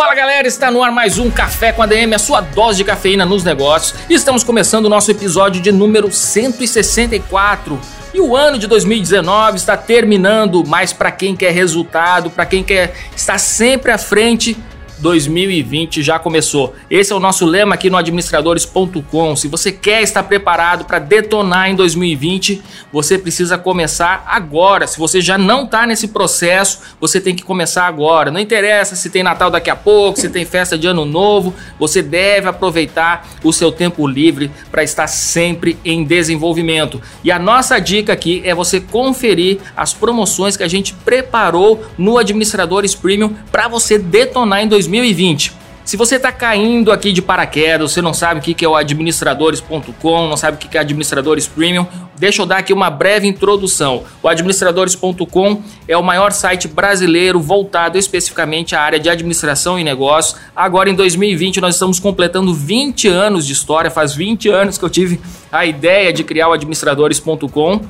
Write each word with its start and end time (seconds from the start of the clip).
Fala 0.00 0.14
galera, 0.14 0.48
está 0.48 0.70
no 0.70 0.82
ar 0.82 0.90
mais 0.90 1.18
um 1.18 1.30
Café 1.30 1.72
com 1.72 1.82
a 1.82 1.86
DM, 1.86 2.14
a 2.14 2.18
sua 2.18 2.40
dose 2.40 2.78
de 2.78 2.84
cafeína 2.84 3.26
nos 3.26 3.44
negócios. 3.44 4.00
Estamos 4.08 4.42
começando 4.42 4.86
o 4.86 4.88
nosso 4.88 5.10
episódio 5.10 5.60
de 5.60 5.70
número 5.70 6.10
164. 6.10 7.78
E 8.14 8.18
o 8.18 8.34
ano 8.34 8.58
de 8.58 8.66
2019 8.66 9.58
está 9.58 9.76
terminando, 9.76 10.64
mas 10.66 10.94
para 10.94 11.12
quem 11.12 11.36
quer 11.36 11.52
resultado, 11.52 12.30
para 12.30 12.46
quem 12.46 12.64
quer 12.64 12.94
estar 13.14 13.36
sempre 13.36 13.92
à 13.92 13.98
frente, 13.98 14.56
2020 15.00 16.02
já 16.02 16.18
começou. 16.18 16.74
Esse 16.90 17.12
é 17.12 17.16
o 17.16 17.20
nosso 17.20 17.46
lema 17.46 17.74
aqui 17.74 17.88
no 17.88 17.96
administradores.com. 17.96 19.34
Se 19.34 19.48
você 19.48 19.72
quer 19.72 20.02
estar 20.02 20.22
preparado 20.22 20.84
para 20.84 20.98
detonar 20.98 21.70
em 21.70 21.74
2020, 21.74 22.62
você 22.92 23.18
precisa 23.18 23.56
começar 23.56 24.24
agora. 24.26 24.86
Se 24.86 24.98
você 24.98 25.20
já 25.20 25.38
não 25.38 25.64
está 25.64 25.86
nesse 25.86 26.08
processo, 26.08 26.80
você 27.00 27.20
tem 27.20 27.34
que 27.34 27.42
começar 27.42 27.86
agora. 27.86 28.30
Não 28.30 28.38
interessa 28.38 28.94
se 28.94 29.10
tem 29.10 29.22
Natal 29.22 29.50
daqui 29.50 29.70
a 29.70 29.76
pouco, 29.76 30.20
se 30.20 30.28
tem 30.28 30.44
festa 30.44 30.76
de 30.76 30.86
Ano 30.86 31.04
Novo, 31.04 31.54
você 31.78 32.02
deve 32.02 32.48
aproveitar 32.48 33.26
o 33.42 33.52
seu 33.52 33.72
tempo 33.72 34.06
livre 34.06 34.50
para 34.70 34.84
estar 34.84 35.06
sempre 35.06 35.78
em 35.84 36.04
desenvolvimento. 36.04 37.00
E 37.24 37.32
a 37.32 37.38
nossa 37.38 37.78
dica 37.78 38.12
aqui 38.12 38.42
é 38.44 38.54
você 38.54 38.80
conferir 38.80 39.58
as 39.76 39.94
promoções 39.94 40.56
que 40.56 40.62
a 40.62 40.68
gente 40.68 40.92
preparou 40.92 41.84
no 41.96 42.18
Administradores 42.18 42.94
Premium 42.94 43.34
para 43.50 43.66
você 43.66 43.98
detonar 43.98 44.62
em 44.62 44.68
2020. 44.68 44.89
2020. 44.90 45.60
Se 45.84 45.96
você 45.96 46.16
está 46.16 46.30
caindo 46.30 46.92
aqui 46.92 47.10
de 47.10 47.22
paraquedas, 47.22 47.90
você 47.90 48.02
não 48.02 48.14
sabe 48.14 48.38
o 48.38 48.42
que 48.42 48.64
é 48.64 48.68
o 48.68 48.76
administradores.com, 48.76 50.28
não 50.28 50.36
sabe 50.36 50.56
o 50.56 50.58
que 50.58 50.76
é 50.76 50.80
administradores 50.80 51.48
premium, 51.48 51.86
deixa 52.16 52.42
eu 52.42 52.46
dar 52.46 52.58
aqui 52.58 52.72
uma 52.72 52.90
breve 52.90 53.26
introdução. 53.26 54.04
O 54.22 54.28
administradores.com 54.28 55.62
é 55.88 55.96
o 55.96 56.02
maior 56.02 56.32
site 56.32 56.68
brasileiro 56.68 57.40
voltado 57.40 57.98
especificamente 57.98 58.76
à 58.76 58.82
área 58.82 59.00
de 59.00 59.08
administração 59.08 59.80
e 59.80 59.84
negócios. 59.84 60.38
Agora 60.54 60.90
em 60.90 60.94
2020 60.94 61.60
nós 61.60 61.74
estamos 61.74 61.98
completando 61.98 62.54
20 62.54 63.08
anos 63.08 63.46
de 63.46 63.52
história, 63.52 63.90
faz 63.90 64.14
20 64.14 64.48
anos 64.48 64.78
que 64.78 64.84
eu 64.84 64.90
tive 64.90 65.20
a 65.50 65.66
ideia 65.66 66.12
de 66.12 66.22
criar 66.22 66.50
o 66.50 66.52
administradores.com. 66.52 67.80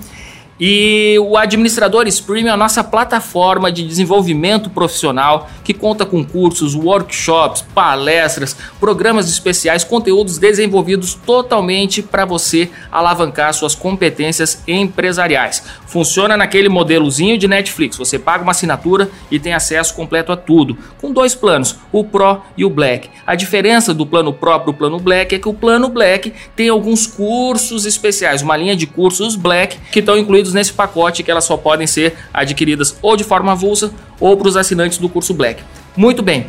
E 0.60 1.18
o 1.20 1.38
Administradores 1.38 2.20
Premium 2.20 2.50
é 2.50 2.52
a 2.52 2.56
nossa 2.56 2.84
plataforma 2.84 3.72
de 3.72 3.82
desenvolvimento 3.82 4.68
profissional 4.68 5.48
que 5.64 5.72
conta 5.72 6.04
com 6.04 6.22
cursos, 6.22 6.74
workshops, 6.74 7.64
palestras, 7.74 8.54
programas 8.78 9.30
especiais, 9.30 9.84
conteúdos 9.84 10.36
desenvolvidos 10.36 11.14
totalmente 11.14 12.02
para 12.02 12.26
você 12.26 12.68
alavancar 12.92 13.54
suas 13.54 13.74
competências 13.74 14.62
empresariais. 14.68 15.62
Funciona 15.86 16.36
naquele 16.36 16.68
modelozinho 16.68 17.38
de 17.38 17.48
Netflix, 17.48 17.96
você 17.96 18.18
paga 18.18 18.42
uma 18.42 18.52
assinatura 18.52 19.10
e 19.30 19.38
tem 19.38 19.54
acesso 19.54 19.94
completo 19.94 20.30
a 20.30 20.36
tudo, 20.36 20.76
com 21.00 21.10
dois 21.10 21.34
planos, 21.34 21.76
o 21.90 22.04
Pro 22.04 22.42
e 22.54 22.66
o 22.66 22.70
Black. 22.70 23.08
A 23.26 23.34
diferença 23.34 23.94
do 23.94 24.04
plano 24.04 24.32
Pro 24.32 24.60
para 24.60 24.70
o 24.70 24.74
plano 24.74 24.98
Black 24.98 25.34
é 25.34 25.38
que 25.38 25.48
o 25.48 25.54
plano 25.54 25.88
Black 25.88 26.34
tem 26.54 26.68
alguns 26.68 27.06
cursos 27.06 27.86
especiais, 27.86 28.42
uma 28.42 28.58
linha 28.58 28.76
de 28.76 28.86
cursos 28.86 29.36
Black 29.36 29.78
que 29.90 30.00
estão 30.00 30.18
incluídos 30.18 30.49
incluídos 30.50 30.54
nesse 30.54 30.72
pacote 30.72 31.22
que 31.22 31.30
elas 31.30 31.44
só 31.44 31.56
podem 31.56 31.86
ser 31.86 32.16
adquiridas 32.32 32.96
ou 33.00 33.16
de 33.16 33.24
forma 33.24 33.52
avulsa 33.52 33.92
ou 34.18 34.36
para 34.36 34.48
os 34.48 34.56
assinantes 34.56 34.98
do 34.98 35.08
curso 35.08 35.32
Black. 35.32 35.62
Muito 35.96 36.22
bem, 36.22 36.46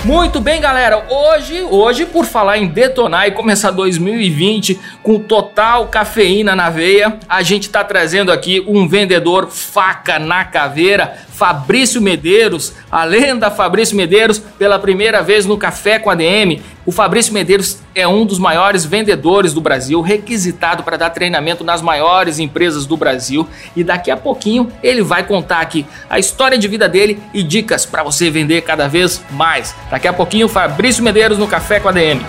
Muito 0.04 0.38
bem, 0.38 0.60
galera. 0.60 1.06
Hoje, 1.08 1.62
hoje, 1.62 2.04
por 2.04 2.26
falar 2.26 2.58
em 2.58 2.66
detonar 2.66 3.26
e 3.26 3.30
começar 3.30 3.70
2020 3.70 4.78
com 5.02 5.18
total 5.18 5.88
cafeína 5.88 6.54
na 6.54 6.68
veia, 6.68 7.18
a 7.26 7.42
gente 7.42 7.62
está 7.62 7.82
trazendo 7.82 8.30
aqui 8.30 8.62
um 8.68 8.86
vendedor 8.86 9.48
faca 9.48 10.18
na 10.18 10.44
caveira, 10.44 11.16
Fabrício 11.30 12.02
Medeiros, 12.02 12.74
a 12.92 13.02
lenda 13.04 13.50
Fabrício 13.50 13.96
Medeiros, 13.96 14.38
pela 14.38 14.78
primeira 14.78 15.22
vez 15.22 15.46
no 15.46 15.56
Café 15.56 15.98
com 15.98 16.10
a 16.10 16.14
DM. 16.14 16.62
O 16.86 16.92
Fabrício 16.92 17.32
Medeiros 17.32 17.78
é 17.94 18.06
um 18.06 18.26
dos 18.26 18.38
maiores 18.38 18.84
vendedores 18.84 19.54
do 19.54 19.60
Brasil, 19.60 20.02
requisitado 20.02 20.82
para 20.82 20.98
dar 20.98 21.08
treinamento 21.10 21.64
nas 21.64 21.80
maiores 21.80 22.38
empresas 22.38 22.84
do 22.84 22.94
Brasil. 22.94 23.48
E 23.74 23.82
daqui 23.82 24.10
a 24.10 24.16
pouquinho 24.18 24.70
ele 24.82 25.02
vai 25.02 25.26
contar 25.26 25.60
aqui 25.60 25.86
a 26.10 26.18
história 26.18 26.58
de 26.58 26.68
vida 26.68 26.86
dele 26.86 27.18
e 27.32 27.42
dicas 27.42 27.86
para 27.86 28.02
você 28.02 28.30
vender 28.30 28.60
cada 28.62 28.86
vez 28.86 29.22
mais. 29.30 29.74
Daqui 29.90 30.06
a 30.06 30.12
pouquinho, 30.12 30.46
Fabrício 30.46 31.02
Medeiros 31.02 31.38
no 31.38 31.48
Café 31.48 31.80
com 31.80 31.88
a 31.88 31.92
DM. 31.92 32.20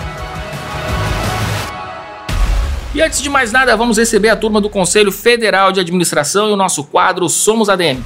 E 2.94 3.02
antes 3.02 3.20
de 3.20 3.28
mais 3.28 3.52
nada, 3.52 3.76
vamos 3.76 3.98
receber 3.98 4.30
a 4.30 4.36
turma 4.36 4.58
do 4.58 4.70
Conselho 4.70 5.12
Federal 5.12 5.70
de 5.70 5.80
Administração 5.80 6.48
e 6.48 6.52
o 6.52 6.56
nosso 6.56 6.82
quadro 6.82 7.28
Somos 7.28 7.68
ADM. 7.68 8.02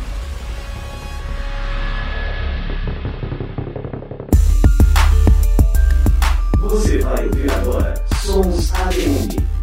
Somos 8.30 8.70
ADM. 8.74 9.59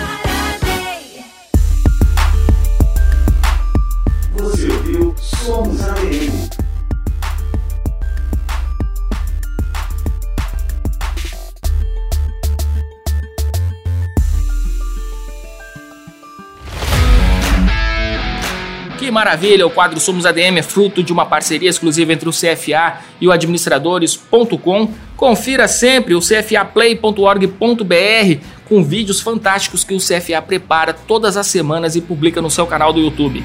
Que 19.09 19.13
maravilha! 19.13 19.67
O 19.67 19.71
quadro 19.71 19.99
Somos 19.99 20.27
ADM 20.27 20.59
é 20.59 20.63
fruto 20.63 21.03
de 21.03 21.15
uma 21.15 21.25
parceria 21.25 21.71
exclusiva 21.71 22.13
entre 22.13 22.29
o 22.29 22.31
CFA 22.31 22.99
e 23.19 23.27
o 23.27 23.33
administradores.com. 23.33 24.93
Confira 25.17 25.67
sempre 25.67 26.15
o 26.15 26.21
cfaplay.org.br 26.21 28.45
com 28.67 28.85
vídeos 28.85 29.23
fantásticos 29.23 29.83
que 29.83 29.95
o 29.95 29.99
CFA 29.99 30.43
prepara 30.43 30.93
todas 30.93 31.39
as 31.39 31.47
semanas 31.47 31.97
e 31.97 32.03
publica 32.03 32.43
no 32.43 32.51
seu 32.51 32.67
canal 32.67 32.93
do 32.93 33.01
YouTube. 33.01 33.43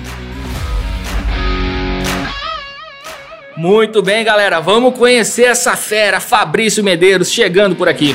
Muito 3.55 4.01
bem, 4.01 4.25
galera, 4.25 4.59
vamos 4.59 4.97
conhecer 4.97 5.43
essa 5.43 5.77
fera, 5.77 6.19
Fabrício 6.19 6.83
Medeiros, 6.83 7.31
chegando 7.31 7.73
por 7.73 7.87
aqui. 7.87 8.13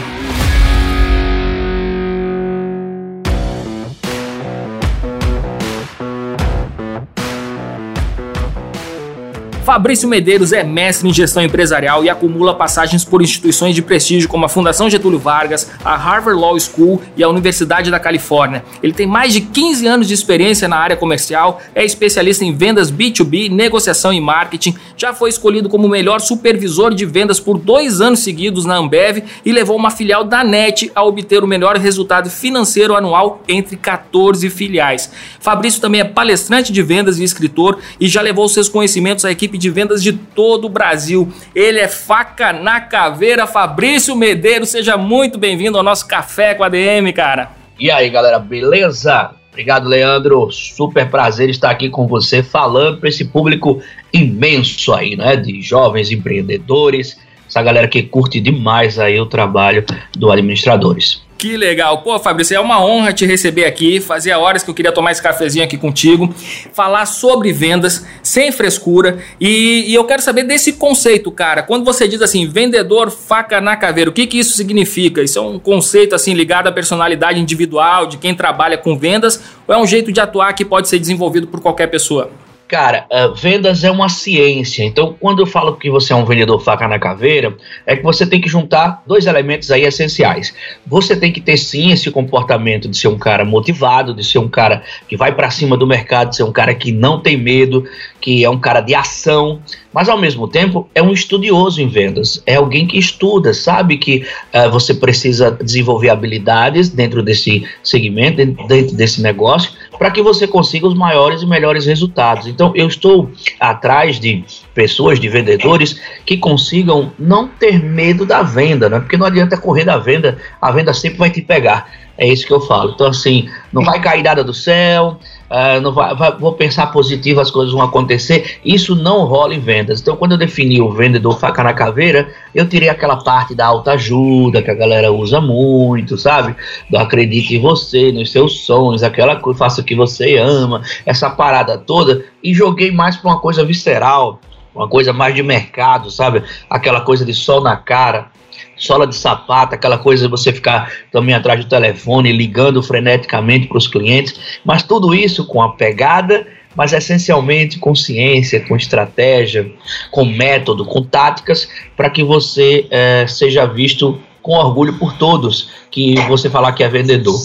Fabrício 9.69 10.09
Medeiros 10.09 10.51
é 10.55 10.65
mestre 10.65 11.07
em 11.07 11.13
gestão 11.13 11.43
empresarial 11.43 12.03
e 12.03 12.09
acumula 12.09 12.55
passagens 12.55 13.05
por 13.05 13.21
instituições 13.21 13.75
de 13.75 13.83
prestígio 13.83 14.27
como 14.27 14.47
a 14.47 14.49
Fundação 14.49 14.89
Getúlio 14.89 15.19
Vargas, 15.19 15.71
a 15.85 15.95
Harvard 15.95 16.41
Law 16.41 16.59
School 16.59 17.03
e 17.15 17.23
a 17.23 17.29
Universidade 17.29 17.91
da 17.91 18.01
Califórnia. 18.01 18.65
Ele 18.83 18.95
tem 18.95 19.07
mais 19.07 19.35
de 19.35 19.43
15 19.43 19.87
anos 19.87 20.09
de 20.09 20.15
experiência 20.15 20.67
na 20.69 20.79
área 20.79 20.97
comercial, 20.97 21.61
é 21.75 21.85
especialista 21.85 22.47
em 22.47 22.57
vendas 22.57 22.91
B2B, 22.91 23.51
negociação 23.51 24.11
e 24.11 24.19
marketing, 24.23 24.75
já 24.97 25.13
foi 25.13 25.29
escolhido 25.29 25.69
como 25.69 25.87
o 25.87 25.91
melhor 25.91 26.23
supervisor 26.23 26.95
de 26.95 27.05
vendas 27.05 27.39
por 27.39 27.59
dois 27.59 28.01
anos 28.01 28.21
seguidos 28.21 28.65
na 28.65 28.77
Ambev 28.77 29.23
e 29.45 29.53
levou 29.53 29.77
uma 29.77 29.91
filial 29.91 30.25
da 30.25 30.43
NET 30.43 30.91
a 30.95 31.05
obter 31.05 31.45
o 31.45 31.47
melhor 31.47 31.77
resultado 31.77 32.31
financeiro 32.31 32.97
anual 32.97 33.43
entre 33.47 33.77
14 33.77 34.49
filiais. 34.49 35.13
Fabrício 35.39 35.79
também 35.79 36.01
é 36.01 36.05
palestrante 36.05 36.73
de 36.73 36.83
vendas 36.83 37.19
e 37.19 37.23
escritor 37.23 37.79
e 38.01 38.09
já 38.09 38.23
levou 38.23 38.49
seus 38.49 38.71
conhecimentos 38.71 39.27
à 39.27 39.31
equipe 39.31 39.58
de 39.59 39.71
vendas 39.71 40.03
de 40.03 40.13
todo 40.13 40.67
o 40.67 40.69
Brasil. 40.69 41.33
Ele 41.55 41.79
é 41.79 41.89
faca 41.89 42.53
na 42.53 42.81
caveira, 42.81 43.47
Fabrício 43.47 44.15
Medeiros. 44.17 44.71
Seja 44.71 44.97
muito 44.97 45.39
bem-vindo 45.39 45.77
ao 45.77 45.85
nosso 45.85 46.07
Café 46.07 46.55
com 46.55 46.65
a 46.65 46.69
DM, 46.69 47.13
cara. 47.13 47.51
E 47.79 47.91
aí, 47.91 48.09
galera, 48.09 48.39
beleza? 48.39 49.31
Obrigado, 49.51 49.89
Leandro. 49.89 50.51
Super 50.53 51.11
prazer 51.11 51.51
estar 51.51 51.71
aqui 51.71 51.91
com 51.91 52.07
você, 52.07 52.43
falando 52.43 52.99
para 52.99 53.09
esse 53.09 53.25
público 53.25 53.83
imenso 54.13 54.95
aí, 54.95 55.17
né? 55.17 55.35
De 55.37 55.61
jovens 55.61 56.13
empreendedores, 56.13 57.19
essa 57.49 57.61
galera 57.61 57.89
que 57.89 58.03
curte 58.03 58.41
demais 58.41 58.99
aí 58.99 59.19
o 59.19 59.27
trabalho 59.27 59.85
do 60.17 60.31
Administradores. 60.31 61.23
Que 61.39 61.57
legal. 61.57 61.99
Pô, 61.99 62.19
Fabrício, 62.19 62.57
é 62.57 62.59
uma 62.59 62.85
honra 62.85 63.13
te 63.13 63.25
receber 63.25 63.65
aqui. 63.65 64.01
Fazia 64.01 64.37
horas 64.41 64.65
que 64.65 64.71
eu 64.71 64.75
queria 64.75 64.91
tomar 64.91 65.13
esse 65.13 65.23
cafezinho 65.23 65.65
aqui 65.65 65.79
contigo, 65.79 66.35
falar 66.73 67.07
sobre 67.07 67.53
vendas 67.53 68.05
sem 68.25 68.51
frescura. 68.51 69.19
E, 69.41 69.85
e, 69.87 69.95
eu 69.95 70.03
quero 70.03 70.21
saber 70.21 70.43
desse 70.43 70.73
conceito, 70.73 71.31
cara. 71.31 71.63
Quando 71.63 71.85
você 71.85 72.09
diz 72.09 72.21
assim, 72.21 72.49
vendedor 72.49 73.13
faca 73.13 73.61
na 73.61 73.77
caveira, 73.77 74.11
o 74.11 74.13
que, 74.13 74.27
que 74.27 74.41
isso 74.41 74.57
significa? 74.57 75.23
Isso 75.23 75.39
é 75.39 75.43
um 75.43 75.61
conceito 75.61 76.13
assim 76.13 76.35
ligado 76.35 76.67
à 76.67 76.73
personalidade 76.73 77.39
individual 77.39 78.07
de 78.07 78.17
quem 78.17 78.35
trabalha 78.35 78.77
com 78.77 78.99
vendas 78.99 79.41
ou 79.65 79.73
é 79.73 79.79
um 79.79 79.87
jeito 79.87 80.11
de 80.11 80.21
atuar 80.21 80.53
que 80.55 80.65
pode 80.65 80.89
ser 80.89 80.99
desenvolvido 80.99 81.47
por 81.47 81.61
qualquer 81.61 81.87
pessoa? 81.87 82.33
Cara, 82.69 83.07
uh, 83.11 83.35
vendas 83.35 83.83
é 83.83 83.91
uma 83.91 84.11
ciência. 84.11 84.85
Então, 84.85 85.17
quando 85.19 85.41
eu 85.41 85.47
falo 85.47 85.77
que 85.77 85.89
você 85.89 86.13
é 86.13 86.17
um 86.17 86.27
vendedor 86.27 86.61
faca 86.61 86.87
na 86.87 86.99
caveira, 86.99 87.57
é 87.87 87.97
que 87.97 88.03
você 88.03 88.27
tem 88.27 88.43
que 88.43 88.49
juntar 88.49 89.03
dois 89.07 89.25
elementos 89.25 89.71
aí 89.71 89.85
essenciais. 89.85 90.55
Você 90.87 91.17
tem 91.17 91.33
que 91.33 91.41
ter 91.41 91.57
sim 91.57 91.93
esse 91.93 92.11
comportamento 92.11 92.87
de 92.87 92.99
ser 92.99 93.09
um 93.09 93.17
cara 93.17 93.43
motivado, 93.43 94.13
de 94.13 94.23
ser 94.23 94.39
um 94.39 94.49
cara 94.49 94.83
que 95.09 95.17
vai 95.17 95.35
para 95.35 95.49
cima 95.49 95.79
do 95.79 95.87
mercado, 95.87 96.29
de 96.29 96.37
ser 96.37 96.43
um 96.43 96.53
cara 96.53 96.75
que 96.75 96.93
não 96.93 97.21
tem 97.21 97.39
medo, 97.39 97.85
que 98.21 98.45
é 98.45 98.51
um 98.51 98.59
cara 98.59 98.83
de 98.83 98.95
ação, 98.95 99.63
mas 99.91 100.09
ao 100.09 100.19
mesmo 100.19 100.47
tempo 100.47 100.89
é 100.95 101.03
um 101.03 101.13
estudioso 101.13 101.81
em 101.81 101.89
vendas. 101.89 102.43
É 102.45 102.57
alguém 102.57 102.87
que 102.87 102.99
estuda, 102.99 103.55
sabe 103.55 103.97
que 103.97 104.27
uh, 104.55 104.71
você 104.71 104.93
precisa 104.93 105.51
desenvolver 105.51 106.11
habilidades 106.11 106.91
dentro 106.91 107.23
desse 107.23 107.67
segmento, 107.83 108.45
dentro 108.67 108.95
desse 108.95 109.23
negócio, 109.23 109.73
para 109.99 110.11
que 110.11 110.23
você 110.23 110.47
consiga 110.47 110.87
os 110.87 110.95
maiores 110.95 111.43
e 111.43 111.47
melhores 111.47 111.85
resultados. 111.85 112.47
Então, 112.47 112.73
eu 112.75 112.87
estou 112.87 113.31
atrás 113.59 114.21
de 114.21 114.45
pessoas, 114.73 115.19
de 115.19 115.29
vendedores, 115.29 116.01
que 116.25 116.37
consigam 116.37 117.13
não 117.19 117.49
ter 117.49 117.83
medo 117.83 118.25
da 118.25 118.43
venda, 118.43 118.89
né? 118.89 119.01
porque 119.01 119.17
não 119.17 119.27
adianta 119.27 119.57
correr 119.57 119.85
da 119.85 119.99
venda, 119.99 120.39
a 120.61 120.71
venda 120.71 120.95
sempre 120.95 121.19
vai 121.19 121.31
te 121.31 121.43
pegar. 121.43 121.91
É 122.17 122.27
isso 122.27 122.47
que 122.47 122.53
eu 122.53 122.61
falo. 122.61 122.93
Então, 122.95 123.09
assim, 123.09 123.49
não 123.73 123.83
vai 123.83 124.01
cair 124.01 124.23
nada 124.23 124.43
do 124.43 124.55
céu, 124.55 125.19
uh, 125.51 125.81
não 125.81 125.93
vai, 125.93 126.15
vai, 126.15 126.37
vou 126.37 126.53
pensar 126.53 126.87
positivo, 126.89 127.41
as 127.41 127.51
coisas 127.51 127.73
vão 127.73 127.83
acontecer. 127.83 128.59
Isso 128.65 128.95
não 128.95 129.25
rola 129.25 129.55
em 129.55 129.61
vendas. 129.61 130.01
Então, 130.01 130.17
quando 130.17 130.33
eu 130.33 130.39
defini 130.39 130.81
o 130.81 130.91
vendedor 130.91 131.39
faca 131.39 131.63
na 131.63 131.73
caveira, 131.73 132.29
eu 132.55 132.69
tirei 132.69 132.89
aquela 132.89 133.17
parte 133.17 133.55
da 133.55 133.67
alta 133.67 133.93
ajuda 133.93 134.63
que 134.63 134.71
a 134.71 134.75
galera 134.75 135.13
usa 135.13 135.41
muito, 135.41 136.17
sabe? 136.17 136.55
Do 136.91 136.99
acredite 136.99 137.57
em 137.57 137.61
você, 137.61 138.13
nos 138.13 138.31
seus 138.31 138.61
sonhos, 138.61 139.03
aquela 139.03 139.37
coisa, 139.37 139.59
faça 139.59 139.81
o 139.81 139.85
que 139.85 139.95
você 139.95 140.37
ama, 140.37 140.83
essa 141.05 141.31
parada 141.31 141.79
toda, 141.79 142.25
e 142.43 142.55
joguei 142.55 142.91
mais 142.91 143.17
para 143.17 143.31
uma 143.31 143.41
coisa 143.41 143.65
visceral, 143.65 144.41
uma 144.79 144.89
coisa 144.89 145.13
mais 145.13 145.35
de 145.35 145.43
mercado, 145.43 146.11
sabe? 146.11 146.43
Aquela 146.71 147.01
coisa 147.01 147.25
de 147.25 147.35
sol 147.35 147.61
na 147.61 147.77
cara 147.77 148.31
sola 148.77 149.07
de 149.07 149.17
sapato, 149.17 149.75
aquela 149.75 149.99
coisa 149.99 150.25
de 150.25 150.31
você 150.31 150.53
ficar 150.53 150.91
também 151.11 151.35
atrás 151.35 151.63
do 151.63 151.69
telefone, 151.69 152.33
ligando 152.33 152.83
freneticamente 152.83 153.67
para 153.67 153.77
os 153.77 153.89
clientes, 153.89 154.61
mas 154.65 154.83
tudo 154.85 155.15
isso 155.15 155.45
com 155.45 155.61
a 155.61 155.71
pegada, 155.71 156.47
mas 156.77 156.93
essencialmente 156.93 157.79
com 157.79 157.95
ciência, 157.95 158.65
com 158.67 158.77
estratégia, 158.77 159.71
com 160.13 160.25
método, 160.25 160.85
com 160.85 161.03
táticas, 161.03 161.69
para 161.97 162.09
que 162.09 162.23
você 162.23 162.87
é, 162.91 163.27
seja 163.27 163.67
visto 163.67 164.21
com 164.41 164.53
orgulho 164.53 164.95
por 164.95 165.13
todos 165.15 165.71
que 165.91 166.15
você 166.29 166.49
falar 166.49 166.73
que 166.73 166.85
é 166.85 166.89
vendedor. 166.89 167.39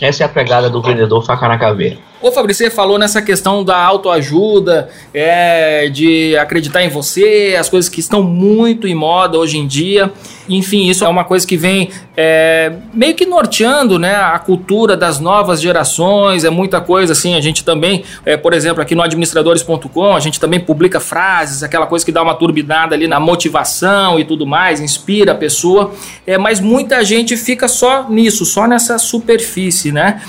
Essa 0.00 0.22
é 0.22 0.26
a 0.26 0.28
pegada 0.28 0.70
do 0.70 0.80
vendedor 0.80 1.22
faca 1.24 1.46
na 1.48 1.58
caveira. 1.58 2.07
Ô 2.20 2.32
Fabrício, 2.32 2.66
você 2.66 2.70
falou 2.70 2.98
nessa 2.98 3.22
questão 3.22 3.62
da 3.62 3.76
autoajuda, 3.76 4.88
é, 5.14 5.88
de 5.88 6.36
acreditar 6.36 6.82
em 6.82 6.88
você, 6.88 7.56
as 7.56 7.68
coisas 7.68 7.88
que 7.88 8.00
estão 8.00 8.24
muito 8.24 8.88
em 8.88 8.94
moda 8.94 9.38
hoje 9.38 9.56
em 9.56 9.68
dia. 9.68 10.12
Enfim, 10.48 10.88
isso 10.88 11.04
é 11.04 11.08
uma 11.08 11.22
coisa 11.22 11.46
que 11.46 11.56
vem 11.56 11.90
é, 12.16 12.72
meio 12.92 13.14
que 13.14 13.24
norteando 13.24 14.00
né, 14.00 14.16
a 14.16 14.36
cultura 14.40 14.96
das 14.96 15.20
novas 15.20 15.60
gerações, 15.60 16.42
é 16.42 16.50
muita 16.50 16.80
coisa 16.80 17.12
assim. 17.12 17.36
A 17.36 17.40
gente 17.40 17.62
também, 17.62 18.02
é, 18.26 18.36
por 18.36 18.52
exemplo, 18.52 18.82
aqui 18.82 18.96
no 18.96 19.02
administradores.com, 19.02 20.16
a 20.16 20.20
gente 20.20 20.40
também 20.40 20.58
publica 20.58 20.98
frases, 20.98 21.62
aquela 21.62 21.86
coisa 21.86 22.04
que 22.04 22.10
dá 22.10 22.20
uma 22.20 22.34
turbinada 22.34 22.96
ali 22.96 23.06
na 23.06 23.20
motivação 23.20 24.18
e 24.18 24.24
tudo 24.24 24.44
mais, 24.44 24.80
inspira 24.80 25.30
a 25.30 25.36
pessoa. 25.36 25.92
É, 26.26 26.36
mas 26.36 26.58
muita 26.58 27.04
gente 27.04 27.36
fica 27.36 27.68
só 27.68 28.08
nisso, 28.10 28.44
só 28.44 28.66
nessa 28.66 28.98
superfície, 28.98 29.92
né? 29.92 30.20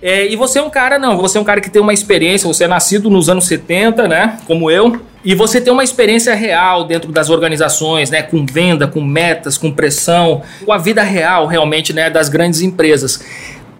É, 0.00 0.26
e 0.26 0.36
você 0.36 0.60
é 0.60 0.62
um 0.62 0.70
cara, 0.70 0.98
não, 0.98 1.16
você 1.16 1.38
é 1.38 1.40
um 1.40 1.44
cara 1.44 1.60
que 1.60 1.68
tem 1.68 1.82
uma 1.82 1.92
experiência, 1.92 2.46
você 2.46 2.64
é 2.64 2.68
nascido 2.68 3.10
nos 3.10 3.28
anos 3.28 3.46
70, 3.46 4.06
né? 4.06 4.38
Como 4.46 4.70
eu. 4.70 5.00
E 5.24 5.34
você 5.34 5.60
tem 5.60 5.72
uma 5.72 5.82
experiência 5.82 6.34
real 6.34 6.84
dentro 6.84 7.10
das 7.10 7.28
organizações, 7.28 8.08
né? 8.08 8.22
Com 8.22 8.46
venda, 8.46 8.86
com 8.86 9.00
metas, 9.00 9.58
com 9.58 9.72
pressão, 9.72 10.42
com 10.64 10.72
a 10.72 10.78
vida 10.78 11.02
real 11.02 11.46
realmente, 11.46 11.92
né? 11.92 12.08
Das 12.08 12.28
grandes 12.28 12.60
empresas. 12.60 13.20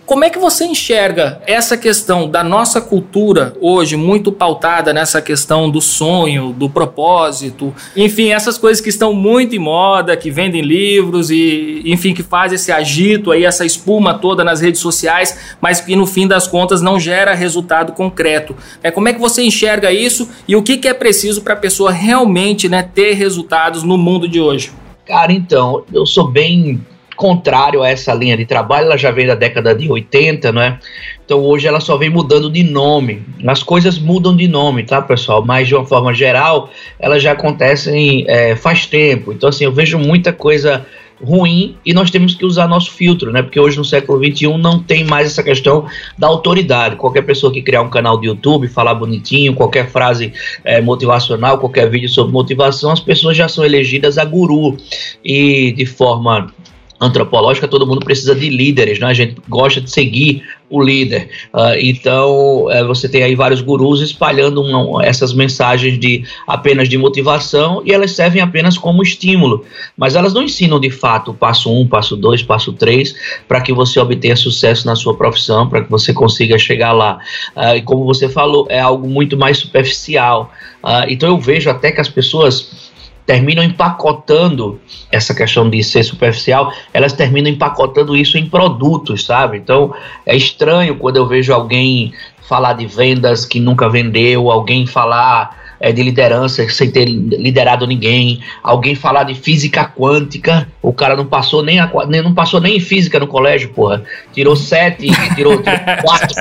Como 0.09 0.25
é 0.25 0.31
que 0.31 0.39
você 0.39 0.65
enxerga 0.65 1.39
essa 1.47 1.77
questão 1.77 2.31
da 2.31 2.43
nossa 2.43 2.81
cultura 2.81 3.55
hoje, 3.61 3.95
muito 3.95 4.33
pautada 4.33 4.91
nessa 4.91 5.21
questão 5.21 5.71
do 5.71 5.83
sonho, 5.83 6.51
do 6.51 6.71
propósito, 6.71 7.75
enfim, 7.95 8.31
essas 8.31 8.57
coisas 8.57 8.81
que 8.81 8.89
estão 8.89 9.13
muito 9.13 9.55
em 9.55 9.59
moda, 9.59 10.17
que 10.17 10.31
vendem 10.31 10.63
livros 10.63 11.31
e, 11.31 11.83
enfim, 11.85 12.15
que 12.15 12.23
faz 12.23 12.55
esse 12.55 12.73
agito 12.73 13.31
aí, 13.31 13.45
essa 13.45 13.67
espuma 13.67 14.15
toda 14.15 14.43
nas 14.43 14.63
redes 14.63 14.81
sociais, 14.81 15.57
mas 15.61 15.83
que 15.83 15.95
no 15.95 16.07
fim 16.07 16.27
das 16.27 16.49
contas 16.49 16.81
não 16.81 16.99
gera 16.99 17.35
resultado 17.35 17.93
concreto. 17.93 18.57
É, 18.83 18.91
como 18.91 19.09
é 19.09 19.13
que 19.13 19.21
você 19.21 19.43
enxerga 19.43 19.93
isso 19.93 20.27
e 20.49 20.57
o 20.57 20.63
que, 20.63 20.79
que 20.79 20.89
é 20.89 20.95
preciso 20.95 21.43
para 21.43 21.53
a 21.53 21.59
pessoa 21.59 21.93
realmente 21.93 22.67
né, 22.67 22.83
ter 22.83 23.13
resultados 23.13 23.83
no 23.83 23.99
mundo 23.99 24.27
de 24.27 24.41
hoje? 24.41 24.73
Cara, 25.05 25.35
então, 25.35 25.85
eu 25.93 26.07
sou 26.07 26.27
bem 26.27 26.81
contrário 27.19 27.83
a 27.83 27.89
essa 27.91 28.15
linha 28.15 28.37
de 28.37 28.47
trabalho, 28.47 28.87
ela 28.87 28.97
já 28.97 29.11
vem 29.11 29.27
da 29.27 29.35
década 29.35 29.75
de 29.75 29.91
80, 29.91 30.53
não 30.53 30.63
é? 30.63 30.79
Então 31.25 31.41
hoje 31.45 31.67
ela 31.67 31.81
só 31.81 31.97
vem 31.99 32.09
mudando 32.09 32.49
de 32.49 32.63
nome. 32.63 33.23
As 33.47 33.63
coisas 33.63 33.99
mudam 33.99 34.35
de 34.35 34.47
nome, 34.47 34.85
tá, 34.85 35.03
pessoal? 35.03 35.45
Mas 35.45 35.67
de 35.69 35.75
uma 35.75 35.85
forma 35.85 36.15
geral, 36.15 36.71
elas 36.99 37.23
já 37.23 37.33
acontecem 37.33 38.25
é, 38.29 38.57
faz 38.57 38.87
tempo. 38.87 39.33
Então, 39.33 39.49
assim, 39.49 39.65
eu 39.65 39.73
vejo 39.73 39.99
muita 39.99 40.33
coisa 40.33 40.87
ruim 41.23 41.77
e 41.85 41.93
nós 41.93 42.11
temos 42.11 42.35
que 42.35 42.47
usar 42.47 42.69
nosso 42.69 42.93
filtro, 42.93 43.33
né? 43.33 43.43
Porque 43.43 43.59
hoje 43.59 43.77
no 43.77 43.85
século 43.85 44.25
XXI 44.25 44.57
não 44.57 44.81
tem 44.81 45.05
mais 45.05 45.27
essa 45.27 45.43
questão 45.43 45.87
da 46.17 46.29
autoridade. 46.29 46.97
Qualquer 46.97 47.23
pessoa 47.23 47.53
que 47.53 47.61
criar 47.61 47.83
um 47.83 47.91
canal 47.91 48.19
de 48.19 48.29
YouTube, 48.29 48.69
falar 48.69 48.95
bonitinho, 48.95 49.55
qualquer 49.55 49.91
frase 49.91 50.33
é, 50.65 50.81
motivacional, 50.81 51.59
qualquer 51.59 51.91
vídeo 51.91 52.09
sobre 52.09 52.33
motivação, 52.33 52.93
as 52.93 53.01
pessoas 53.01 53.37
já 53.37 53.49
são 53.49 53.65
elegidas 53.65 54.19
a 54.19 54.25
guru 54.25 54.77
e 55.25 55.73
de 55.73 55.85
forma 55.85 56.53
antropológica, 57.01 57.69
todo 57.69 57.87
mundo 57.87 58.01
precisa 58.01 58.35
de 58.35 58.49
líderes, 58.49 58.99
né? 58.99 59.07
A 59.07 59.15
gente 59.15 59.37
gosta 59.49 59.81
de 59.81 59.91
seguir 59.91 60.43
o 60.71 60.83
líder. 60.83 61.31
Uh, 61.55 61.79
então, 61.81 62.67
uh, 62.67 62.87
você 62.87 63.09
tem 63.09 63.23
aí 63.23 63.35
vários 63.35 63.61
gurus 63.61 64.01
espalhando 64.01 64.63
uma, 64.63 65.05
essas 65.05 65.33
mensagens 65.33 65.99
de 65.99 66.25
apenas 66.47 66.89
de 66.89 66.99
motivação 66.99 67.83
e 67.85 67.93
elas 67.93 68.13
servem 68.13 68.43
apenas 68.43 68.77
como 68.77 69.03
estímulo, 69.03 69.65
mas 69.97 70.15
elas 70.15 70.35
não 70.35 70.43
ensinam 70.43 70.79
de 70.79 70.91
fato 70.91 71.31
o 71.31 71.35
passo 71.35 71.71
1, 71.71 71.81
um, 71.81 71.87
passo 71.87 72.17
2, 72.17 72.43
passo 72.43 72.73
3 72.73 73.15
para 73.47 73.61
que 73.61 73.73
você 73.73 73.99
obtenha 73.99 74.37
sucesso 74.37 74.87
na 74.87 74.95
sua 74.95 75.17
profissão, 75.17 75.69
para 75.69 75.83
que 75.83 75.91
você 75.91 76.13
consiga 76.13 76.59
chegar 76.59 76.93
lá. 76.93 77.19
Uh, 77.57 77.77
e 77.77 77.83
como 77.83 78.05
você 78.05 78.29
falou, 78.29 78.67
é 78.69 78.81
algo 78.81 79.09
muito 79.09 79.37
mais 79.37 79.59
superficial. 79.59 80.53
Ah, 80.83 81.07
então, 81.09 81.29
eu 81.29 81.39
vejo 81.39 81.69
até 81.69 81.91
que 81.91 82.01
as 82.01 82.09
pessoas 82.09 82.88
terminam 83.29 83.63
empacotando 83.63 84.81
essa 85.13 85.35
questão 85.35 85.69
de 85.69 85.85
ser 85.85 86.03
superficial, 86.03 86.73
elas 86.95 87.13
terminam 87.13 87.51
empacotando 87.51 88.17
isso 88.17 88.39
em 88.39 88.49
produtos, 88.49 89.27
sabe? 89.27 89.59
Então 89.59 89.95
é 90.25 90.35
estranho 90.35 90.97
quando 90.97 91.17
eu 91.17 91.27
vejo 91.27 91.53
alguém 91.53 92.15
falar 92.49 92.73
de 92.73 92.87
vendas 92.87 93.45
que 93.45 93.61
nunca 93.61 93.89
vendeu, 93.89 94.51
alguém 94.51 94.87
falar 94.87 95.57
é, 95.81 95.93
de 95.93 96.03
liderança 96.03 96.69
sem 96.69 96.91
ter 96.91 97.05
liderado 97.05 97.87
ninguém, 97.87 98.41
alguém 98.63 98.95
falar 98.95 99.25
de 99.25 99.35
física 99.35 99.85
quântica, 99.85 100.67
o 100.83 100.93
cara 100.93 101.15
não 101.15 101.27
passou 101.27 101.63
nem, 101.63 101.79
a, 101.79 101.91
nem 102.09 102.23
não 102.23 102.35
passou 102.35 102.61
nem 102.61 102.77
em 102.77 102.81
física 102.81 103.21
no 103.21 103.27
colégio, 103.27 103.71
porra. 103.71 104.03
Tirou 104.33 104.57
sete, 104.57 105.09
tirou, 105.35 105.63
tirou 105.63 105.79
quatro, 106.03 106.35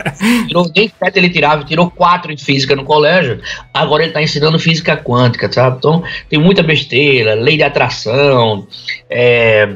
tirou, 0.47 0.71
nem 0.75 0.91
sete 0.97 1.19
ele 1.19 1.29
tirava, 1.29 1.63
tirou 1.63 1.89
quatro 1.91 2.31
em 2.31 2.37
física 2.37 2.75
no 2.75 2.83
colégio. 2.83 3.39
Agora 3.73 4.03
ele 4.03 4.11
está 4.11 4.21
ensinando 4.21 4.57
física 4.57 4.97
quântica, 4.97 5.51
sabe? 5.51 5.77
Então 5.77 6.03
tem 6.29 6.39
muita 6.39 6.63
besteira, 6.63 7.35
lei 7.35 7.57
de 7.57 7.63
atração, 7.63 8.65
é, 9.09 9.75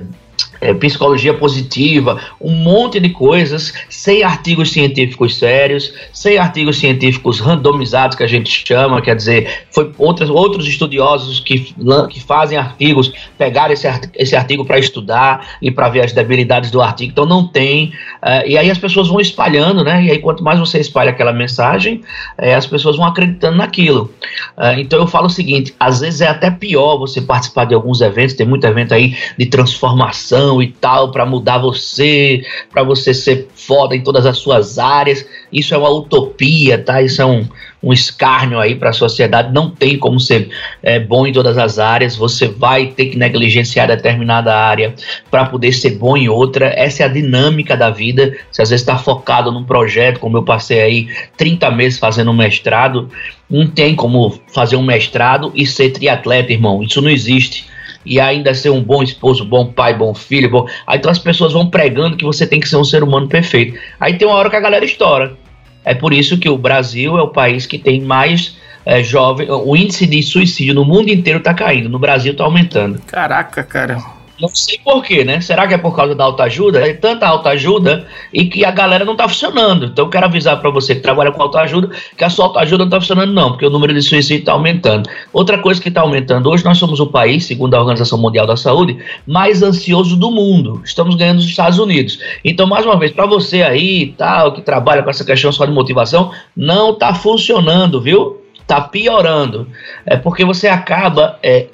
é, 0.61 0.73
psicologia 0.75 1.33
positiva, 1.33 2.21
um 2.39 2.55
monte 2.55 2.99
de 2.99 3.09
coisas, 3.09 3.73
sem 3.89 4.23
artigos 4.23 4.71
científicos 4.71 5.35
sérios, 5.37 5.91
sem 6.13 6.37
artigos 6.37 6.77
científicos 6.77 7.39
randomizados, 7.39 8.15
que 8.15 8.23
a 8.23 8.27
gente 8.27 8.65
chama, 8.65 9.01
quer 9.01 9.15
dizer, 9.15 9.65
foi 9.71 9.91
outros, 9.97 10.29
outros 10.29 10.67
estudiosos 10.67 11.39
que, 11.39 11.73
que 12.09 12.19
fazem 12.21 12.57
artigos, 12.57 13.11
pegaram 13.37 13.73
esse, 13.73 13.87
esse 14.15 14.35
artigo 14.35 14.63
para 14.63 14.77
estudar 14.77 15.57
e 15.61 15.71
para 15.71 15.89
ver 15.89 16.05
as 16.05 16.13
debilidades 16.13 16.69
do 16.69 16.81
artigo, 16.81 17.11
então 17.11 17.25
não 17.25 17.47
tem, 17.47 17.87
uh, 18.21 18.45
e 18.45 18.57
aí 18.57 18.69
as 18.69 18.77
pessoas 18.77 19.07
vão 19.07 19.19
espalhando, 19.19 19.83
né, 19.83 20.03
e 20.03 20.11
aí 20.11 20.19
quanto 20.19 20.43
mais 20.43 20.59
você 20.59 20.79
espalha 20.79 21.09
aquela 21.09 21.33
mensagem, 21.33 22.01
uh, 22.39 22.55
as 22.55 22.67
pessoas 22.67 22.97
vão 22.97 23.05
acreditando 23.05 23.57
naquilo. 23.57 24.13
Uh, 24.57 24.79
então 24.79 24.99
eu 24.99 25.07
falo 25.07 25.25
o 25.25 25.29
seguinte, 25.29 25.73
às 25.79 26.01
vezes 26.01 26.21
é 26.21 26.27
até 26.27 26.51
pior 26.51 26.97
você 26.97 27.19
participar 27.19 27.65
de 27.65 27.73
alguns 27.73 28.01
eventos, 28.01 28.35
tem 28.35 28.45
muito 28.45 28.65
evento 28.67 28.93
aí 28.93 29.15
de 29.37 29.45
transformação, 29.47 30.50
e 30.59 30.67
tal 30.67 31.11
para 31.11 31.23
mudar 31.23 31.59
você, 31.59 32.43
para 32.71 32.81
você 32.81 33.13
ser 33.13 33.47
foda 33.53 33.95
em 33.95 34.01
todas 34.01 34.25
as 34.25 34.39
suas 34.39 34.79
áreas. 34.79 35.23
Isso 35.53 35.75
é 35.75 35.77
uma 35.77 35.89
utopia, 35.89 36.79
tá? 36.79 36.99
Isso 36.99 37.21
é 37.21 37.25
um, 37.25 37.47
um 37.83 37.93
escárnio 37.93 38.59
aí 38.59 38.73
para 38.73 38.89
a 38.89 38.93
sociedade. 38.93 39.53
Não 39.53 39.69
tem 39.69 39.99
como 39.99 40.19
ser 40.19 40.49
é, 40.81 40.99
bom 40.99 41.27
em 41.27 41.33
todas 41.33 41.57
as 41.57 41.77
áreas. 41.77 42.15
Você 42.15 42.47
vai 42.47 42.87
ter 42.87 43.07
que 43.07 43.17
negligenciar 43.17 43.87
determinada 43.87 44.55
área 44.55 44.95
para 45.29 45.45
poder 45.45 45.71
ser 45.73 45.91
bom 45.91 46.17
em 46.17 46.27
outra. 46.27 46.73
Essa 46.75 47.03
é 47.03 47.05
a 47.05 47.09
dinâmica 47.09 47.77
da 47.77 47.91
vida. 47.91 48.35
Você 48.51 48.61
às 48.61 48.69
vezes 48.69 48.81
está 48.81 48.97
focado 48.97 49.51
num 49.51 49.63
projeto, 49.63 50.19
como 50.19 50.37
eu 50.37 50.43
passei 50.43 50.81
aí 50.81 51.07
30 51.37 51.69
meses 51.71 51.99
fazendo 51.99 52.33
mestrado, 52.33 53.09
não 53.49 53.67
tem 53.67 53.95
como 53.95 54.39
fazer 54.53 54.75
um 54.75 54.83
mestrado 54.83 55.51
e 55.53 55.65
ser 55.65 55.89
triatleta, 55.91 56.51
irmão. 56.51 56.81
Isso 56.81 57.01
não 57.01 57.09
existe 57.09 57.70
e 58.05 58.19
ainda 58.19 58.53
ser 58.53 58.69
um 58.69 58.83
bom 58.83 59.03
esposo, 59.03 59.45
bom 59.45 59.65
pai, 59.67 59.93
bom 59.93 60.13
filho, 60.13 60.49
bom. 60.49 60.67
Aí 60.87 60.97
então 60.97 61.11
as 61.11 61.19
pessoas 61.19 61.53
vão 61.53 61.69
pregando 61.69 62.17
que 62.17 62.25
você 62.25 62.45
tem 62.45 62.59
que 62.59 62.67
ser 62.67 62.77
um 62.77 62.83
ser 62.83 63.03
humano 63.03 63.27
perfeito. 63.27 63.77
Aí 63.99 64.17
tem 64.17 64.27
uma 64.27 64.37
hora 64.37 64.49
que 64.49 64.55
a 64.55 64.61
galera 64.61 64.85
estoura. 64.85 65.37
É 65.83 65.93
por 65.93 66.13
isso 66.13 66.37
que 66.37 66.49
o 66.49 66.57
Brasil 66.57 67.17
é 67.17 67.21
o 67.21 67.29
país 67.29 67.65
que 67.65 67.77
tem 67.77 68.01
mais 68.01 68.57
é, 68.85 69.03
jovem. 69.03 69.49
O 69.49 69.75
índice 69.75 70.05
de 70.05 70.21
suicídio 70.21 70.73
no 70.73 70.85
mundo 70.85 71.09
inteiro 71.09 71.39
está 71.39 71.53
caindo, 71.53 71.89
no 71.89 71.99
Brasil 71.99 72.33
está 72.33 72.43
aumentando. 72.43 72.99
Caraca, 73.07 73.63
cara. 73.63 74.20
Não 74.39 74.49
sei 74.49 74.79
porquê, 74.83 75.23
né? 75.23 75.39
Será 75.41 75.67
que 75.67 75.73
é 75.73 75.77
por 75.77 75.95
causa 75.95 76.15
da 76.15 76.23
autoajuda? 76.23 76.87
É 76.87 76.93
tanta 76.93 77.27
autoajuda 77.27 78.07
e 78.33 78.45
que 78.45 78.65
a 78.65 78.71
galera 78.71 79.05
não 79.05 79.15
tá 79.15 79.27
funcionando. 79.27 79.85
Então 79.85 80.05
eu 80.05 80.09
quero 80.09 80.25
avisar 80.25 80.59
para 80.59 80.69
você 80.69 80.95
que 80.95 81.01
trabalha 81.01 81.31
com 81.31 81.41
autoajuda 81.41 81.91
que 82.17 82.23
a 82.23 82.29
sua 82.29 82.45
autoajuda 82.45 82.83
não 82.83 82.89
tá 82.89 82.99
funcionando, 82.99 83.33
não, 83.33 83.51
porque 83.51 83.65
o 83.65 83.69
número 83.69 83.93
de 83.93 84.01
suicídio 84.01 84.45
tá 84.45 84.53
aumentando. 84.53 85.09
Outra 85.31 85.57
coisa 85.57 85.81
que 85.81 85.89
está 85.89 86.01
aumentando 86.01 86.49
hoje, 86.49 86.65
nós 86.65 86.77
somos 86.77 86.99
o 86.99 87.07
país, 87.07 87.45
segundo 87.45 87.73
a 87.75 87.79
Organização 87.79 88.17
Mundial 88.17 88.47
da 88.47 88.57
Saúde, 88.57 88.97
mais 89.25 89.61
ansioso 89.63 90.15
do 90.17 90.31
mundo. 90.31 90.81
Estamos 90.83 91.15
ganhando 91.15 91.39
os 91.39 91.45
Estados 91.45 91.79
Unidos. 91.79 92.19
Então, 92.43 92.67
mais 92.67 92.85
uma 92.85 92.97
vez, 92.97 93.11
para 93.11 93.25
você 93.25 93.61
aí, 93.61 94.13
tal, 94.17 94.53
que 94.53 94.61
trabalha 94.61 95.03
com 95.03 95.09
essa 95.09 95.25
questão 95.25 95.51
só 95.51 95.65
de 95.65 95.71
motivação, 95.71 96.31
não 96.55 96.93
tá 96.93 97.13
funcionando, 97.13 98.01
viu? 98.01 98.41
Tá 98.65 98.81
piorando. 98.81 99.67
É 100.05 100.15
porque 100.15 100.45
você 100.45 100.67
acaba 100.67 101.37
é, 101.43 101.67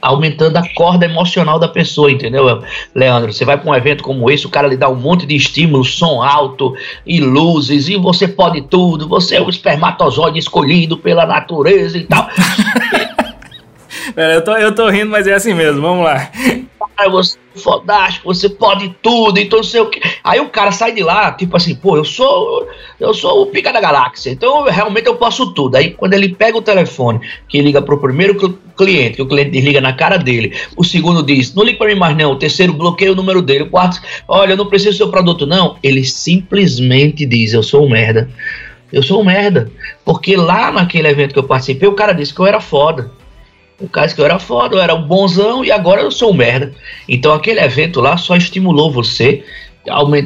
aumentando 0.00 0.56
a 0.56 0.68
corda 0.74 1.04
emocional 1.04 1.58
da 1.58 1.68
pessoa, 1.68 2.10
entendeu, 2.10 2.62
Leandro? 2.94 3.32
Você 3.32 3.44
vai 3.44 3.56
para 3.56 3.70
um 3.70 3.74
evento 3.74 4.02
como 4.02 4.30
esse, 4.30 4.46
o 4.46 4.50
cara 4.50 4.68
lhe 4.68 4.76
dá 4.76 4.88
um 4.88 4.94
monte 4.94 5.26
de 5.26 5.36
estímulo, 5.36 5.84
som 5.84 6.22
alto 6.22 6.74
e 7.06 7.20
luzes, 7.20 7.88
e 7.88 7.96
você 7.96 8.28
pode 8.28 8.62
tudo, 8.62 9.08
você 9.08 9.36
é 9.36 9.40
o 9.40 9.48
espermatozoide 9.48 10.38
escolhido 10.38 10.98
pela 10.98 11.26
natureza 11.26 11.98
e 11.98 12.04
tal. 12.04 12.28
Pera, 14.14 14.34
eu 14.34 14.44
tô, 14.44 14.52
eu 14.56 14.74
tô 14.74 14.88
rindo, 14.88 15.10
mas 15.10 15.26
é 15.26 15.34
assim 15.34 15.52
mesmo, 15.52 15.82
vamos 15.82 16.04
lá 16.04 16.30
cara, 16.96 17.10
você 17.10 17.38
é 17.54 17.58
fodástico, 17.58 18.32
você 18.32 18.48
pode 18.48 18.94
tudo, 19.02 19.38
então 19.38 19.62
sei 19.62 19.80
o 19.80 19.86
que. 19.86 20.00
Aí 20.22 20.40
o 20.40 20.48
cara 20.48 20.72
sai 20.72 20.92
de 20.92 21.02
lá, 21.02 21.32
tipo 21.32 21.56
assim, 21.56 21.74
pô, 21.74 21.96
eu 21.96 22.04
sou 22.04 22.66
eu 22.98 23.12
sou 23.12 23.42
o 23.42 23.46
pica 23.46 23.72
da 23.72 23.80
galáxia, 23.80 24.30
então 24.30 24.64
realmente 24.64 25.06
eu 25.06 25.16
posso 25.16 25.52
tudo. 25.52 25.76
Aí 25.76 25.90
quando 25.90 26.14
ele 26.14 26.30
pega 26.30 26.56
o 26.56 26.62
telefone, 26.62 27.20
que 27.48 27.60
liga 27.60 27.80
pro 27.82 28.00
primeiro 28.00 28.34
cliente, 28.76 29.16
que 29.16 29.22
o 29.22 29.28
cliente 29.28 29.50
desliga 29.50 29.80
na 29.80 29.92
cara 29.92 30.16
dele, 30.16 30.54
o 30.76 30.84
segundo 30.84 31.22
diz, 31.22 31.54
não 31.54 31.64
liga 31.64 31.78
para 31.78 31.88
mim 31.88 31.98
mais 31.98 32.16
não, 32.16 32.32
o 32.32 32.38
terceiro 32.38 32.72
bloqueia 32.72 33.12
o 33.12 33.16
número 33.16 33.42
dele, 33.42 33.64
o 33.64 33.70
quarto, 33.70 34.00
olha, 34.28 34.52
eu 34.52 34.56
não 34.56 34.66
preciso 34.66 34.92
do 34.92 34.96
seu 34.96 35.10
produto 35.10 35.46
não, 35.46 35.76
ele 35.82 36.04
simplesmente 36.04 37.24
diz, 37.24 37.52
eu 37.52 37.62
sou 37.62 37.84
um 37.84 37.88
merda. 37.88 38.28
Eu 38.92 39.02
sou 39.02 39.20
um 39.20 39.24
merda. 39.24 39.70
Porque 40.04 40.36
lá 40.36 40.70
naquele 40.70 41.08
evento 41.08 41.32
que 41.32 41.38
eu 41.38 41.44
participei, 41.44 41.88
o 41.88 41.94
cara 41.94 42.12
disse 42.12 42.32
que 42.32 42.40
eu 42.40 42.46
era 42.46 42.60
foda. 42.60 43.10
O 43.78 43.88
cara 43.88 44.08
que 44.08 44.20
eu 44.20 44.24
era 44.24 44.38
foda, 44.38 44.76
eu 44.76 44.80
era 44.80 44.94
um 44.94 45.02
bonzão 45.02 45.64
e 45.64 45.70
agora 45.70 46.00
eu 46.00 46.10
sou 46.10 46.30
um 46.30 46.34
merda. 46.34 46.72
Então 47.06 47.32
aquele 47.32 47.60
evento 47.60 48.00
lá 48.00 48.16
só 48.16 48.34
estimulou 48.34 48.90
você, 48.90 49.44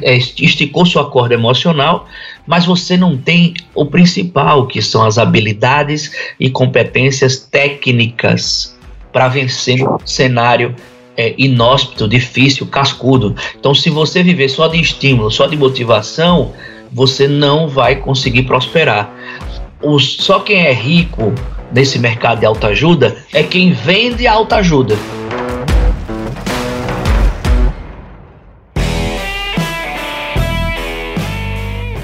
é, 0.03 0.17
esticou 0.17 0.87
sua 0.87 1.11
corda 1.11 1.35
emocional, 1.35 2.07
mas 2.47 2.65
você 2.65 2.97
não 2.97 3.17
tem 3.17 3.55
o 3.75 3.87
principal, 3.87 4.67
que 4.67 4.81
são 4.81 5.05
as 5.05 5.19
habilidades 5.19 6.13
e 6.39 6.49
competências 6.49 7.39
técnicas 7.39 8.79
para 9.13 9.29
vencer 9.29 9.83
um 9.83 9.99
cenário 10.05 10.75
é, 11.17 11.35
inóspito, 11.37 12.09
difícil, 12.09 12.67
cascudo. 12.67 13.35
Então, 13.59 13.75
se 13.75 13.91
você 13.91 14.23
viver 14.23 14.49
só 14.49 14.69
de 14.69 14.81
estímulo, 14.81 15.31
só 15.31 15.47
de 15.47 15.57
motivação, 15.57 16.53
você 16.93 17.27
não 17.27 17.69
vai 17.69 17.97
conseguir 17.97 18.45
prosperar. 18.45 19.13
Os, 19.83 20.17
só 20.17 20.41
quem 20.41 20.67
é 20.67 20.73
rico 20.73 21.35
nesse 21.73 21.99
mercado 21.99 22.41
de 22.41 22.47
autoajuda 22.47 23.17
é 23.33 23.43
quem 23.43 23.73
vende 23.73 24.27
autoajuda. 24.27 25.20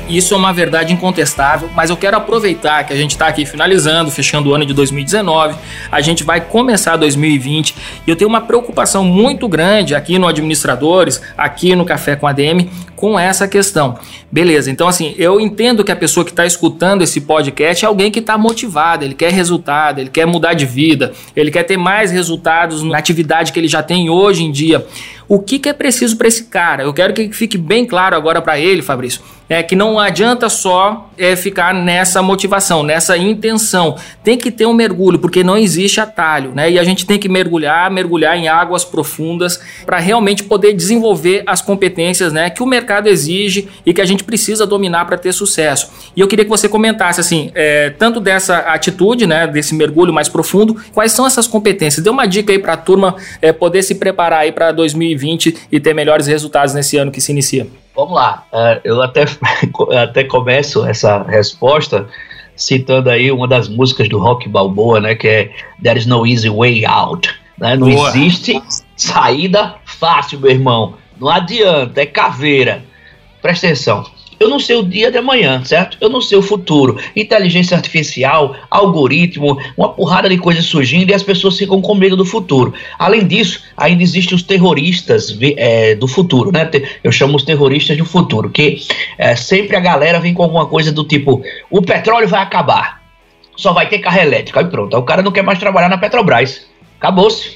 Isso 0.08 0.34
é 0.34 0.36
uma 0.36 0.52
verdade 0.52 0.92
incontestável, 0.92 1.68
mas 1.74 1.90
eu 1.90 1.96
quero 1.96 2.16
aproveitar 2.16 2.84
que 2.84 2.92
a 2.92 2.96
gente 2.96 3.12
está 3.12 3.26
aqui 3.26 3.44
finalizando, 3.44 4.10
fechando 4.10 4.50
o 4.50 4.54
ano 4.54 4.64
de 4.64 4.72
2019, 4.72 5.56
a 5.90 6.00
gente 6.00 6.22
vai 6.22 6.40
começar 6.40 6.96
2020 6.96 7.74
e 8.06 8.10
eu 8.10 8.16
tenho 8.16 8.28
uma 8.28 8.40
preocupação 8.40 9.04
muito 9.04 9.48
grande 9.48 9.94
aqui 9.94 10.18
no 10.18 10.26
Administradores, 10.26 11.20
aqui 11.36 11.74
no 11.74 11.84
Café 11.84 12.16
com 12.16 12.26
ADM, 12.26 12.68
com 12.94 13.18
essa 13.18 13.46
questão. 13.46 13.98
Beleza, 14.30 14.70
então 14.70 14.88
assim, 14.88 15.14
eu 15.18 15.40
entendo 15.40 15.84
que 15.84 15.92
a 15.92 15.96
pessoa 15.96 16.24
que 16.24 16.30
está 16.30 16.46
escutando 16.46 17.02
esse 17.02 17.20
podcast 17.20 17.84
é 17.84 17.88
alguém 17.88 18.10
que 18.10 18.20
está 18.20 18.38
motivado, 18.38 19.04
ele 19.04 19.14
quer 19.14 19.32
resultado, 19.32 20.00
ele 20.00 20.10
quer 20.10 20.26
mudar 20.26 20.54
de 20.54 20.64
vida, 20.64 21.12
ele 21.34 21.50
quer 21.50 21.64
ter 21.64 21.76
mais 21.76 22.10
resultados 22.10 22.82
na 22.82 22.98
atividade 22.98 23.52
que 23.52 23.58
ele 23.58 23.68
já 23.68 23.82
tem 23.82 24.08
hoje 24.08 24.44
em 24.44 24.50
dia. 24.50 24.86
O 25.28 25.38
que, 25.38 25.58
que 25.58 25.68
é 25.68 25.72
preciso 25.72 26.16
para 26.16 26.28
esse 26.28 26.44
cara? 26.44 26.84
Eu 26.84 26.92
quero 26.92 27.12
que 27.12 27.30
fique 27.32 27.58
bem 27.58 27.84
claro 27.84 28.14
agora 28.16 28.40
para 28.40 28.58
ele, 28.58 28.82
Fabrício 28.82 29.22
é 29.48 29.62
que 29.62 29.76
não 29.76 29.98
adianta 29.98 30.48
só 30.48 31.08
é, 31.16 31.36
ficar 31.36 31.72
nessa 31.72 32.20
motivação, 32.20 32.82
nessa 32.82 33.16
intenção. 33.16 33.96
Tem 34.24 34.36
que 34.36 34.50
ter 34.50 34.66
um 34.66 34.72
mergulho, 34.72 35.18
porque 35.18 35.44
não 35.44 35.56
existe 35.56 36.00
atalho, 36.00 36.52
né? 36.54 36.70
E 36.70 36.78
a 36.78 36.84
gente 36.84 37.06
tem 37.06 37.18
que 37.18 37.28
mergulhar, 37.28 37.90
mergulhar 37.90 38.36
em 38.36 38.48
águas 38.48 38.84
profundas 38.84 39.60
para 39.84 39.98
realmente 39.98 40.42
poder 40.42 40.72
desenvolver 40.72 41.44
as 41.46 41.62
competências, 41.62 42.32
né, 42.32 42.50
que 42.50 42.62
o 42.62 42.66
mercado 42.66 43.08
exige 43.08 43.68
e 43.84 43.94
que 43.94 44.00
a 44.00 44.04
gente 44.04 44.24
precisa 44.24 44.66
dominar 44.66 45.04
para 45.04 45.16
ter 45.16 45.32
sucesso. 45.32 45.90
E 46.16 46.20
eu 46.20 46.26
queria 46.26 46.44
que 46.44 46.50
você 46.50 46.68
comentasse 46.68 47.20
assim, 47.20 47.50
é, 47.54 47.90
tanto 47.90 48.20
dessa 48.20 48.58
atitude, 48.58 49.26
né, 49.26 49.46
desse 49.46 49.74
mergulho 49.74 50.12
mais 50.12 50.28
profundo, 50.28 50.76
quais 50.92 51.12
são 51.12 51.26
essas 51.26 51.46
competências? 51.46 52.02
Dê 52.02 52.10
uma 52.10 52.26
dica 52.26 52.52
aí 52.52 52.58
para 52.58 52.72
a 52.72 52.76
turma 52.76 53.16
é, 53.40 53.52
poder 53.52 53.82
se 53.82 53.94
preparar 53.94 54.40
aí 54.40 54.52
para 54.52 54.72
2020 54.72 55.15
e 55.70 55.80
ter 55.80 55.94
melhores 55.94 56.26
resultados 56.26 56.74
nesse 56.74 56.96
ano 56.96 57.10
que 57.10 57.20
se 57.20 57.32
inicia. 57.32 57.66
Vamos 57.94 58.14
lá, 58.14 58.46
uh, 58.52 58.80
eu 58.84 59.00
até, 59.00 59.24
até 60.02 60.24
começo 60.24 60.84
essa 60.84 61.22
resposta 61.22 62.06
citando 62.56 63.10
aí 63.10 63.30
uma 63.30 63.46
das 63.46 63.68
músicas 63.68 64.08
do 64.08 64.18
Rock 64.18 64.48
Balboa, 64.48 65.00
né, 65.00 65.14
que 65.14 65.28
é 65.28 65.50
There 65.82 65.98
is 65.98 66.06
no 66.06 66.26
easy 66.26 66.48
way 66.48 66.84
out, 66.86 67.28
né? 67.58 67.76
Não 67.76 67.90
Boa. 67.90 68.08
existe 68.08 68.62
saída 68.96 69.76
fácil, 69.84 70.40
meu 70.40 70.50
irmão. 70.50 70.94
Não 71.18 71.28
adianta, 71.28 72.00
é 72.00 72.06
caveira. 72.06 72.82
Presta 73.40 73.66
atenção. 73.66 74.04
Eu 74.38 74.48
não 74.48 74.58
sei 74.58 74.76
o 74.76 74.82
dia 74.82 75.10
de 75.10 75.18
amanhã, 75.18 75.64
certo? 75.64 75.96
Eu 76.00 76.08
não 76.08 76.20
sei 76.20 76.36
o 76.36 76.42
futuro. 76.42 76.98
Inteligência 77.14 77.76
artificial, 77.76 78.54
algoritmo, 78.70 79.58
uma 79.76 79.88
porrada 79.88 80.28
de 80.28 80.36
coisas 80.36 80.64
surgindo 80.64 81.10
e 81.10 81.14
as 81.14 81.22
pessoas 81.22 81.56
ficam 81.56 81.80
com 81.80 81.94
medo 81.94 82.16
do 82.16 82.24
futuro. 82.24 82.74
Além 82.98 83.26
disso, 83.26 83.62
ainda 83.76 84.02
existem 84.02 84.36
os 84.36 84.42
terroristas 84.42 85.36
é, 85.40 85.94
do 85.94 86.06
futuro, 86.06 86.52
né? 86.52 86.70
Eu 87.02 87.10
chamo 87.10 87.36
os 87.36 87.44
terroristas 87.44 87.96
do 87.96 88.04
futuro, 88.04 88.50
que 88.50 88.82
é, 89.16 89.34
sempre 89.34 89.76
a 89.76 89.80
galera 89.80 90.20
vem 90.20 90.34
com 90.34 90.42
alguma 90.42 90.66
coisa 90.66 90.92
do 90.92 91.04
tipo: 91.04 91.42
o 91.70 91.80
petróleo 91.80 92.28
vai 92.28 92.42
acabar, 92.42 93.02
só 93.56 93.72
vai 93.72 93.88
ter 93.88 94.00
carro 94.00 94.20
elétrico. 94.20 94.58
Aí 94.58 94.66
pronto, 94.66 94.96
o 94.96 95.02
cara 95.02 95.22
não 95.22 95.32
quer 95.32 95.42
mais 95.42 95.58
trabalhar 95.58 95.88
na 95.88 95.98
Petrobras. 95.98 96.66
Acabou-se. 96.98 97.55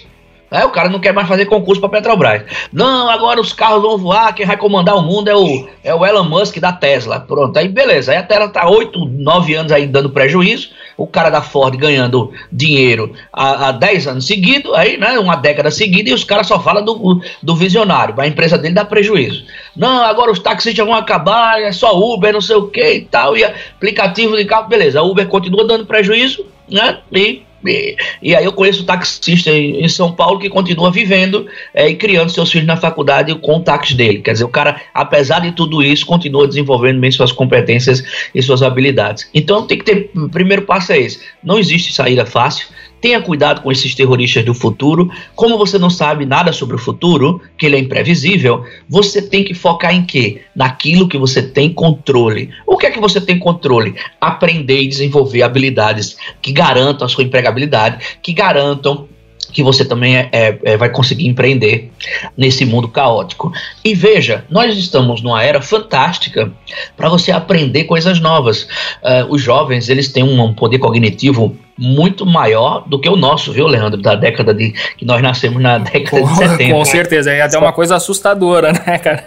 É, 0.50 0.64
o 0.64 0.71
cara 0.71 0.88
não 0.88 0.99
quer 0.99 1.12
mais 1.12 1.28
fazer 1.28 1.47
concurso 1.47 1.80
para 1.80 1.90
Petrobras. 1.90 2.42
Não, 2.73 3.09
agora 3.09 3.40
os 3.40 3.52
carros 3.52 3.83
vão 3.83 3.97
voar, 3.97 4.35
quem 4.35 4.45
vai 4.45 4.57
comandar 4.57 4.97
o 4.97 5.02
mundo 5.02 5.28
é 5.28 5.37
o, 5.37 5.69
é 5.85 5.95
o 5.95 6.04
Elon 6.04 6.25
Musk 6.25 6.59
da 6.59 6.73
Tesla. 6.73 7.21
Pronto, 7.21 7.57
aí 7.57 7.69
beleza. 7.69 8.11
Aí 8.11 8.19
a 8.19 8.23
Tesla 8.23 8.49
tá 8.49 8.69
8, 8.69 9.04
9 9.04 9.54
anos 9.54 9.71
aí 9.71 9.87
dando 9.87 10.11
prejuízo, 10.11 10.71
o 10.97 11.07
cara 11.07 11.30
da 11.30 11.40
Ford 11.40 11.76
ganhando 11.76 12.33
dinheiro 12.50 13.12
há, 13.33 13.73
10 13.73 14.09
anos 14.09 14.26
seguidos, 14.26 14.75
aí, 14.75 14.97
né, 14.97 15.19
uma 15.19 15.37
década 15.37 15.71
seguida, 15.71 16.11
e 16.11 16.12
os 16.12 16.25
caras 16.25 16.47
só 16.47 16.61
falam 16.61 16.85
do, 16.85 17.23
do 17.42 17.57
visionário, 17.57 18.14
a 18.19 18.26
empresa 18.26 18.59
dele 18.59 18.75
dá 18.75 18.85
prejuízo. 18.85 19.45
Não, 19.75 20.04
agora 20.04 20.30
os 20.30 20.40
taxistas 20.40 20.85
vão 20.85 20.95
acabar, 20.95 21.62
é 21.62 21.73
só 21.73 21.97
Uber, 21.99 22.33
não 22.33 22.40
sei 22.40 22.57
o 22.57 22.69
que 22.69 22.92
e 22.95 23.00
tal, 23.02 23.37
e 23.37 23.45
aplicativo 23.45 24.37
de 24.37 24.45
carro, 24.45 24.69
beleza. 24.69 25.00
A 25.00 25.02
Uber 25.02 25.26
continua 25.26 25.66
dando 25.66 25.87
prejuízo, 25.87 26.45
né, 26.69 26.99
e 27.12 27.42
e, 27.64 27.97
e, 28.23 28.35
aí 28.35 28.45
eu 28.45 28.52
conheço 28.52 28.85
taxista 28.85 29.50
em, 29.50 29.85
em, 29.85 29.88
São 29.88 30.12
Paulo 30.12 30.38
que 30.38 30.49
continua 30.49 30.90
vivendo 30.90 31.47
é, 31.75 31.88
e 31.88 31.95
criando 31.95 32.31
seus 32.31 32.50
filhos 32.50 32.67
na 32.67 32.76
faculdade 32.76 33.35
com 33.35 33.57
o 33.57 33.61
táxi 33.61 33.95
dele. 33.95 34.21
Quer 34.21 34.33
dizer, 34.33 34.45
o 34.45 34.49
cara, 34.49 34.81
apesar 34.95 35.40
de 35.40 35.52
tudo 35.52 35.83
isso, 35.83 36.07
continua 36.07 36.47
desenvolvendo 36.47 37.00
bem 37.00 37.11
suas 37.11 37.33
competências 37.33 38.02
e 38.35 38.43
suas 38.43 38.62
habilidades. 38.62 39.29
Então 39.35 39.67
tem 39.67 39.79
que 39.79 39.85
ter, 39.85 40.11
o 40.14 40.29
primeiro 40.29 40.62
passo 40.62 40.93
é 40.93 40.99
esse. 40.99 41.21
Não 41.43 41.59
existe 41.59 41.93
saída 41.93 42.25
fácil. 42.25 42.67
Tenha 43.00 43.21
cuidado 43.21 43.62
com 43.62 43.73
esses 43.73 43.95
terroristas 43.95 44.45
do 44.45 44.54
futuro. 44.54 45.11
Como 45.35 45.57
você 45.57 45.78
não 45.78 45.90
sabe 45.90 46.26
nada 46.26 46.52
sobre 46.52 46.76
o 46.76 46.78
futuro, 46.78 47.40
que 47.57 47.66
ele 47.66 47.76
é 47.76 47.78
imprevisível, 47.78 48.64
você 48.88 49.23
tem 49.23 49.45
que 49.45 49.54
focar 49.54 49.95
em 49.95 50.04
quê? 50.04 50.42
Naquilo 50.54 51.09
que 51.09 51.19
você 51.19 51.42
tem 51.42 51.73
controle. 51.73 52.50
O 52.66 52.76
que 52.76 52.87
é 52.87 52.90
que 52.90 53.00
você 53.00 53.21
tem 53.21 53.38
controle? 53.38 53.95
Aprender 54.21 54.83
e 54.83 54.88
desenvolver 54.88 55.42
habilidades 55.42 56.16
que 56.42 56.52
garantam 56.52 57.07
a 57.07 57.09
sua 57.09 57.25
empregabilidade, 57.25 58.19
que 58.23 58.33
garantam 58.33 59.09
que 59.52 59.62
você 59.62 59.85
também 59.85 60.16
é, 60.16 60.28
é, 60.33 60.59
é, 60.64 60.76
vai 60.76 60.88
conseguir 60.88 61.26
empreender 61.26 61.90
nesse 62.37 62.64
mundo 62.64 62.88
caótico. 62.88 63.52
E 63.85 63.95
veja, 63.95 64.45
nós 64.50 64.76
estamos 64.76 65.23
numa 65.23 65.42
era 65.42 65.61
fantástica 65.61 66.52
para 66.97 67.09
você 67.09 67.33
aprender 67.33 67.85
coisas 67.85 68.20
novas. 68.20 68.62
Uh, 69.03 69.27
os 69.29 69.42
jovens 69.42 69.88
eles 69.88 70.09
têm 70.09 70.22
um 70.22 70.55
poder 70.55 70.79
cognitivo 70.79 71.57
muito 71.81 72.27
maior 72.27 72.85
do 72.87 72.98
que 72.98 73.09
o 73.09 73.16
nosso, 73.16 73.53
viu, 73.53 73.66
Leandro? 73.66 74.01
Da 74.01 74.14
década 74.14 74.53
de. 74.53 74.72
que 74.96 75.05
nós 75.05 75.22
nascemos 75.22 75.62
na 75.62 75.79
década 75.81 76.22
de 76.22 76.37
70. 76.37 76.75
Com 76.75 76.85
certeza, 76.85 77.33
é 77.33 77.40
até 77.40 77.59
uma 77.59 77.72
coisa 77.72 77.96
assustadora, 77.96 78.72
né, 78.72 78.98
cara? 78.98 79.25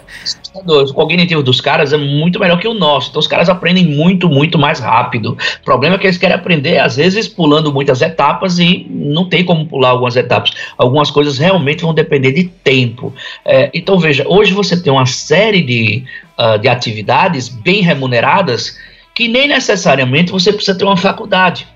O 0.54 0.94
cognitivo 0.94 1.42
dos 1.42 1.60
caras 1.60 1.94
é 1.94 1.98
muito 1.98 2.40
melhor 2.40 2.60
que 2.60 2.68
o 2.68 2.74
nosso. 2.74 3.10
Então 3.10 3.20
os 3.20 3.28
caras 3.28 3.50
aprendem 3.50 3.86
muito, 3.86 4.30
muito 4.30 4.58
mais 4.58 4.80
rápido. 4.80 5.38
O 5.62 5.66
problema 5.66 5.96
é 5.96 5.98
que 5.98 6.06
eles 6.06 6.18
querem 6.18 6.36
aprender, 6.36 6.78
às 6.78 6.96
vezes, 6.96 7.28
pulando 7.28 7.74
muitas 7.74 8.02
etapas 8.02 8.60
e 8.60 8.86
não 8.90 9.28
tem 9.28 9.44
como 9.44 9.66
pular 9.66 9.90
algumas 9.90 10.16
etapas. 10.16 10.52
Algumas 10.78 11.10
coisas 11.10 11.38
realmente 11.38 11.82
vão 11.82 11.94
depender 11.94 12.32
de 12.32 12.46
tempo. 12.46 13.14
É, 13.44 13.72
então, 13.74 13.98
veja, 13.98 14.26
hoje 14.28 14.54
você 14.54 14.82
tem 14.82 14.94
uma 14.94 15.06
série 15.06 15.62
de, 15.62 16.04
uh, 16.38 16.60
de 16.60 16.68
atividades 16.68 17.50
bem 17.50 17.82
remuneradas 17.82 18.78
que 19.16 19.28
nem 19.28 19.48
necessariamente 19.48 20.32
você 20.32 20.52
precisa 20.52 20.78
ter 20.78 20.86
uma 20.86 20.98
faculdade 20.98 21.68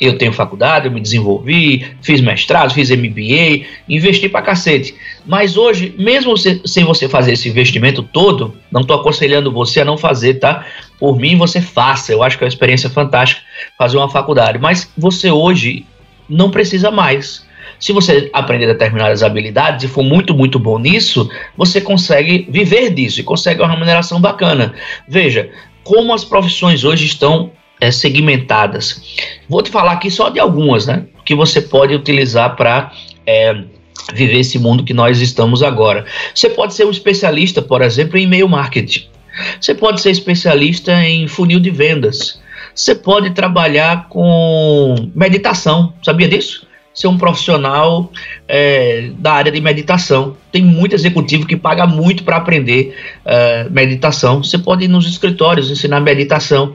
eu 0.00 0.16
tenho 0.16 0.32
faculdade, 0.32 0.86
eu 0.86 0.92
me 0.92 1.00
desenvolvi, 1.00 1.86
fiz 2.00 2.22
mestrado, 2.22 2.72
fiz 2.72 2.90
MBA, 2.90 3.66
investi 3.86 4.28
pra 4.28 4.40
cacete. 4.40 4.94
Mas 5.26 5.58
hoje, 5.58 5.94
mesmo 5.98 6.34
sem 6.38 6.84
você 6.84 7.06
fazer 7.06 7.32
esse 7.32 7.48
investimento 7.48 8.02
todo, 8.02 8.56
não 8.72 8.80
estou 8.80 8.96
aconselhando 8.96 9.52
você 9.52 9.82
a 9.82 9.84
não 9.84 9.98
fazer, 9.98 10.34
tá? 10.34 10.64
Por 10.98 11.18
mim, 11.18 11.36
você 11.36 11.60
faça. 11.60 12.12
Eu 12.12 12.22
acho 12.22 12.38
que 12.38 12.44
é 12.44 12.46
uma 12.46 12.50
experiência 12.50 12.88
fantástica 12.88 13.42
fazer 13.76 13.98
uma 13.98 14.08
faculdade. 14.08 14.58
Mas 14.58 14.90
você 14.96 15.30
hoje 15.30 15.84
não 16.26 16.50
precisa 16.50 16.90
mais. 16.90 17.44
Se 17.78 17.92
você 17.92 18.30
aprender 18.32 18.66
determinadas 18.66 19.22
habilidades 19.22 19.84
e 19.84 19.88
for 19.88 20.02
muito, 20.02 20.34
muito 20.34 20.58
bom 20.58 20.78
nisso, 20.78 21.30
você 21.56 21.80
consegue 21.80 22.46
viver 22.50 22.90
disso 22.90 23.20
e 23.20 23.24
consegue 23.24 23.60
uma 23.60 23.70
remuneração 23.70 24.20
bacana. 24.20 24.74
Veja, 25.08 25.50
como 25.82 26.14
as 26.14 26.24
profissões 26.24 26.84
hoje 26.84 27.06
estão 27.06 27.52
é, 27.80 27.90
segmentadas. 27.90 29.02
Vou 29.48 29.62
te 29.62 29.70
falar 29.70 29.92
aqui 29.92 30.10
só 30.10 30.28
de 30.28 30.38
algumas, 30.38 30.86
né? 30.86 31.06
Que 31.24 31.34
você 31.34 31.60
pode 31.60 31.94
utilizar 31.94 32.56
para 32.56 32.92
é, 33.26 33.64
viver 34.14 34.40
esse 34.40 34.58
mundo 34.58 34.84
que 34.84 34.94
nós 34.94 35.20
estamos 35.20 35.62
agora. 35.62 36.04
Você 36.34 36.50
pode 36.50 36.74
ser 36.74 36.84
um 36.84 36.90
especialista, 36.90 37.62
por 37.62 37.82
exemplo, 37.82 38.18
em 38.18 38.24
e-mail 38.24 38.48
marketing. 38.48 39.06
Você 39.60 39.74
pode 39.74 40.00
ser 40.00 40.10
especialista 40.10 40.92
em 41.04 41.26
funil 41.26 41.60
de 41.60 41.70
vendas. 41.70 42.40
Você 42.74 42.94
pode 42.94 43.30
trabalhar 43.30 44.08
com 44.08 45.10
meditação. 45.14 45.92
Sabia 46.02 46.28
disso? 46.28 46.66
Ser 46.92 47.06
um 47.06 47.16
profissional 47.16 48.10
é, 48.48 49.10
da 49.18 49.32
área 49.32 49.52
de 49.52 49.60
meditação. 49.60 50.36
Tem 50.50 50.62
muito 50.62 50.94
executivo 50.94 51.46
que 51.46 51.56
paga 51.56 51.86
muito 51.86 52.24
para 52.24 52.36
aprender 52.36 52.94
é, 53.24 53.68
meditação. 53.70 54.42
Você 54.42 54.58
pode 54.58 54.84
ir 54.84 54.88
nos 54.88 55.06
escritórios 55.06 55.70
ensinar 55.70 56.00
meditação. 56.00 56.74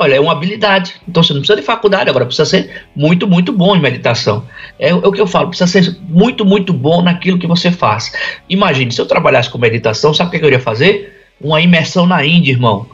Olha, 0.00 0.14
é 0.14 0.20
uma 0.20 0.30
habilidade. 0.30 0.94
Então 1.08 1.24
você 1.24 1.32
não 1.32 1.40
precisa 1.40 1.60
de 1.60 1.66
faculdade, 1.66 2.08
agora 2.08 2.24
precisa 2.24 2.48
ser 2.48 2.84
muito, 2.94 3.26
muito 3.26 3.52
bom 3.52 3.74
em 3.74 3.80
meditação. 3.80 4.46
É, 4.78 4.90
é, 4.90 4.94
o 4.94 5.10
que 5.10 5.20
eu 5.20 5.26
falo, 5.26 5.48
precisa 5.48 5.66
ser 5.66 5.98
muito, 6.08 6.44
muito 6.44 6.72
bom 6.72 7.02
naquilo 7.02 7.36
que 7.36 7.48
você 7.48 7.72
faz. 7.72 8.12
Imagine, 8.48 8.92
se 8.92 9.00
eu 9.00 9.06
trabalhasse 9.06 9.50
com 9.50 9.58
meditação, 9.58 10.14
sabe 10.14 10.28
o 10.28 10.38
que 10.38 10.44
eu 10.44 10.50
iria 10.50 10.60
fazer? 10.60 11.26
Uma 11.40 11.60
imersão 11.60 12.06
na 12.06 12.24
Índia, 12.24 12.52
irmão. 12.52 12.86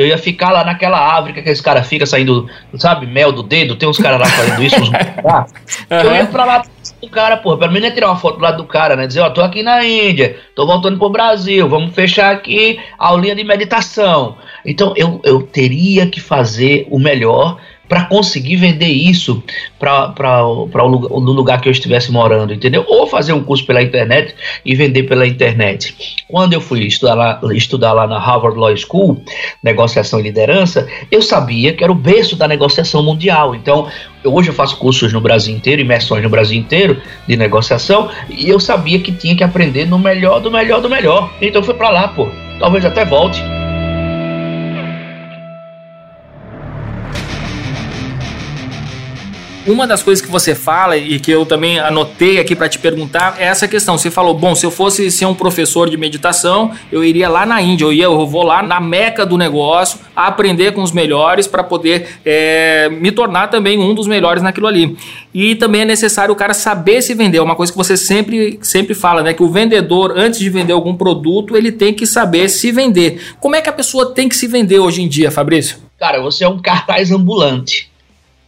Eu 0.00 0.06
ia 0.06 0.18
ficar 0.18 0.50
lá 0.50 0.64
naquela 0.64 0.98
árvore 0.98 1.34
que 1.34 1.40
aqueles 1.40 1.60
caras 1.60 1.86
ficam 1.86 2.06
saindo, 2.06 2.48
sabe, 2.76 3.06
mel 3.06 3.32
do 3.32 3.42
dedo, 3.42 3.76
tem 3.76 3.88
uns 3.88 3.98
caras 3.98 4.18
lá 4.18 4.26
fazendo 4.26 4.62
isso. 4.62 4.76
Uns... 4.80 4.90
eu 5.90 6.14
ia 6.14 6.26
pra 6.26 6.44
lá 6.44 6.64
do 7.02 7.08
cara, 7.08 7.36
pô, 7.36 7.56
pelo 7.56 7.72
menos 7.72 7.88
ia 7.88 7.94
tirar 7.94 8.08
uma 8.08 8.16
foto 8.16 8.36
do 8.36 8.42
lado 8.42 8.56
do 8.56 8.64
cara, 8.64 8.96
né? 8.96 9.06
Dizer, 9.06 9.20
ó, 9.20 9.30
tô 9.30 9.42
aqui 9.42 9.62
na 9.62 9.84
Índia, 9.84 10.36
tô 10.54 10.66
voltando 10.66 10.98
pro 10.98 11.10
Brasil, 11.10 11.68
vamos 11.68 11.94
fechar 11.94 12.32
aqui 12.32 12.80
a 12.98 13.08
aulinha 13.08 13.34
de 13.34 13.44
meditação. 13.44 14.36
Então 14.64 14.94
eu, 14.96 15.20
eu 15.24 15.42
teria 15.42 16.06
que 16.06 16.20
fazer 16.20 16.86
o 16.90 16.98
melhor 16.98 17.58
para 17.90 18.04
conseguir 18.04 18.54
vender 18.54 18.86
isso 18.86 19.42
para 19.76 20.44
o 20.44 21.18
lugar 21.18 21.60
que 21.60 21.68
eu 21.68 21.72
estivesse 21.72 22.12
morando, 22.12 22.54
entendeu? 22.54 22.84
Ou 22.86 23.04
fazer 23.04 23.32
um 23.32 23.42
curso 23.42 23.66
pela 23.66 23.82
internet 23.82 24.32
e 24.64 24.76
vender 24.76 25.02
pela 25.02 25.26
internet. 25.26 26.16
Quando 26.28 26.52
eu 26.52 26.60
fui 26.60 26.84
estudar 26.84 27.14
lá, 27.14 27.40
estudar 27.52 27.92
lá 27.92 28.06
na 28.06 28.16
Harvard 28.16 28.56
Law 28.56 28.74
School, 28.76 29.20
negociação 29.60 30.20
e 30.20 30.22
liderança, 30.22 30.86
eu 31.10 31.20
sabia 31.20 31.72
que 31.72 31.82
era 31.82 31.90
o 31.90 31.96
berço 31.96 32.36
da 32.36 32.46
negociação 32.46 33.02
mundial. 33.02 33.56
Então, 33.56 33.88
eu, 34.22 34.32
hoje 34.32 34.50
eu 34.50 34.54
faço 34.54 34.76
cursos 34.76 35.12
no 35.12 35.20
Brasil 35.20 35.52
inteiro, 35.52 35.82
imersões 35.82 36.22
no 36.22 36.30
Brasil 36.30 36.56
inteiro 36.56 37.02
de 37.26 37.36
negociação, 37.36 38.08
e 38.28 38.48
eu 38.48 38.60
sabia 38.60 39.00
que 39.00 39.10
tinha 39.10 39.34
que 39.34 39.42
aprender 39.42 39.86
no 39.86 39.98
melhor 39.98 40.38
do 40.38 40.48
melhor 40.48 40.80
do 40.80 40.88
melhor. 40.88 41.28
Então, 41.42 41.60
eu 41.60 41.64
fui 41.64 41.74
para 41.74 41.90
lá, 41.90 42.06
pô. 42.06 42.28
Talvez 42.60 42.84
até 42.84 43.04
volte. 43.04 43.42
Uma 49.70 49.86
das 49.86 50.02
coisas 50.02 50.20
que 50.24 50.28
você 50.28 50.52
fala 50.52 50.96
e 50.96 51.20
que 51.20 51.30
eu 51.30 51.46
também 51.46 51.78
anotei 51.78 52.40
aqui 52.40 52.56
para 52.56 52.68
te 52.68 52.76
perguntar 52.76 53.36
é 53.38 53.44
essa 53.44 53.68
questão. 53.68 53.96
Você 53.96 54.10
falou, 54.10 54.34
bom, 54.34 54.52
se 54.52 54.66
eu 54.66 54.70
fosse 54.70 55.08
ser 55.12 55.26
um 55.26 55.34
professor 55.34 55.88
de 55.88 55.96
meditação, 55.96 56.72
eu 56.90 57.04
iria 57.04 57.28
lá 57.28 57.46
na 57.46 57.62
Índia, 57.62 57.84
eu, 57.84 57.92
ia, 57.92 58.04
eu 58.04 58.26
vou 58.26 58.42
lá 58.42 58.64
na 58.64 58.80
meca 58.80 59.24
do 59.24 59.38
negócio, 59.38 60.00
aprender 60.14 60.72
com 60.72 60.82
os 60.82 60.90
melhores 60.90 61.46
para 61.46 61.62
poder 61.62 62.18
é, 62.24 62.88
me 62.88 63.12
tornar 63.12 63.46
também 63.46 63.78
um 63.78 63.94
dos 63.94 64.08
melhores 64.08 64.42
naquilo 64.42 64.66
ali. 64.66 64.96
E 65.32 65.54
também 65.54 65.82
é 65.82 65.84
necessário 65.84 66.34
o 66.34 66.36
cara 66.36 66.52
saber 66.52 67.00
se 67.00 67.14
vender. 67.14 67.38
É 67.38 67.42
uma 67.42 67.54
coisa 67.54 67.70
que 67.70 67.78
você 67.78 67.96
sempre, 67.96 68.58
sempre 68.62 68.92
fala, 68.92 69.22
né? 69.22 69.32
Que 69.32 69.42
o 69.44 69.48
vendedor, 69.48 70.14
antes 70.16 70.40
de 70.40 70.50
vender 70.50 70.72
algum 70.72 70.96
produto, 70.96 71.56
ele 71.56 71.70
tem 71.70 71.94
que 71.94 72.06
saber 72.06 72.48
se 72.48 72.72
vender. 72.72 73.22
Como 73.38 73.54
é 73.54 73.60
que 73.60 73.68
a 73.68 73.72
pessoa 73.72 74.12
tem 74.12 74.28
que 74.28 74.34
se 74.34 74.48
vender 74.48 74.80
hoje 74.80 75.00
em 75.00 75.08
dia, 75.08 75.30
Fabrício? 75.30 75.78
Cara, 75.96 76.20
você 76.20 76.42
é 76.42 76.48
um 76.48 76.58
cartaz 76.58 77.12
ambulante. 77.12 77.89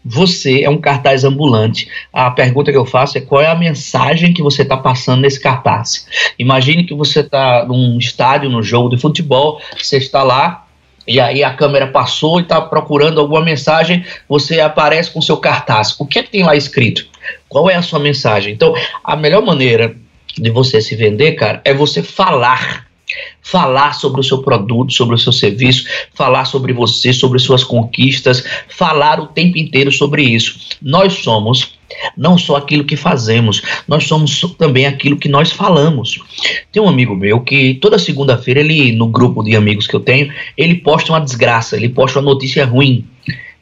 Você 0.04 0.62
é 0.62 0.70
um 0.70 0.78
cartaz 0.78 1.24
ambulante. 1.24 1.88
A 2.12 2.30
pergunta 2.30 2.72
que 2.72 2.76
eu 2.76 2.84
faço 2.84 3.18
é 3.18 3.20
qual 3.20 3.40
é 3.40 3.46
a 3.46 3.54
mensagem 3.54 4.32
que 4.32 4.42
você 4.42 4.62
está 4.62 4.76
passando 4.76 5.22
nesse 5.22 5.40
cartaz. 5.40 6.06
Imagine 6.38 6.84
que 6.84 6.94
você 6.94 7.20
está 7.20 7.64
num 7.64 7.98
estádio, 7.98 8.50
num 8.50 8.62
jogo 8.62 8.88
de 8.88 9.00
futebol, 9.00 9.60
você 9.78 9.98
está 9.98 10.22
lá 10.22 10.66
e 11.06 11.20
aí 11.20 11.42
a 11.42 11.54
câmera 11.54 11.86
passou 11.86 12.38
e 12.38 12.42
está 12.42 12.60
procurando 12.60 13.20
alguma 13.20 13.40
mensagem, 13.42 14.04
você 14.28 14.60
aparece 14.60 15.10
com 15.10 15.20
seu 15.20 15.36
cartaz. 15.36 15.98
O 15.98 16.06
que 16.06 16.18
é 16.18 16.22
que 16.22 16.30
tem 16.30 16.44
lá 16.44 16.54
escrito? 16.54 17.06
Qual 17.48 17.68
é 17.68 17.74
a 17.74 17.82
sua 17.82 17.98
mensagem? 17.98 18.52
Então, 18.52 18.74
a 19.02 19.16
melhor 19.16 19.42
maneira 19.42 19.96
de 20.36 20.50
você 20.50 20.80
se 20.80 20.94
vender, 20.94 21.32
cara, 21.32 21.60
é 21.64 21.74
você 21.74 22.02
falar 22.02 22.86
falar 23.42 23.92
sobre 23.94 24.20
o 24.20 24.25
seu 24.25 24.38
produto, 24.42 24.92
sobre 24.92 25.14
o 25.14 25.18
seu 25.18 25.33
serviço, 25.33 25.87
falar 26.14 26.44
sobre 26.44 26.72
você, 26.72 27.12
sobre 27.12 27.38
suas 27.38 27.64
conquistas, 27.64 28.44
falar 28.68 29.20
o 29.20 29.27
tempo 29.27 29.59
inteiro 29.59 29.90
sobre 29.90 30.22
isso. 30.22 30.59
Nós 30.81 31.14
somos 31.14 31.75
não 32.16 32.38
só 32.38 32.57
aquilo 32.57 32.85
que 32.85 32.96
fazemos, 32.96 33.62
nós 33.87 34.05
somos 34.05 34.40
também 34.59 34.87
aquilo 34.87 35.16
que 35.16 35.29
nós 35.29 35.53
falamos. 35.53 36.18
Tem 36.70 36.83
um 36.83 36.88
amigo 36.88 37.14
meu 37.14 37.40
que 37.40 37.75
toda 37.75 37.98
segunda-feira 37.98 38.61
ele 38.61 38.92
no 38.92 39.09
grupo 39.09 39.42
de 39.42 39.55
amigos 39.57 39.87
que 39.87 39.94
eu 39.94 40.01
tenho, 40.01 40.33
ele 40.57 40.77
posta 40.77 41.12
uma 41.12 41.20
desgraça, 41.20 41.77
ele 41.77 41.88
posta 41.88 42.18
uma 42.18 42.33
notícia 42.33 42.64
ruim 42.64 43.07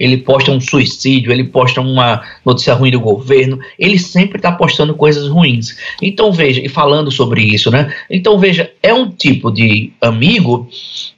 ele 0.01 0.17
posta 0.17 0.51
um 0.51 0.61
suicídio, 0.61 1.31
ele 1.31 1.45
posta 1.45 1.83
uma 1.83 2.23
notícia 2.45 2.73
ruim 2.73 2.91
do 2.91 2.99
governo, 2.99 3.61
ele 3.79 3.99
sempre 3.99 4.39
está 4.39 4.51
postando 4.51 4.95
coisas 4.95 5.29
ruins. 5.29 5.77
Então 6.01 6.33
veja, 6.33 6.63
e 6.65 6.69
falando 6.69 7.11
sobre 7.11 7.43
isso, 7.43 7.71
né? 7.71 7.95
Então 8.09 8.39
veja, 8.39 8.73
é 8.83 8.95
um 8.95 9.11
tipo 9.11 9.51
de 9.51 9.93
amigo 10.01 10.67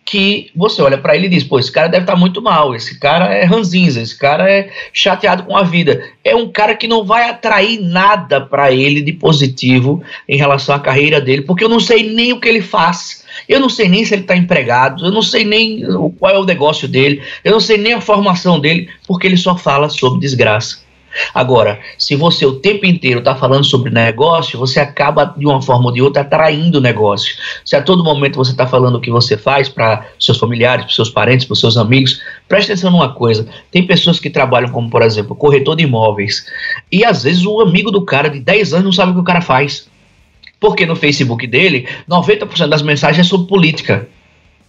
que 0.04 0.50
você 0.54 0.82
olha 0.82 0.98
para 0.98 1.16
ele 1.16 1.26
e 1.26 1.30
diz: 1.30 1.44
pô, 1.44 1.58
esse 1.58 1.70
cara 1.70 1.86
deve 1.86 2.02
estar 2.02 2.14
tá 2.14 2.18
muito 2.18 2.42
mal, 2.42 2.74
esse 2.74 2.98
cara 2.98 3.32
é 3.32 3.44
ranzinza, 3.44 4.02
esse 4.02 4.18
cara 4.18 4.50
é 4.50 4.68
chateado 4.92 5.44
com 5.44 5.56
a 5.56 5.62
vida. 5.62 6.02
É 6.24 6.34
um 6.34 6.50
cara 6.50 6.74
que 6.74 6.88
não 6.88 7.04
vai 7.04 7.30
atrair 7.30 7.80
nada 7.80 8.40
para 8.40 8.72
ele 8.72 9.00
de 9.00 9.12
positivo 9.12 10.02
em 10.28 10.36
relação 10.36 10.74
à 10.74 10.80
carreira 10.80 11.20
dele, 11.20 11.42
porque 11.42 11.64
eu 11.64 11.68
não 11.68 11.80
sei 11.80 12.12
nem 12.12 12.32
o 12.32 12.40
que 12.40 12.48
ele 12.48 12.60
faz. 12.60 13.21
Eu 13.48 13.60
não 13.60 13.68
sei 13.68 13.88
nem 13.88 14.04
se 14.04 14.14
ele 14.14 14.22
está 14.22 14.36
empregado, 14.36 15.04
eu 15.04 15.10
não 15.10 15.22
sei 15.22 15.44
nem 15.44 15.84
qual 16.18 16.34
é 16.34 16.38
o 16.38 16.44
negócio 16.44 16.88
dele, 16.88 17.22
eu 17.44 17.52
não 17.52 17.60
sei 17.60 17.76
nem 17.76 17.94
a 17.94 18.00
formação 18.00 18.58
dele, 18.60 18.88
porque 19.06 19.26
ele 19.26 19.36
só 19.36 19.56
fala 19.56 19.88
sobre 19.88 20.20
desgraça. 20.20 20.82
Agora, 21.34 21.78
se 21.98 22.16
você 22.16 22.46
o 22.46 22.54
tempo 22.54 22.86
inteiro 22.86 23.18
está 23.18 23.34
falando 23.34 23.64
sobre 23.64 23.90
negócio, 23.90 24.58
você 24.58 24.80
acaba 24.80 25.26
de 25.36 25.46
uma 25.46 25.60
forma 25.60 25.86
ou 25.86 25.92
de 25.92 26.00
outra 26.00 26.22
atraindo 26.22 26.80
negócio. 26.80 27.36
Se 27.64 27.76
a 27.76 27.82
todo 27.82 28.04
momento 28.04 28.36
você 28.36 28.52
está 28.52 28.66
falando 28.66 28.96
o 28.96 29.00
que 29.00 29.10
você 29.10 29.36
faz 29.36 29.68
para 29.68 30.06
seus 30.18 30.38
familiares, 30.38 30.86
para 30.86 30.94
seus 30.94 31.10
parentes, 31.10 31.46
para 31.46 31.56
seus 31.56 31.76
amigos, 31.76 32.22
preste 32.48 32.72
atenção 32.72 32.90
numa 32.90 33.12
coisa: 33.12 33.46
tem 33.70 33.86
pessoas 33.86 34.18
que 34.18 34.30
trabalham 34.30 34.70
como, 34.70 34.88
por 34.88 35.02
exemplo, 35.02 35.36
corretor 35.36 35.76
de 35.76 35.84
imóveis, 35.84 36.46
e 36.90 37.04
às 37.04 37.22
vezes 37.22 37.44
o 37.44 37.60
amigo 37.60 37.90
do 37.90 38.04
cara 38.04 38.28
de 38.28 38.40
10 38.40 38.72
anos 38.72 38.84
não 38.84 38.92
sabe 38.92 39.12
o 39.12 39.14
que 39.14 39.20
o 39.20 39.24
cara 39.24 39.42
faz. 39.42 39.90
Porque 40.62 40.86
no 40.86 40.94
Facebook 40.94 41.44
dele, 41.44 41.88
90% 42.08 42.68
das 42.68 42.82
mensagens 42.82 43.26
é 43.26 43.28
sobre 43.28 43.48
política. 43.48 44.08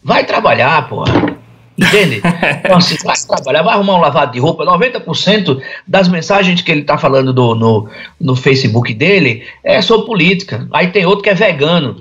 Vai 0.04 0.26
trabalhar, 0.26 0.90
porra. 0.90 1.38
Entende? 1.78 2.20
Então, 2.66 2.82
se 2.82 2.98
vai 3.06 3.16
trabalhar, 3.16 3.62
vai 3.62 3.74
arrumar 3.76 3.96
um 3.96 4.02
lavado 4.02 4.32
de 4.32 4.40
roupa. 4.40 4.66
90% 4.66 5.62
das 5.88 6.08
mensagens 6.08 6.62
que 6.62 6.72
ele 6.72 6.82
está 6.82 6.98
falando 6.98 7.32
do, 7.32 7.54
no, 7.54 7.90
no 8.20 8.36
Facebook 8.36 8.92
dele 8.94 9.44
é 9.64 9.82
sobre 9.82 10.08
política. 10.08 10.68
Aí 10.74 10.88
tem 10.88 11.06
outro 11.06 11.24
que 11.24 11.30
é 11.30 11.36
vegano. 11.36 11.98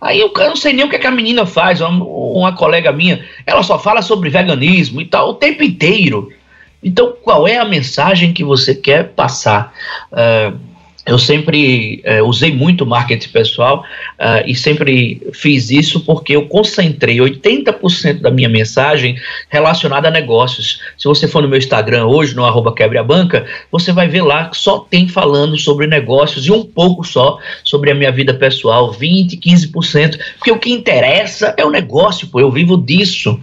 Aí 0.00 0.18
eu, 0.18 0.32
eu 0.36 0.48
não 0.48 0.56
sei 0.56 0.72
nem 0.72 0.84
o 0.84 0.90
que, 0.90 0.96
é 0.96 0.98
que 0.98 1.06
a 1.06 1.12
menina 1.12 1.46
faz. 1.46 1.80
Uma, 1.80 2.04
uma, 2.04 2.52
colega 2.56 2.90
minha, 2.90 3.24
ela 3.46 3.62
só 3.62 3.78
fala 3.78 4.02
sobre 4.02 4.28
veganismo 4.28 5.00
e 5.00 5.04
tal 5.04 5.30
o 5.30 5.34
tempo 5.34 5.62
inteiro. 5.62 6.32
Então, 6.82 7.14
qual 7.22 7.46
é 7.46 7.58
a 7.58 7.64
mensagem 7.64 8.32
que 8.32 8.42
você 8.42 8.74
quer 8.74 9.10
passar? 9.10 9.72
Uh, 10.10 10.58
eu 11.06 11.18
sempre 11.18 12.00
é, 12.02 12.20
usei 12.20 12.52
muito 12.52 12.84
marketing 12.84 13.28
pessoal 13.28 13.84
uh, 14.18 14.42
e 14.44 14.56
sempre 14.56 15.22
fiz 15.32 15.70
isso 15.70 16.00
porque 16.00 16.34
eu 16.34 16.46
concentrei 16.46 17.18
80% 17.18 18.20
da 18.20 18.30
minha 18.30 18.48
mensagem 18.48 19.16
relacionada 19.48 20.08
a 20.08 20.10
negócios. 20.10 20.80
Se 20.98 21.06
você 21.06 21.28
for 21.28 21.42
no 21.42 21.48
meu 21.48 21.58
Instagram 21.58 22.06
hoje, 22.06 22.34
no 22.34 22.44
arroba 22.44 22.74
quebre 22.74 22.98
a 22.98 23.04
banca, 23.04 23.46
você 23.70 23.92
vai 23.92 24.08
ver 24.08 24.22
lá 24.22 24.48
que 24.48 24.56
só 24.56 24.80
tem 24.80 25.06
falando 25.06 25.56
sobre 25.56 25.86
negócios 25.86 26.44
e 26.44 26.50
um 26.50 26.64
pouco 26.64 27.04
só 27.04 27.38
sobre 27.62 27.92
a 27.92 27.94
minha 27.94 28.10
vida 28.10 28.34
pessoal, 28.34 28.90
20, 28.90 29.36
15%, 29.36 30.18
porque 30.38 30.50
o 30.50 30.58
que 30.58 30.72
interessa 30.72 31.54
é 31.56 31.64
o 31.64 31.70
negócio, 31.70 32.26
pô, 32.26 32.40
eu 32.40 32.50
vivo 32.50 32.76
disso. 32.76 33.38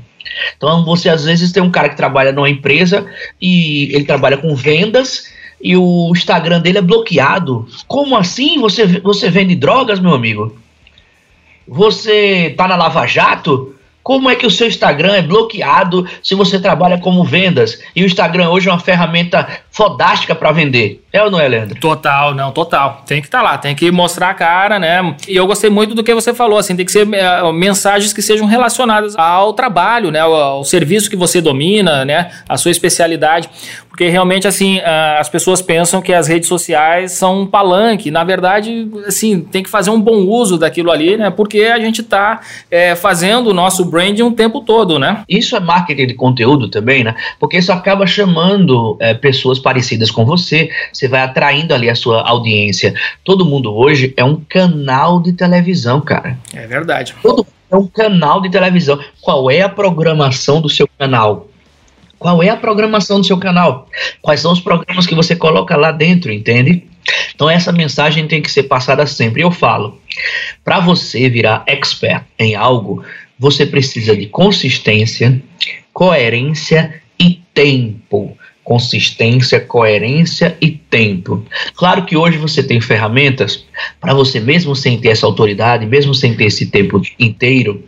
Então 0.57 0.83
você 0.83 1.07
às 1.07 1.23
vezes 1.23 1.53
tem 1.53 1.63
um 1.63 1.71
cara 1.71 1.87
que 1.87 1.95
trabalha 1.95 2.33
numa 2.33 2.49
empresa 2.49 3.05
e 3.41 3.89
ele 3.93 4.03
trabalha 4.03 4.35
com 4.35 4.53
vendas 4.53 5.31
e 5.63 5.77
o 5.77 6.11
Instagram 6.11 6.59
dele 6.59 6.79
é 6.79 6.81
bloqueado. 6.81 7.65
Como 7.87 8.17
assim 8.17 8.59
você, 8.59 8.85
você 8.99 9.29
vende 9.29 9.55
drogas, 9.55 9.99
meu 9.99 10.13
amigo? 10.13 10.55
Você 11.65 12.53
tá 12.57 12.67
na 12.67 12.75
Lava 12.75 13.07
Jato? 13.07 13.73
Como 14.03 14.29
é 14.29 14.35
que 14.35 14.45
o 14.45 14.51
seu 14.51 14.67
Instagram 14.67 15.13
é 15.13 15.21
bloqueado 15.21 16.05
se 16.21 16.35
você 16.35 16.59
trabalha 16.59 16.97
como 16.97 17.23
vendas? 17.23 17.81
E 17.95 18.03
o 18.03 18.05
Instagram 18.05 18.49
hoje 18.49 18.67
é 18.67 18.71
uma 18.73 18.79
ferramenta 18.79 19.47
fodástica 19.73 20.35
para 20.35 20.51
vender. 20.51 21.03
É 21.11 21.21
ou 21.21 21.31
não 21.31 21.39
é, 21.39 21.47
Leandro? 21.47 21.79
Total, 21.79 22.33
não, 22.33 22.51
total. 22.51 23.03
Tem 23.07 23.19
que 23.19 23.27
estar 23.27 23.39
tá 23.39 23.43
lá, 23.43 23.57
tem 23.57 23.75
que 23.75 23.89
mostrar 23.91 24.29
a 24.29 24.33
cara, 24.33 24.79
né? 24.79 25.15
E 25.27 25.35
eu 25.35 25.47
gostei 25.47 25.69
muito 25.69 25.95
do 25.95 26.03
que 26.03 26.13
você 26.13 26.33
falou, 26.33 26.59
assim, 26.59 26.75
tem 26.75 26.85
que 26.85 26.91
ser 26.91 27.11
é, 27.11 27.51
mensagens 27.51 28.13
que 28.13 28.21
sejam 28.21 28.45
relacionadas 28.45 29.15
ao 29.17 29.51
trabalho, 29.53 30.11
né? 30.11 30.19
Ao, 30.19 30.33
ao, 30.33 30.63
serviço 30.63 31.09
que 31.09 31.15
você 31.15 31.41
domina, 31.41 32.05
né? 32.05 32.31
A 32.47 32.55
sua 32.55 32.69
especialidade. 32.69 33.49
Porque 33.89 34.09
realmente, 34.09 34.47
assim, 34.47 34.79
as 35.19 35.29
pessoas 35.29 35.61
pensam 35.61 36.01
que 36.01 36.11
as 36.11 36.27
redes 36.27 36.49
sociais 36.49 37.11
são 37.11 37.41
um 37.41 37.45
palanque. 37.45 38.09
Na 38.09 38.23
verdade, 38.23 38.89
assim, 39.05 39.41
tem 39.41 39.61
que 39.61 39.69
fazer 39.69 39.91
um 39.91 40.01
bom 40.01 40.25
uso 40.25 40.57
daquilo 40.57 40.89
ali, 40.89 41.15
né? 41.15 41.29
Porque 41.29 41.61
a 41.65 41.79
gente 41.79 42.01
está 42.01 42.41
é, 42.71 42.95
fazendo 42.95 43.51
o 43.51 43.53
nosso 43.53 43.85
branding 43.85 44.23
o 44.23 44.31
tempo 44.31 44.61
todo, 44.61 44.97
né? 44.97 45.21
Isso 45.29 45.55
é 45.55 45.59
marketing 45.59 46.07
de 46.07 46.15
conteúdo 46.15 46.69
também, 46.69 47.03
né? 47.03 47.13
Porque 47.39 47.57
isso 47.57 47.71
acaba 47.71 48.07
chamando 48.07 48.97
é, 48.99 49.13
pessoas 49.13 49.59
parecidas 49.63 50.11
com 50.11 50.25
você, 50.25 50.69
você 50.91 51.07
vai 51.07 51.21
atraindo 51.21 51.73
ali 51.73 51.89
a 51.89 51.95
sua 51.95 52.21
audiência. 52.21 52.93
Todo 53.23 53.45
mundo 53.45 53.73
hoje 53.73 54.13
é 54.15 54.23
um 54.23 54.35
canal 54.47 55.21
de 55.21 55.33
televisão, 55.33 56.01
cara. 56.01 56.37
É 56.53 56.67
verdade. 56.67 57.15
Todo 57.23 57.47
é 57.71 57.75
um 57.75 57.87
canal 57.87 58.41
de 58.41 58.51
televisão. 58.51 58.99
Qual 59.19 59.49
é 59.49 59.61
a 59.61 59.69
programação 59.69 60.61
do 60.61 60.69
seu 60.69 60.87
canal? 60.99 61.47
Qual 62.19 62.41
é 62.41 62.49
a 62.49 62.55
programação 62.55 63.19
do 63.19 63.25
seu 63.25 63.37
canal? 63.37 63.89
Quais 64.21 64.39
são 64.39 64.53
os 64.53 64.59
programas 64.59 65.07
que 65.07 65.15
você 65.15 65.35
coloca 65.35 65.75
lá 65.75 65.91
dentro, 65.91 66.31
entende? 66.31 66.87
Então 67.33 67.49
essa 67.49 67.71
mensagem 67.71 68.27
tem 68.27 68.41
que 68.41 68.51
ser 68.51 68.63
passada 68.63 69.05
sempre. 69.05 69.41
Eu 69.41 69.51
falo, 69.51 69.99
para 70.63 70.79
você 70.79 71.27
virar 71.27 71.63
expert 71.67 72.23
em 72.39 72.55
algo, 72.55 73.03
você 73.37 73.65
precisa 73.65 74.15
de 74.15 74.27
consistência, 74.27 75.41
coerência 75.91 77.01
e 77.19 77.41
tempo 77.53 78.37
consistência, 78.63 79.59
coerência 79.59 80.57
e 80.61 80.71
tempo. 80.71 81.45
Claro 81.75 82.05
que 82.05 82.15
hoje 82.15 82.37
você 82.37 82.63
tem 82.63 82.79
ferramentas 82.79 83.65
para 83.99 84.13
você, 84.13 84.39
mesmo 84.39 84.75
sem 84.75 84.97
ter 84.97 85.09
essa 85.09 85.25
autoridade, 85.25 85.85
mesmo 85.85 86.15
sem 86.15 86.33
ter 86.33 86.45
esse 86.45 86.67
tempo 86.67 87.01
inteiro, 87.19 87.83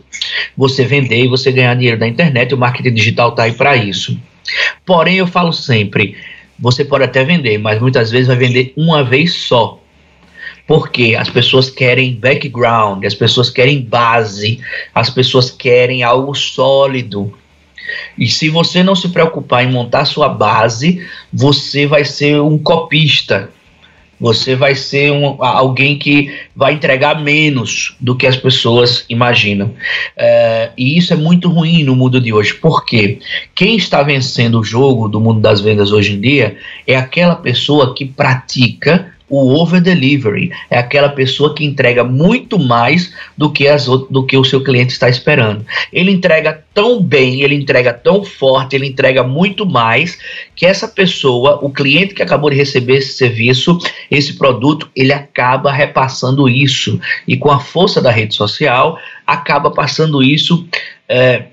você 0.56 0.84
vender 0.84 1.24
e 1.24 1.28
você 1.28 1.50
ganhar 1.50 1.74
dinheiro 1.74 1.98
na 1.98 2.06
internet. 2.06 2.54
O 2.54 2.58
marketing 2.58 2.94
digital 2.94 3.30
está 3.30 3.44
aí 3.44 3.52
para 3.52 3.76
isso. 3.76 4.18
Porém, 4.84 5.16
eu 5.16 5.26
falo 5.26 5.52
sempre, 5.52 6.16
você 6.58 6.84
pode 6.84 7.04
até 7.04 7.24
vender, 7.24 7.58
mas 7.58 7.80
muitas 7.80 8.10
vezes 8.10 8.28
vai 8.28 8.36
vender 8.36 8.72
uma 8.76 9.02
vez 9.02 9.32
só. 9.32 9.80
Porque 10.66 11.14
as 11.16 11.30
pessoas 11.30 11.70
querem 11.70 12.14
background, 12.14 13.04
as 13.04 13.14
pessoas 13.14 13.50
querem 13.50 13.80
base, 13.82 14.60
as 14.94 15.08
pessoas 15.08 15.50
querem 15.50 16.02
algo 16.02 16.34
sólido. 16.34 17.32
E 18.18 18.28
se 18.28 18.48
você 18.48 18.82
não 18.82 18.94
se 18.94 19.08
preocupar 19.08 19.64
em 19.64 19.70
montar 19.70 20.04
sua 20.04 20.28
base, 20.28 21.06
você 21.32 21.86
vai 21.86 22.04
ser 22.04 22.40
um 22.40 22.58
copista. 22.58 23.50
Você 24.18 24.56
vai 24.56 24.74
ser 24.74 25.12
um, 25.12 25.36
alguém 25.42 25.98
que 25.98 26.34
vai 26.54 26.72
entregar 26.72 27.22
menos 27.22 27.94
do 28.00 28.16
que 28.16 28.26
as 28.26 28.36
pessoas 28.36 29.04
imaginam. 29.10 29.72
É, 30.16 30.70
e 30.76 30.96
isso 30.96 31.12
é 31.12 31.16
muito 31.16 31.50
ruim 31.50 31.84
no 31.84 31.94
mundo 31.94 32.18
de 32.18 32.32
hoje. 32.32 32.54
Porque 32.54 33.18
quem 33.54 33.76
está 33.76 34.02
vencendo 34.02 34.58
o 34.58 34.64
jogo 34.64 35.06
do 35.06 35.20
mundo 35.20 35.40
das 35.40 35.60
vendas 35.60 35.92
hoje 35.92 36.14
em 36.14 36.20
dia 36.20 36.56
é 36.86 36.96
aquela 36.96 37.36
pessoa 37.36 37.94
que 37.94 38.06
pratica 38.06 39.15
o 39.28 39.60
over 39.60 39.80
delivery 39.80 40.52
é 40.70 40.78
aquela 40.78 41.08
pessoa 41.08 41.54
que 41.54 41.64
entrega 41.64 42.04
muito 42.04 42.58
mais 42.58 43.12
do 43.36 43.50
que, 43.50 43.66
as, 43.66 43.86
do 43.86 44.24
que 44.24 44.36
o 44.36 44.44
seu 44.44 44.62
cliente 44.62 44.92
está 44.92 45.08
esperando. 45.08 45.66
Ele 45.92 46.12
entrega 46.12 46.62
tão 46.72 47.02
bem, 47.02 47.42
ele 47.42 47.54
entrega 47.54 47.92
tão 47.92 48.24
forte, 48.24 48.76
ele 48.76 48.86
entrega 48.86 49.24
muito 49.24 49.66
mais 49.66 50.18
que 50.54 50.64
essa 50.64 50.86
pessoa, 50.86 51.58
o 51.62 51.70
cliente 51.70 52.14
que 52.14 52.22
acabou 52.22 52.50
de 52.50 52.56
receber 52.56 52.98
esse 52.98 53.14
serviço, 53.14 53.78
esse 54.10 54.34
produto, 54.34 54.88
ele 54.94 55.12
acaba 55.12 55.72
repassando 55.72 56.48
isso. 56.48 57.00
E 57.26 57.36
com 57.36 57.50
a 57.50 57.58
força 57.58 58.00
da 58.00 58.10
rede 58.10 58.34
social, 58.34 58.98
acaba 59.26 59.70
passando 59.70 60.22
isso. 60.22 60.66
É, 61.08 61.44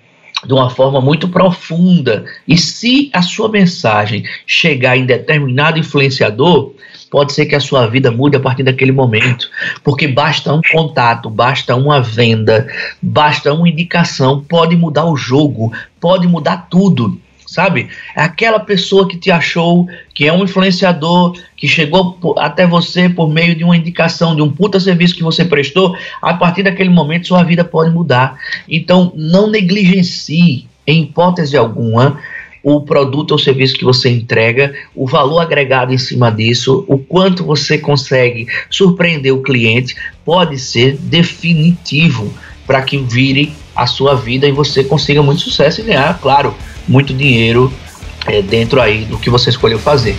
de 0.45 0.53
uma 0.53 0.69
forma 0.69 0.99
muito 0.99 1.29
profunda. 1.29 2.25
E 2.45 2.57
se 2.57 3.09
a 3.13 3.21
sua 3.21 3.47
mensagem 3.47 4.25
chegar 4.45 4.97
em 4.97 5.05
determinado 5.05 5.79
influenciador, 5.79 6.73
pode 7.13 7.31
ser 7.31 7.45
que 7.45 7.53
a 7.53 7.59
sua 7.59 7.85
vida 7.85 8.09
mude 8.09 8.35
a 8.35 8.39
partir 8.39 8.63
daquele 8.63 8.91
momento, 8.91 9.47
porque 9.83 10.07
basta 10.07 10.51
um 10.51 10.61
contato, 10.71 11.29
basta 11.29 11.75
uma 11.75 12.01
venda, 12.01 12.67
basta 12.99 13.53
uma 13.53 13.69
indicação, 13.69 14.43
pode 14.43 14.75
mudar 14.75 15.05
o 15.05 15.15
jogo, 15.15 15.71
pode 16.01 16.27
mudar 16.27 16.65
tudo 16.71 17.21
sabe? 17.45 17.87
É 18.15 18.23
aquela 18.23 18.59
pessoa 18.59 19.07
que 19.07 19.15
te 19.15 19.29
achou, 19.29 19.87
que 20.15 20.25
é 20.25 20.33
um 20.33 20.43
influenciador, 20.43 21.37
que 21.55 21.67
chegou 21.67 22.17
até 22.39 22.65
você 22.65 23.07
por 23.07 23.29
meio 23.29 23.53
de 23.53 23.63
uma 23.63 23.77
indicação, 23.77 24.35
de 24.35 24.41
um 24.41 24.51
puta 24.51 24.79
serviço 24.79 25.13
que 25.13 25.21
você 25.21 25.45
prestou, 25.45 25.95
a 26.19 26.33
partir 26.33 26.63
daquele 26.63 26.89
momento 26.89 27.27
sua 27.27 27.43
vida 27.43 27.63
pode 27.63 27.91
mudar. 27.91 28.39
Então, 28.67 29.13
não 29.15 29.45
negligencie, 29.51 30.65
em 30.87 31.03
hipótese 31.03 31.55
alguma, 31.55 32.19
o 32.63 32.81
produto 32.81 33.31
ou 33.31 33.37
serviço 33.37 33.75
que 33.75 33.83
você 33.83 34.09
entrega, 34.09 34.73
o 34.95 35.05
valor 35.05 35.39
agregado 35.39 35.93
em 35.93 35.97
cima 35.97 36.31
disso, 36.31 36.85
o 36.87 36.97
quanto 36.97 37.43
você 37.43 37.77
consegue 37.77 38.47
surpreender 38.69 39.33
o 39.33 39.41
cliente, 39.41 39.95
pode 40.23 40.57
ser 40.57 40.95
definitivo 40.97 42.33
para 42.65 42.81
que 42.81 42.97
vire 42.97 43.51
a 43.75 43.85
sua 43.85 44.15
vida 44.15 44.47
e 44.47 44.51
você 44.51 44.83
consiga 44.83 45.21
muito 45.21 45.41
sucesso 45.41 45.81
e 45.81 45.83
ganhar, 45.83 46.17
claro, 46.19 46.55
muito 46.87 47.13
dinheiro 47.13 47.71
é, 48.25 48.41
dentro 48.41 48.81
aí 48.81 49.03
do 49.03 49.17
que 49.17 49.29
você 49.29 49.49
escolheu 49.49 49.79
fazer. 49.79 50.15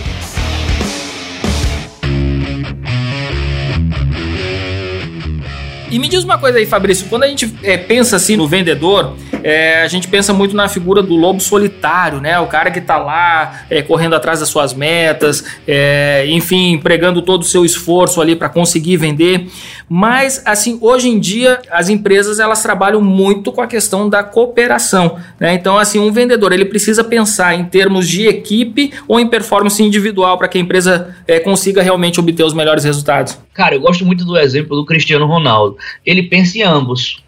E 5.95 5.99
me 5.99 6.09
diz 6.09 6.25
uma 6.25 6.37
coisa 6.37 6.57
aí, 6.57 6.65
Fabrício, 6.65 7.07
quando 7.07 7.23
a 7.23 7.27
gente 7.27 7.49
é, 7.63 7.77
pensa 7.77 8.17
assim 8.17 8.35
no 8.35 8.45
vendedor, 8.49 9.15
é, 9.41 9.81
a 9.81 9.87
gente 9.87 10.09
pensa 10.09 10.33
muito 10.33 10.53
na 10.53 10.67
figura 10.67 11.01
do 11.01 11.15
lobo 11.15 11.39
solitário, 11.39 12.19
né? 12.19 12.37
O 12.37 12.47
cara 12.47 12.69
que 12.69 12.81
tá 12.81 12.97
lá 12.97 13.61
é, 13.69 13.81
correndo 13.81 14.13
atrás 14.13 14.41
das 14.41 14.49
suas 14.49 14.73
metas, 14.73 15.45
é, 15.65 16.25
enfim, 16.27 16.73
empregando 16.73 17.21
todo 17.21 17.43
o 17.43 17.45
seu 17.45 17.63
esforço 17.63 18.19
ali 18.19 18.35
para 18.35 18.49
conseguir 18.49 18.97
vender. 18.97 19.47
Mas, 19.87 20.41
assim, 20.45 20.77
hoje 20.81 21.07
em 21.07 21.17
dia, 21.17 21.61
as 21.71 21.87
empresas 21.87 22.41
elas 22.41 22.61
trabalham 22.61 22.99
muito 22.99 23.49
com 23.53 23.61
a 23.61 23.67
questão 23.67 24.09
da 24.09 24.21
cooperação, 24.21 25.15
né? 25.39 25.53
Então, 25.53 25.77
assim, 25.77 25.97
um 25.97 26.11
vendedor 26.11 26.51
ele 26.51 26.65
precisa 26.65 27.05
pensar 27.05 27.55
em 27.55 27.63
termos 27.63 28.05
de 28.05 28.27
equipe 28.27 28.91
ou 29.07 29.17
em 29.17 29.27
performance 29.27 29.81
individual 29.81 30.37
para 30.37 30.49
que 30.49 30.57
a 30.57 30.61
empresa 30.61 31.15
é, 31.25 31.39
consiga 31.39 31.81
realmente 31.81 32.19
obter 32.19 32.43
os 32.43 32.53
melhores 32.53 32.83
resultados. 32.83 33.44
Cara, 33.55 33.73
eu 33.73 33.79
gosto 33.79 34.05
muito 34.05 34.25
do 34.25 34.37
exemplo 34.37 34.75
do 34.75 34.85
Cristiano 34.85 35.25
Ronaldo. 35.25 35.77
Ele 36.05 36.23
pensa 36.23 36.57
em 36.57 36.61
ambos. 36.61 37.23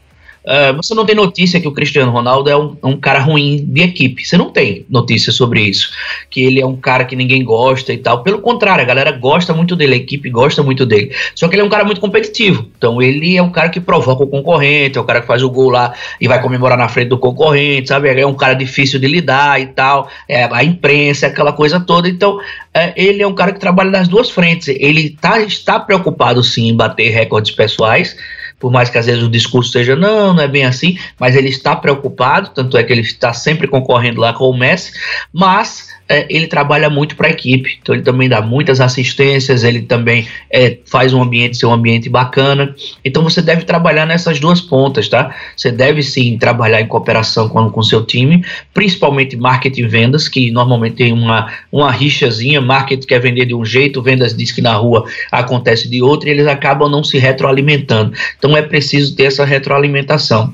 Uh, 0.48 0.78
você 0.78 0.96
não 0.96 1.06
tem 1.06 1.14
notícia 1.14 1.60
que 1.60 1.68
o 1.68 1.74
Cristiano 1.74 2.10
Ronaldo 2.10 2.50
é 2.50 2.56
um, 2.56 2.78
um, 2.82 2.96
cara 2.96 3.20
ruim 3.20 3.66
de 3.68 3.82
equipe. 3.82 4.26
Você 4.26 4.38
não 4.38 4.50
tem 4.50 4.86
notícia 4.90 5.30
sobre 5.30 5.60
isso. 5.60 5.92
Que 6.30 6.42
ele 6.42 6.62
é 6.62 6.66
um 6.66 6.78
cara 6.78 7.04
que 7.04 7.18
ninguém 7.18 7.44
gosta 7.44 7.92
e 7.92 7.98
tal. 7.98 8.24
Pelo 8.24 8.40
contrário, 8.40 8.82
a 8.82 8.88
galera 8.88 9.12
gosta 9.12 9.54
muito 9.54 9.76
dele, 9.76 9.96
a 9.96 9.98
equipe 9.98 10.30
gosta 10.30 10.64
muito 10.64 10.86
dele. 10.86 11.14
Só 11.36 11.50
que 11.50 11.56
ele 11.56 11.64
é 11.64 11.66
um 11.66 11.70
cara 11.70 11.84
muito 11.84 12.00
competitivo. 12.00 12.66
Então 12.78 13.02
ele 13.02 13.36
é 13.36 13.44
um 13.44 13.52
cara 13.52 13.68
que 13.68 13.82
provoca 13.82 14.24
o 14.24 14.28
concorrente, 14.28 14.98
é 14.98 15.02
o 15.02 15.04
cara 15.04 15.20
que 15.20 15.28
faz 15.28 15.44
o 15.44 15.50
gol 15.50 15.70
lá 15.70 15.94
e 16.22 16.30
vai 16.30 16.42
comemorar 16.42 16.78
na 16.78 16.88
frente 16.88 17.10
do 17.10 17.18
concorrente, 17.18 17.90
sabe? 17.90 18.08
É 18.08 18.26
um 18.26 18.34
cara 18.34 18.54
difícil 18.54 19.02
de 19.02 19.08
lidar 19.08 19.60
e 19.60 19.66
tal. 19.66 20.08
É, 20.30 20.46
a 20.46 20.64
imprensa, 20.64 21.28
aquela 21.28 21.52
coisa 21.52 21.78
toda. 21.78 22.08
Então 22.08 22.40
é, 22.74 22.94
ele 22.96 23.22
é 23.22 23.28
um 23.28 23.36
cara 23.36 23.52
que 23.52 23.60
trabalha 23.60 23.92
nas 23.92 24.08
duas 24.08 24.30
frentes. 24.30 24.70
Ele 24.70 25.10
tá, 25.10 25.42
está 25.42 25.78
preocupado 25.78 26.42
sim 26.42 26.70
em 26.70 26.76
bater 26.76 27.10
recordes 27.10 27.52
pessoais 27.52 28.16
por 28.60 28.72
mais 28.72 28.90
que 28.90 28.98
às 28.98 29.06
vezes 29.06 29.24
o 29.24 29.30
discurso 29.30 29.72
seja 29.72 29.96
não, 29.96 30.34
não 30.34 30.44
é 30.44 30.48
bem 30.48 30.66
assim, 30.66 30.98
mas 31.20 31.36
ele 31.36 31.50
está 31.50 31.76
preocupado, 31.76 32.52
tanto 32.54 32.78
é 32.78 32.84
que 32.84 32.92
ele 32.92 33.02
está 33.02 33.34
sempre 33.34 33.68
concorrendo 33.68 34.20
lá 34.20 34.34
com 34.34 34.50
o 34.50 34.58
Messi, 34.58 34.94
mas 35.32 35.90
é, 36.10 36.26
ele 36.30 36.48
trabalha 36.48 36.90
muito 36.90 37.16
para 37.16 37.28
a 37.28 37.32
equipe, 37.32 37.80
então 37.82 37.94
ele 37.94 38.04
também 38.04 38.30
dá 38.30 38.42
muitas 38.42 38.80
assistências, 38.80 39.64
ele 39.64 39.82
também 39.82 40.28
é, 40.50 40.78
faz 40.86 41.14
um 41.14 41.22
ambiente 41.22 41.58
ser 41.58 41.66
um 41.66 41.74
ambiente 41.74 42.10
bacana. 42.10 42.74
Então 43.04 43.24
você 43.24 43.42
deve 43.42 43.64
trabalhar 43.64 44.06
nessas 44.06 44.40
duas 44.40 44.62
pontas, 44.62 45.10
tá? 45.10 45.36
Você 45.56 45.72
deve 45.72 46.02
sim 46.02 46.38
trabalhar 46.38 46.80
em 46.80 46.88
cooperação 46.88 47.50
com 47.50 47.80
o 47.80 47.84
seu 47.84 48.06
time, 48.06 48.44
principalmente 48.74 49.36
marketing 49.36 49.82
e 49.82 49.88
vendas, 49.88 50.30
que 50.30 50.52
normalmente 50.52 50.96
tem 50.96 51.12
uma, 51.12 51.52
uma 51.72 51.92
rixazinha, 51.92 52.62
marketing 52.62 53.08
quer 53.08 53.20
vender 53.20 53.46
de 53.46 53.54
um 53.54 53.66
jeito, 53.66 54.02
vendas 54.02 54.36
diz 54.36 54.52
que 54.52 54.62
na 54.62 54.74
rua 54.74 55.06
acontece 55.32 55.90
de 55.90 56.02
outro, 56.02 56.30
e 56.30 56.32
eles 56.32 56.48
acabam 56.48 56.90
não 56.90 57.04
se 57.04 57.18
retroalimentando. 57.18 58.14
Então 58.38 58.56
é 58.56 58.62
preciso 58.62 59.16
ter 59.16 59.24
essa 59.24 59.44
retroalimentação. 59.44 60.54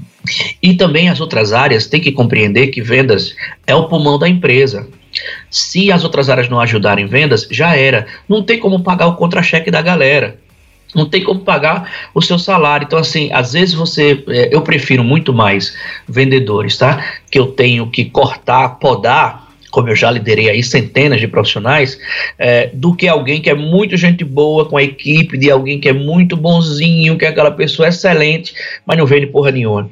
E 0.62 0.74
também 0.74 1.10
as 1.10 1.20
outras 1.20 1.52
áreas 1.52 1.86
têm 1.86 2.00
que 2.00 2.12
compreender 2.12 2.68
que 2.68 2.82
vendas 2.82 3.36
é 3.68 3.76
o 3.76 3.88
pulmão 3.88 4.18
da 4.18 4.28
empresa. 4.28 4.88
Se 5.50 5.92
as 5.92 6.04
outras 6.04 6.30
áreas 6.30 6.50
não 6.50 6.60
ajudarem 6.60 7.06
em 7.06 7.08
vendas, 7.08 7.48
já 7.50 7.76
era. 7.76 8.08
Não 8.28 8.44
tem 8.44 8.60
como 8.60 8.84
pagar 8.84 9.08
o 9.08 9.16
contra-cheque 9.16 9.72
da 9.72 9.82
galera. 9.82 10.38
Não 10.96 11.08
tem 11.08 11.24
como 11.24 11.40
pagar 11.42 11.92
o 12.14 12.22
seu 12.22 12.38
salário. 12.38 12.86
Então, 12.86 13.00
assim, 13.00 13.32
às 13.32 13.54
vezes 13.54 13.74
você. 13.74 14.24
É, 14.28 14.56
eu 14.56 14.62
prefiro 14.62 15.04
muito 15.04 15.34
mais 15.34 15.76
vendedores, 16.08 16.78
tá? 16.78 17.04
Que 17.32 17.40
eu 17.40 17.48
tenho 17.48 17.90
que 17.90 18.06
cortar, 18.06 18.78
podar 18.80 19.43
como 19.74 19.90
eu 19.90 19.96
já 19.96 20.12
liderei 20.12 20.52
aí 20.52 20.62
centenas 20.62 21.20
de 21.20 21.28
profissionais, 21.28 21.98
é, 22.38 22.70
do 22.72 22.96
que 22.96 23.08
alguém 23.08 23.42
que 23.42 23.50
é 23.50 23.56
muito 23.56 23.98
gente 23.98 24.24
boa 24.24 24.66
com 24.66 24.78
a 24.78 24.84
equipe, 24.84 25.36
de 25.36 25.50
alguém 25.50 25.80
que 25.80 25.90
é 25.90 25.94
muito 25.94 26.38
bonzinho, 26.38 27.18
que 27.18 27.26
é 27.26 27.30
aquela 27.30 27.50
pessoa 27.50 27.88
excelente, 27.88 28.54
mas 28.86 29.00
não 29.00 29.08
vende 29.08 29.26
porra 29.26 29.50
nenhuma. 29.50 29.90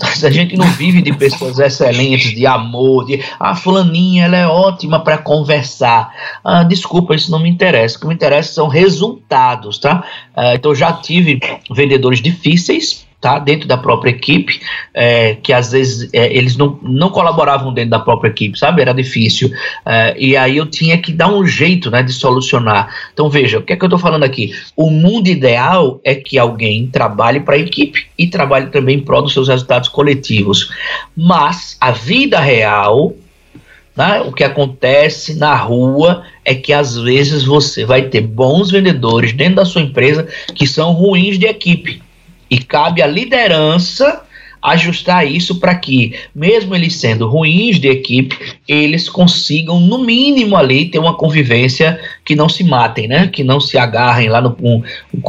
A 0.00 0.30
gente 0.30 0.56
não 0.56 0.66
vive 0.72 1.02
de 1.02 1.12
pessoas 1.12 1.58
excelentes, 1.58 2.34
de 2.34 2.46
amor, 2.46 3.04
de 3.04 3.22
ah, 3.38 3.54
fulaninha, 3.54 4.24
ela 4.24 4.38
é 4.38 4.46
ótima 4.46 5.04
para 5.04 5.18
conversar. 5.18 6.10
Ah, 6.42 6.62
desculpa, 6.62 7.14
isso 7.14 7.30
não 7.30 7.40
me 7.40 7.50
interessa. 7.50 7.98
O 7.98 8.00
que 8.00 8.06
me 8.06 8.14
interessa 8.14 8.54
são 8.54 8.68
resultados, 8.68 9.76
tá? 9.76 10.02
Ah, 10.34 10.54
então 10.54 10.74
já 10.74 10.94
tive 10.94 11.38
vendedores 11.70 12.22
difíceis, 12.22 13.06
tá? 13.20 13.38
dentro 13.38 13.68
da 13.68 13.76
própria 13.76 14.10
equipe, 14.10 14.60
é, 14.94 15.34
que 15.34 15.52
às 15.52 15.72
vezes 15.72 16.08
é, 16.12 16.34
eles 16.34 16.56
não, 16.56 16.78
não 16.82 17.10
colaboravam 17.10 17.72
dentro 17.72 17.90
da 17.90 17.98
própria 17.98 18.30
equipe, 18.30 18.58
sabe? 18.58 18.80
Era 18.80 18.92
difícil. 18.92 19.52
É, 19.84 20.14
e 20.18 20.36
aí 20.36 20.56
eu 20.56 20.66
tinha 20.66 20.96
que 20.98 21.12
dar 21.12 21.28
um 21.28 21.46
jeito 21.46 21.90
né, 21.90 22.02
de 22.02 22.12
solucionar. 22.12 22.88
Então 23.12 23.28
veja, 23.28 23.58
o 23.58 23.62
que 23.62 23.72
é 23.72 23.76
que 23.76 23.84
eu 23.84 23.88
estou 23.88 23.98
falando 23.98 24.24
aqui? 24.24 24.52
O 24.76 24.90
mundo 24.90 25.28
ideal 25.28 26.00
é 26.02 26.14
que 26.14 26.38
alguém 26.38 26.86
trabalhe 26.86 27.40
para 27.40 27.56
a 27.56 27.58
equipe 27.58 28.06
e 28.16 28.26
trabalhe 28.26 28.68
também 28.68 28.98
em 28.98 29.00
prol 29.00 29.22
dos 29.22 29.32
seus 29.32 29.48
resultados 29.48 29.88
coletivos. 29.88 30.72
Mas 31.16 31.76
a 31.80 31.90
vida 31.90 32.40
real 32.40 33.14
né? 33.96 34.22
O 34.22 34.32
que 34.32 34.44
acontece 34.44 35.34
na 35.34 35.54
rua 35.54 36.24
é 36.42 36.54
que 36.54 36.72
às 36.72 36.96
vezes 36.96 37.44
você 37.44 37.84
vai 37.84 38.02
ter 38.02 38.22
bons 38.22 38.70
vendedores 38.70 39.32
dentro 39.32 39.56
da 39.56 39.64
sua 39.64 39.82
empresa 39.82 40.26
que 40.54 40.66
são 40.66 40.92
ruins 40.92 41.38
de 41.38 41.46
equipe. 41.46 42.00
E 42.50 42.58
cabe 42.58 43.02
à 43.02 43.06
liderança 43.06 44.22
ajustar 44.62 45.26
isso 45.26 45.58
para 45.58 45.74
que, 45.74 46.14
mesmo 46.34 46.74
eles 46.74 46.96
sendo 46.96 47.26
ruins 47.26 47.78
de 47.80 47.88
equipe, 47.88 48.36
eles 48.68 49.08
consigam, 49.08 49.80
no 49.80 49.98
mínimo, 49.98 50.56
ali 50.56 50.86
ter 50.86 50.98
uma 50.98 51.14
convivência 51.14 51.98
que 52.24 52.36
não 52.36 52.48
se 52.48 52.62
matem, 52.62 53.08
né? 53.08 53.26
Que 53.28 53.42
não 53.42 53.58
se 53.58 53.78
agarrem 53.78 54.28
lá 54.28 54.40
no, 54.40 54.54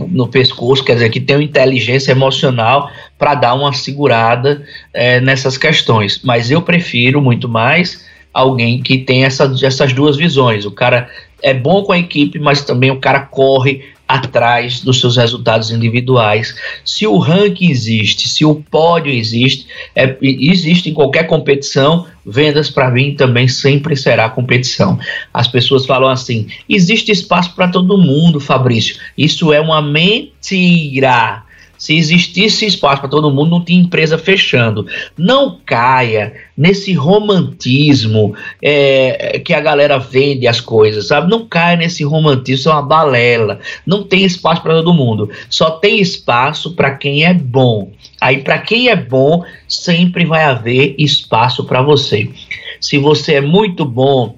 no 0.09 0.27
pescoço, 0.27 0.83
quer 0.83 0.95
dizer, 0.95 1.09
que 1.09 1.21
tenham 1.21 1.41
inteligência 1.41 2.11
emocional 2.11 2.89
para 3.17 3.35
dar 3.35 3.53
uma 3.53 3.71
segurada 3.71 4.65
é, 4.93 5.21
nessas 5.21 5.57
questões. 5.57 6.21
Mas 6.23 6.51
eu 6.51 6.61
prefiro 6.61 7.21
muito 7.21 7.47
mais 7.47 8.05
alguém 8.33 8.81
que 8.81 8.97
tem 8.97 9.23
essa, 9.23 9.53
essas 9.63 9.93
duas 9.93 10.17
visões. 10.17 10.65
O 10.65 10.71
cara 10.71 11.09
é 11.41 11.53
bom 11.53 11.83
com 11.83 11.93
a 11.93 11.97
equipe, 11.97 12.37
mas 12.37 12.63
também 12.63 12.91
o 12.91 12.99
cara 12.99 13.21
corre 13.21 13.81
atrás 14.15 14.81
dos 14.81 14.99
seus 14.99 15.17
resultados 15.17 15.71
individuais. 15.71 16.55
Se 16.83 17.07
o 17.07 17.17
ranking 17.17 17.69
existe, 17.69 18.27
se 18.27 18.43
o 18.43 18.55
pódio 18.55 19.11
existe, 19.11 19.67
é, 19.95 20.17
existe 20.21 20.89
em 20.89 20.93
qualquer 20.93 21.27
competição, 21.27 22.05
vendas 22.25 22.69
para 22.69 22.91
mim 22.91 23.15
também 23.15 23.47
sempre 23.47 23.95
será 23.95 24.29
competição. 24.29 24.99
As 25.33 25.47
pessoas 25.47 25.85
falam 25.85 26.09
assim: 26.09 26.47
existe 26.67 27.11
espaço 27.11 27.55
para 27.55 27.69
todo 27.69 27.97
mundo, 27.97 28.39
Fabrício. 28.39 28.97
Isso 29.17 29.53
é 29.53 29.59
uma 29.59 29.81
mentira. 29.81 31.43
Se 31.81 31.97
existisse 31.97 32.63
espaço 32.63 33.01
para 33.01 33.09
todo 33.09 33.31
mundo, 33.31 33.49
não 33.49 33.65
tinha 33.65 33.81
empresa 33.81 34.15
fechando. 34.15 34.85
Não 35.17 35.57
caia 35.65 36.31
nesse 36.55 36.93
romantismo 36.93 38.35
é, 38.61 39.41
que 39.43 39.51
a 39.51 39.59
galera 39.59 39.97
vende 39.97 40.45
as 40.45 40.61
coisas, 40.61 41.07
sabe? 41.07 41.27
Não 41.31 41.47
caia 41.47 41.75
nesse 41.75 42.03
romantismo, 42.03 42.53
isso 42.53 42.69
é 42.69 42.71
uma 42.71 42.83
balela. 42.83 43.59
Não 43.83 44.03
tem 44.03 44.23
espaço 44.23 44.61
para 44.61 44.75
todo 44.75 44.93
mundo. 44.93 45.31
Só 45.49 45.71
tem 45.71 45.99
espaço 45.99 46.75
para 46.75 46.93
quem 46.93 47.25
é 47.25 47.33
bom. 47.33 47.91
Aí, 48.21 48.43
para 48.43 48.59
quem 48.59 48.89
é 48.89 48.95
bom, 48.95 49.43
sempre 49.67 50.23
vai 50.23 50.43
haver 50.43 50.93
espaço 50.99 51.63
para 51.63 51.81
você. 51.81 52.29
Se 52.79 52.99
você 52.99 53.37
é 53.37 53.41
muito 53.41 53.85
bom 53.85 54.35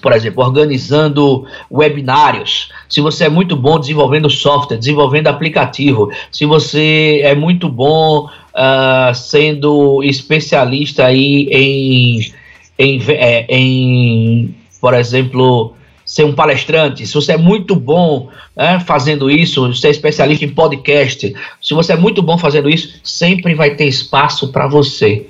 por 0.00 0.12
exemplo, 0.12 0.44
organizando 0.44 1.46
webinários, 1.70 2.70
se 2.88 3.00
você 3.00 3.24
é 3.24 3.28
muito 3.28 3.56
bom 3.56 3.80
desenvolvendo 3.80 4.28
software, 4.28 4.76
desenvolvendo 4.76 5.28
aplicativo, 5.28 6.10
se 6.30 6.44
você 6.44 7.20
é 7.22 7.34
muito 7.34 7.68
bom 7.68 8.26
uh, 8.26 9.14
sendo 9.14 10.02
especialista 10.02 11.06
aí 11.06 11.48
em, 11.50 12.32
em, 12.78 13.02
é, 13.08 13.46
em, 13.48 14.54
por 14.78 14.92
exemplo, 14.92 15.74
ser 16.04 16.24
um 16.24 16.34
palestrante, 16.34 17.06
se 17.06 17.14
você 17.14 17.32
é 17.32 17.38
muito 17.38 17.74
bom 17.74 18.28
né, 18.54 18.78
fazendo 18.80 19.30
isso, 19.30 19.66
você 19.68 19.88
é 19.88 19.90
especialista 19.90 20.44
em 20.44 20.50
podcast, 20.50 21.34
se 21.62 21.74
você 21.74 21.94
é 21.94 21.96
muito 21.96 22.22
bom 22.22 22.36
fazendo 22.36 22.68
isso, 22.68 23.00
sempre 23.02 23.54
vai 23.54 23.74
ter 23.74 23.86
espaço 23.86 24.52
para 24.52 24.66
você. 24.66 25.26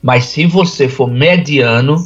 Mas 0.00 0.26
se 0.26 0.46
você 0.46 0.88
for 0.88 1.10
mediano, 1.10 1.96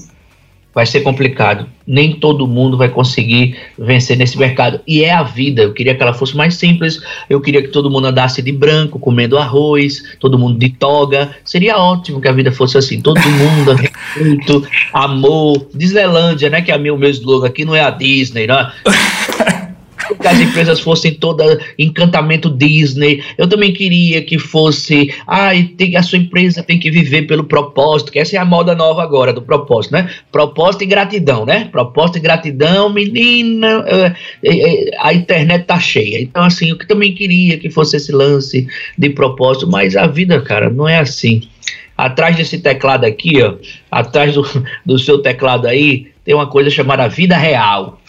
vai 0.75 0.87
ser 0.87 1.03
complicado. 1.03 1.74
Nem 1.87 2.15
todo 2.15 2.47
mundo 2.47 2.77
vai 2.77 2.89
conseguir 2.89 3.57
vencer 3.79 4.17
nesse 4.17 4.39
mercado. 4.39 4.81
E 4.87 5.05
é 5.05 5.13
a 5.13 5.23
vida. 5.23 5.63
Eu 5.63 5.73
queria 5.73 5.95
que 5.95 6.03
ela 6.03 6.15
fosse 6.15 6.37
mais 6.37 6.55
simples. 6.55 7.01
Eu 7.29 7.41
queria 7.41 7.63
que 7.63 7.69
todo 7.69 7.91
mundo 7.91 8.07
andasse 8.07 8.41
de 8.41 8.53
branco, 8.53 8.99
comendo 8.99 9.39
arroz, 9.39 10.17
todo 10.19 10.39
mundo 10.39 10.59
de 10.59 10.71
toga. 10.71 11.31
Seria 11.45 11.77
ótimo 11.77 12.21
que 12.21 12.29
a 12.29 12.33
vida 12.33 12.53
fosse 12.53 12.79
assim. 12.79 13.01
Todo 13.01 13.21
mundo, 13.21 13.73
respeito, 13.77 14.67
amor. 14.93 15.69
Disneylandia, 15.75 16.51
né? 16.51 16.63
Que 16.63 16.73
é 16.73 16.77
o 16.77 16.81
meu 16.81 17.11
slogan 17.11 17.47
aqui, 17.47 17.65
não 17.65 17.75
é 17.75 17.81
a 17.81 17.91
Disney, 17.91 18.47
né? 18.47 18.73
que 20.21 20.27
as 20.27 20.41
empresas 20.41 20.81
fossem 20.81 21.15
toda 21.15 21.59
encantamento 21.79 22.51
Disney. 22.51 23.23
Eu 23.39 23.49
também 23.49 23.73
queria 23.73 24.23
que 24.23 24.39
fosse, 24.39 25.13
ai, 25.27 25.65
tem, 25.77 25.97
a 25.97 26.03
sua 26.03 26.19
empresa 26.19 26.63
tem 26.63 26.79
que 26.79 26.91
viver 26.91 27.23
pelo 27.23 27.45
propósito, 27.45 28.13
que 28.13 28.19
essa 28.19 28.37
é 28.37 28.39
a 28.39 28.45
moda 28.45 28.75
nova 28.75 29.03
agora 29.03 29.33
do 29.33 29.43
propósito, 29.43 29.93
né? 29.93 30.11
Propósito 30.31 30.85
e 30.85 30.87
gratidão, 30.87 31.45
né? 31.47 31.69
Propósito 31.71 32.19
e 32.19 32.21
gratidão, 32.21 32.93
menina, 32.93 33.85
é, 33.87 34.15
é, 34.43 34.89
é, 34.89 34.91
a 34.99 35.15
internet 35.15 35.65
tá 35.65 35.79
cheia. 35.79 36.21
Então, 36.21 36.43
assim, 36.43 36.71
eu 36.71 36.79
também 36.79 37.15
queria 37.15 37.59
que 37.59 37.71
fosse 37.71 37.97
esse 37.97 38.13
lance 38.13 38.67
de 38.97 39.11
propósito, 39.11 39.71
mas 39.71 39.97
a 39.97 40.07
vida, 40.07 40.41
cara, 40.41 40.71
não 40.71 40.89
é 40.89 40.99
assim. 40.99 41.43
Atrás 41.97 42.37
desse 42.37 42.59
teclado 42.59 43.05
aqui, 43.05 43.41
ó, 43.41 43.55
atrás 43.91 44.35
do, 44.35 44.45
do 44.85 44.99
seu 44.99 45.19
teclado 45.19 45.67
aí, 45.67 46.09
tem 46.25 46.35
uma 46.35 46.47
coisa 46.47 46.71
chamada 46.71 47.07
vida 47.09 47.37
real 47.37 48.01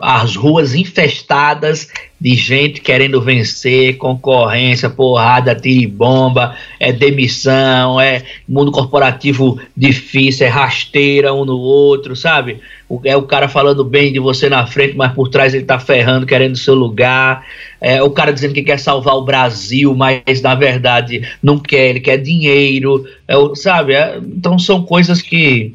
as 0.00 0.36
ruas 0.36 0.74
infestadas 0.74 1.88
de 2.20 2.34
gente 2.34 2.80
querendo 2.80 3.20
vencer, 3.20 3.96
concorrência, 3.96 4.88
porrada, 4.88 5.56
bomba, 5.90 6.56
é 6.78 6.92
demissão, 6.92 8.00
é 8.00 8.22
mundo 8.48 8.70
corporativo 8.70 9.60
difícil, 9.76 10.46
é 10.46 10.48
rasteira 10.48 11.34
um 11.34 11.44
no 11.44 11.58
outro, 11.58 12.14
sabe? 12.14 12.60
É 13.04 13.16
o 13.16 13.22
cara 13.22 13.48
falando 13.48 13.84
bem 13.84 14.12
de 14.12 14.18
você 14.18 14.48
na 14.48 14.66
frente, 14.66 14.96
mas 14.96 15.12
por 15.12 15.28
trás 15.28 15.52
ele 15.52 15.64
tá 15.64 15.78
ferrando, 15.78 16.26
querendo 16.26 16.56
seu 16.56 16.74
lugar. 16.74 17.44
É 17.80 18.02
o 18.02 18.10
cara 18.10 18.32
dizendo 18.32 18.54
que 18.54 18.62
quer 18.62 18.78
salvar 18.78 19.16
o 19.16 19.24
Brasil, 19.24 19.94
mas 19.94 20.40
na 20.42 20.54
verdade 20.54 21.26
não 21.42 21.58
quer, 21.58 21.90
ele 21.90 22.00
quer 22.00 22.18
dinheiro, 22.18 23.04
é, 23.26 23.34
sabe? 23.54 23.94
É, 23.94 24.18
então 24.18 24.58
são 24.58 24.84
coisas 24.84 25.20
que 25.20 25.74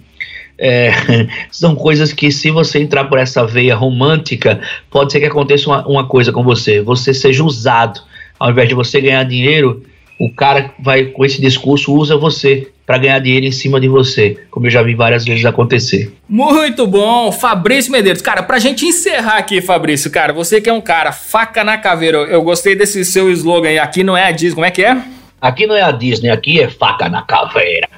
é, 0.59 0.91
são 1.51 1.75
coisas 1.75 2.11
que, 2.13 2.31
se 2.31 2.51
você 2.51 2.79
entrar 2.79 3.05
por 3.05 3.19
essa 3.19 3.45
veia 3.45 3.75
romântica, 3.75 4.59
pode 4.89 5.11
ser 5.11 5.19
que 5.19 5.25
aconteça 5.25 5.69
uma, 5.69 5.87
uma 5.87 6.07
coisa 6.07 6.31
com 6.31 6.43
você. 6.43 6.81
Você 6.81 7.13
seja 7.13 7.43
usado. 7.43 8.01
Ao 8.39 8.51
invés 8.51 8.69
de 8.69 8.75
você 8.75 9.01
ganhar 9.01 9.23
dinheiro, 9.23 9.83
o 10.19 10.31
cara 10.31 10.71
vai 10.79 11.05
com 11.05 11.25
esse 11.25 11.41
discurso 11.41 11.93
usa 11.93 12.17
você 12.17 12.67
para 12.85 12.97
ganhar 12.97 13.19
dinheiro 13.19 13.45
em 13.45 13.51
cima 13.51 13.81
de 13.81 13.87
você, 13.89 14.37
como 14.49 14.65
eu 14.65 14.69
já 14.69 14.81
vi 14.81 14.95
várias 14.95 15.25
vezes 15.25 15.43
acontecer. 15.43 16.13
Muito 16.29 16.87
bom, 16.87 17.31
Fabrício 17.33 17.91
Medeiros. 17.91 18.21
Cara, 18.21 18.41
pra 18.41 18.59
gente 18.59 18.85
encerrar 18.85 19.37
aqui, 19.37 19.59
Fabrício, 19.59 20.09
cara, 20.09 20.31
você 20.31 20.61
que 20.61 20.69
é 20.69 20.73
um 20.73 20.79
cara 20.79 21.11
faca 21.11 21.65
na 21.65 21.77
caveira, 21.77 22.19
eu 22.19 22.41
gostei 22.41 22.75
desse 22.75 23.03
seu 23.03 23.29
slogan 23.29 23.67
aí, 23.67 23.77
aqui 23.77 24.03
não 24.03 24.15
é 24.15 24.23
a 24.23 24.31
Disney, 24.31 24.55
como 24.55 24.65
é 24.65 24.71
que 24.71 24.85
é? 24.85 24.97
Aqui 25.41 25.67
não 25.67 25.75
é 25.75 25.81
a 25.81 25.91
Disney, 25.91 26.29
aqui 26.29 26.61
é 26.61 26.69
faca 26.69 27.09
na 27.09 27.23
caveira. 27.23 27.89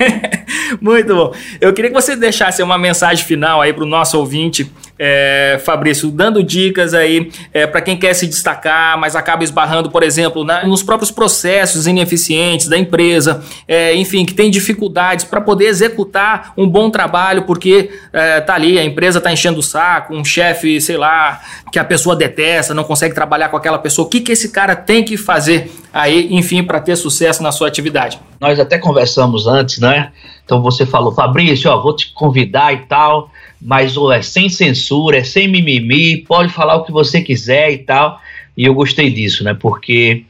Muito 0.80 1.14
bom. 1.14 1.34
Eu 1.60 1.72
queria 1.72 1.90
que 1.90 1.94
você 1.94 2.16
deixasse 2.16 2.62
uma 2.62 2.78
mensagem 2.78 3.24
final 3.24 3.60
aí 3.60 3.72
para 3.72 3.84
o 3.84 3.86
nosso 3.86 4.18
ouvinte, 4.18 4.70
é, 4.98 5.60
Fabrício, 5.64 6.10
dando 6.10 6.42
dicas 6.42 6.94
aí 6.94 7.30
é, 7.52 7.66
para 7.66 7.80
quem 7.80 7.96
quer 7.96 8.14
se 8.14 8.26
destacar, 8.26 8.96
mas 8.98 9.16
acaba 9.16 9.42
esbarrando, 9.42 9.90
por 9.90 10.02
exemplo, 10.02 10.44
na, 10.44 10.64
nos 10.64 10.82
próprios 10.82 11.10
processos 11.10 11.86
ineficientes 11.86 12.68
da 12.68 12.78
empresa, 12.78 13.42
é, 13.66 13.94
enfim, 13.96 14.24
que 14.24 14.34
tem 14.34 14.50
dificuldades 14.50 15.24
para 15.24 15.40
poder 15.40 15.66
executar 15.66 16.52
um 16.56 16.68
bom 16.68 16.90
trabalho, 16.90 17.42
porque 17.42 17.90
é, 18.12 18.40
tá 18.40 18.54
ali, 18.54 18.78
a 18.78 18.84
empresa 18.84 19.20
tá 19.20 19.32
enchendo 19.32 19.58
o 19.58 19.62
saco, 19.62 20.14
um 20.14 20.24
chefe, 20.24 20.80
sei 20.80 20.96
lá, 20.96 21.40
que 21.72 21.78
a 21.78 21.84
pessoa 21.84 22.14
detesta, 22.14 22.74
não 22.74 22.84
consegue 22.84 23.14
trabalhar 23.14 23.48
com 23.48 23.56
aquela 23.56 23.78
pessoa. 23.78 24.06
O 24.06 24.08
que, 24.08 24.20
que 24.20 24.32
esse 24.32 24.50
cara 24.50 24.76
tem 24.76 25.02
que 25.02 25.16
fazer 25.16 25.72
aí, 25.92 26.28
enfim, 26.32 26.62
para 26.62 26.80
ter 26.80 26.94
sucesso 26.96 27.42
na 27.42 27.50
sua 27.50 27.66
atividade? 27.66 28.20
Nós 28.40 28.60
até 28.60 28.78
conversamos 28.78 29.46
antes, 29.46 29.78
né? 29.78 30.12
Então 30.52 30.60
você 30.60 30.84
falou, 30.84 31.12
Fabrício, 31.12 31.70
ó, 31.70 31.80
vou 31.80 31.96
te 31.96 32.12
convidar 32.12 32.74
e 32.74 32.80
tal, 32.80 33.30
mas 33.58 33.96
ó, 33.96 34.12
é 34.12 34.20
sem 34.20 34.50
censura, 34.50 35.16
é 35.16 35.24
sem 35.24 35.48
mimimi, 35.48 36.18
pode 36.18 36.52
falar 36.52 36.76
o 36.76 36.84
que 36.84 36.92
você 36.92 37.22
quiser 37.22 37.72
e 37.72 37.78
tal. 37.78 38.20
E 38.54 38.66
eu 38.66 38.74
gostei 38.74 39.10
disso, 39.10 39.42
né? 39.42 39.56
Porque 39.58 40.24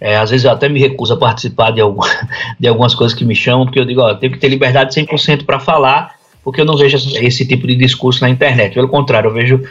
é, 0.00 0.16
às 0.16 0.30
vezes 0.30 0.46
eu 0.46 0.52
até 0.52 0.70
me 0.70 0.80
recuso 0.80 1.12
a 1.12 1.18
participar 1.18 1.72
de, 1.72 1.82
algum, 1.82 2.00
de 2.58 2.66
algumas 2.66 2.94
coisas 2.94 3.14
que 3.14 3.26
me 3.26 3.34
chamam, 3.34 3.66
porque 3.66 3.78
eu 3.78 3.84
digo, 3.84 4.00
ó, 4.00 4.14
tenho 4.14 4.32
que 4.32 4.38
ter 4.38 4.48
liberdade 4.48 4.94
100% 4.94 5.44
para 5.44 5.60
falar, 5.60 6.14
porque 6.42 6.62
eu 6.62 6.64
não 6.64 6.74
vejo 6.74 6.96
esse 7.20 7.46
tipo 7.46 7.66
de 7.66 7.76
discurso 7.76 8.22
na 8.22 8.30
internet. 8.30 8.72
Pelo 8.72 8.88
contrário, 8.88 9.28
eu 9.28 9.34
vejo 9.34 9.62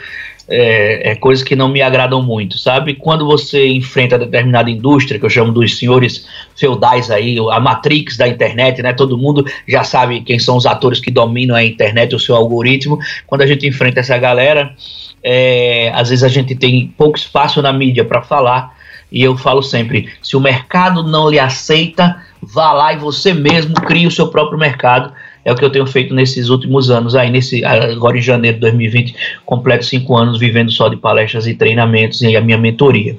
é, 0.48 1.10
é, 1.10 1.14
coisas 1.14 1.44
que 1.44 1.54
não 1.54 1.68
me 1.68 1.82
agradam 1.82 2.22
muito, 2.22 2.56
sabe? 2.56 2.94
Quando 2.94 3.26
você 3.26 3.68
enfrenta 3.68 4.18
determinada 4.18 4.70
indústria, 4.70 5.18
que 5.20 5.26
eu 5.26 5.30
chamo 5.30 5.52
dos 5.52 5.76
senhores 5.76 6.26
feudais 6.56 7.10
aí, 7.10 7.36
a 7.50 7.60
matrix 7.60 8.16
da 8.16 8.26
internet, 8.26 8.82
né? 8.82 8.94
Todo 8.94 9.18
mundo 9.18 9.44
já 9.66 9.84
sabe 9.84 10.22
quem 10.22 10.38
são 10.38 10.56
os 10.56 10.64
atores 10.64 11.00
que 11.00 11.10
dominam 11.10 11.54
a 11.54 11.62
internet, 11.62 12.14
o 12.14 12.18
seu 12.18 12.34
algoritmo. 12.34 12.98
Quando 13.26 13.42
a 13.42 13.46
gente 13.46 13.66
enfrenta 13.66 14.00
essa 14.00 14.16
galera, 14.16 14.74
é, 15.22 15.92
às 15.94 16.08
vezes 16.08 16.24
a 16.24 16.28
gente 16.28 16.54
tem 16.54 16.92
pouco 16.96 17.18
espaço 17.18 17.60
na 17.60 17.72
mídia 17.72 18.04
para 18.04 18.22
falar. 18.22 18.74
E 19.12 19.22
eu 19.22 19.36
falo 19.36 19.62
sempre: 19.62 20.08
se 20.22 20.34
o 20.34 20.40
mercado 20.40 21.02
não 21.02 21.28
lhe 21.28 21.38
aceita, 21.38 22.22
vá 22.42 22.72
lá 22.72 22.94
e 22.94 22.96
você 22.96 23.34
mesmo 23.34 23.74
crie 23.74 24.06
o 24.06 24.10
seu 24.10 24.28
próprio 24.28 24.58
mercado 24.58 25.12
é 25.48 25.52
o 25.52 25.56
que 25.56 25.64
eu 25.64 25.70
tenho 25.70 25.86
feito 25.86 26.14
nesses 26.14 26.50
últimos 26.50 26.90
anos, 26.90 27.16
aí 27.16 27.30
nesse, 27.30 27.64
agora 27.64 28.18
em 28.18 28.20
janeiro 28.20 28.56
de 28.56 28.60
2020, 28.60 29.14
completo 29.46 29.86
cinco 29.86 30.14
anos 30.14 30.38
vivendo 30.38 30.70
só 30.70 30.90
de 30.90 30.96
palestras 30.96 31.46
e 31.46 31.54
treinamentos 31.54 32.20
e 32.20 32.36
a 32.36 32.40
minha 32.42 32.58
mentoria. 32.58 33.16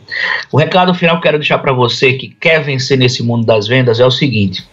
O 0.52 0.58
recado 0.58 0.94
final 0.94 1.16
que 1.16 1.24
quero 1.24 1.40
deixar 1.40 1.58
para 1.58 1.74
você 1.74 2.14
que 2.14 2.30
quer 2.30 2.64
vencer 2.64 3.00
nesse 3.00 3.24
mundo 3.24 3.48
das 3.48 3.68
vendas 3.68 4.00
é 4.00 4.06
o 4.06 4.12
seguinte. 4.12 4.64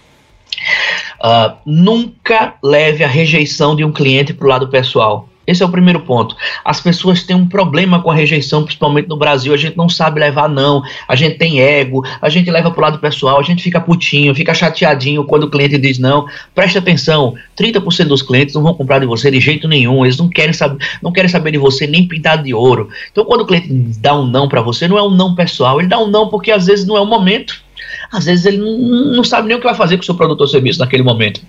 Uh, 1.19 1.57
nunca 1.65 2.57
leve 2.63 3.03
a 3.03 3.09
rejeição 3.09 3.75
de 3.75 3.83
um 3.83 3.91
cliente 3.91 4.35
para 4.35 4.45
o 4.45 4.51
lado 4.51 4.69
pessoal. 4.69 5.27
Esse 5.47 5.63
é 5.63 5.67
o 5.67 5.69
primeiro 5.69 6.01
ponto. 6.01 6.37
As 6.65 6.81
pessoas 6.81 7.23
têm 7.23 7.37
um 7.37 7.47
problema 7.47 8.03
com 8.03 8.11
a 8.11 8.15
rejeição, 8.15 8.65
principalmente 8.65 9.09
no 9.09 9.17
Brasil. 9.17 9.55
A 9.55 9.57
gente 9.57 9.77
não 9.77 9.89
sabe 9.89 10.21
levar 10.21 10.49
não. 10.49 10.83
A 11.07 11.15
gente 11.15 11.39
tem 11.39 11.61
ego, 11.61 12.05
a 12.21 12.29
gente 12.29 12.51
leva 12.51 12.71
pro 12.71 12.83
lado 12.83 12.99
pessoal, 12.99 13.39
a 13.39 13.43
gente 13.43 13.63
fica 13.63 13.81
putinho, 13.81 14.35
fica 14.35 14.53
chateadinho 14.53 15.25
quando 15.25 15.45
o 15.45 15.51
cliente 15.51 15.79
diz 15.79 15.99
não. 15.99 16.27
Preste 16.55 16.79
atenção, 16.79 17.35
30% 17.57 18.09
dos 18.09 18.23
clientes 18.23 18.55
não 18.55 18.63
vão 18.63 18.75
comprar 18.75 18.99
de 18.99 19.07
você 19.07 19.31
de 19.31 19.39
jeito 19.39 19.69
nenhum. 19.69 20.05
Eles 20.05 20.17
não 20.17 20.29
querem 20.29 20.53
saber, 20.53 20.85
não 21.03 21.13
querem 21.13 21.29
saber 21.29 21.53
de 21.53 21.59
você 21.59 21.87
nem 21.87 22.07
pintado 22.07 22.43
de 22.43 22.53
ouro. 22.53 22.89
Então 23.13 23.25
quando 23.25 23.43
o 23.43 23.47
cliente 23.47 23.69
dá 24.01 24.15
um 24.15 24.27
não 24.27 24.49
para 24.49 24.61
você, 24.61 24.89
não 24.89 24.99
é 24.99 25.03
um 25.03 25.11
não 25.11 25.35
pessoal, 25.35 25.81
ele 25.81 25.89
dá 25.89 25.99
um 25.99 26.09
não 26.09 26.29
porque 26.29 26.51
às 26.51 26.67
vezes 26.67 26.87
não 26.87 26.97
é 26.97 27.01
o 27.01 27.07
momento. 27.07 27.65
Às 28.13 28.25
vezes 28.25 28.47
ele 28.47 28.59
não, 28.59 28.79
não 29.17 29.25
sabe 29.25 29.49
nem 29.49 29.57
o 29.57 29.61
que 29.61 29.67
vai 29.67 29.75
fazer 29.75 29.97
com 29.97 30.03
o 30.03 30.07
seu 30.07 30.15
produto 30.15 30.41
ou 30.41 30.49
serviço 30.49 30.79
naquele 30.79 31.03
momento. 31.03 31.41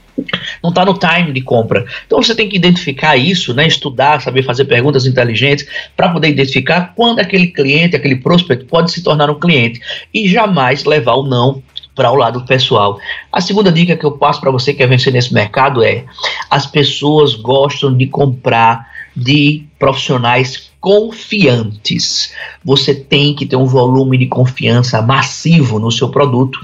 Não 0.61 0.69
está 0.69 0.85
no 0.85 0.97
time 0.97 1.31
de 1.31 1.41
compra. 1.41 1.85
Então 2.05 2.21
você 2.21 2.35
tem 2.35 2.49
que 2.49 2.55
identificar 2.55 3.17
isso, 3.17 3.53
né, 3.53 3.67
estudar, 3.67 4.21
saber 4.21 4.43
fazer 4.43 4.65
perguntas 4.65 5.05
inteligentes 5.05 5.67
para 5.95 6.09
poder 6.09 6.29
identificar 6.29 6.93
quando 6.95 7.19
aquele 7.19 7.47
cliente, 7.47 7.95
aquele 7.95 8.15
prospect 8.15 8.65
pode 8.65 8.91
se 8.91 9.03
tornar 9.03 9.29
um 9.29 9.39
cliente 9.39 9.79
e 10.13 10.27
jamais 10.27 10.85
levar 10.85 11.13
o 11.13 11.23
não 11.23 11.61
para 11.95 12.11
o 12.11 12.15
lado 12.15 12.45
pessoal. 12.45 12.99
A 13.31 13.41
segunda 13.41 13.71
dica 13.71 13.97
que 13.97 14.05
eu 14.05 14.11
passo 14.11 14.39
para 14.39 14.51
você 14.51 14.71
que 14.71 14.77
quer 14.77 14.87
vencer 14.87 15.11
nesse 15.11 15.33
mercado 15.33 15.83
é: 15.83 16.05
as 16.49 16.67
pessoas 16.67 17.33
gostam 17.33 17.95
de 17.95 18.05
comprar 18.05 18.87
de 19.15 19.65
profissionais 19.79 20.71
confiantes. 20.79 22.33
Você 22.63 22.93
tem 22.93 23.35
que 23.35 23.47
ter 23.47 23.55
um 23.55 23.65
volume 23.65 24.15
de 24.17 24.27
confiança 24.27 25.01
massivo 25.01 25.79
no 25.79 25.91
seu 25.91 26.09
produto 26.09 26.59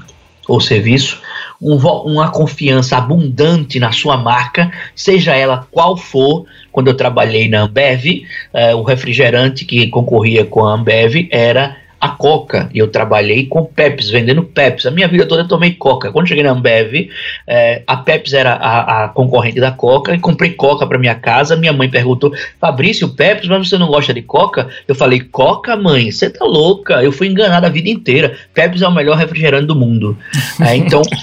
ou 0.48 0.62
serviço 0.62 1.20
um, 1.64 1.78
uma 1.78 2.30
confiança 2.30 2.98
abundante 2.98 3.80
na 3.80 3.92
sua 3.92 4.18
marca, 4.18 4.72
seja 4.94 5.34
ela 5.34 5.66
qual 5.72 5.96
for. 5.96 6.46
Quando 6.72 6.88
eu 6.88 6.98
trabalhei 6.98 7.48
na 7.48 7.62
Ambev, 7.62 8.26
uh, 8.54 8.76
o 8.78 8.84
refrigerante 8.84 9.64
que 9.64 9.88
concorria 9.88 10.44
com 10.44 10.66
a 10.66 10.74
Ambev 10.74 11.28
era 11.32 11.78
a 12.04 12.10
Coca. 12.10 12.70
E 12.74 12.80
eu 12.80 12.90
trabalhei 12.90 13.46
com 13.46 13.64
Pepsi, 13.64 14.12
vendendo 14.12 14.44
Pepsi. 14.44 14.90
A 14.90 14.92
minha 14.92 15.08
vida 15.08 15.26
toda 15.26 15.44
eu 15.44 15.48
tomei 15.48 15.72
Coca. 15.72 16.12
Quando 16.12 16.28
cheguei 16.28 16.44
na 16.44 16.52
Ambev, 16.52 17.10
é, 17.48 17.82
a 17.88 17.96
Pepsi 17.96 18.36
era 18.36 18.56
a, 18.56 19.06
a, 19.06 19.08
concorrente 19.08 19.62
da 19.62 19.72
Coca 19.72 20.14
e 20.14 20.20
comprei 20.20 20.52
Coca 20.52 20.86
para 20.86 21.00
minha 21.00 21.16
casa. 21.16 21.56
Minha 21.56 21.72
mãe 21.72 21.90
perguntou: 21.90 22.34
Fabrício, 22.60 23.08
Pepsi, 23.08 23.48
mas 23.48 23.70
você 23.70 23.78
não 23.78 23.88
gosta 23.88 24.14
de 24.14 24.22
Coca? 24.22 24.68
Eu 24.86 24.94
falei: 24.94 25.22
Coca, 25.22 25.78
mãe, 25.78 26.12
você 26.12 26.30
tá 26.30 26.44
louca. 26.44 27.02
Eu 27.02 27.14
fui 27.14 27.28
enganada 27.28 27.68
a 27.68 27.70
vida 27.70 27.88
inteira. 27.88 28.36
Pepsi 28.54 28.84
é 28.84 28.88
o 28.88 28.92
melhor 28.92 29.16
refrigerante 29.16 29.68
do 29.68 29.76
mundo. 29.76 30.18
É, 30.60 30.76
então. 30.76 31.02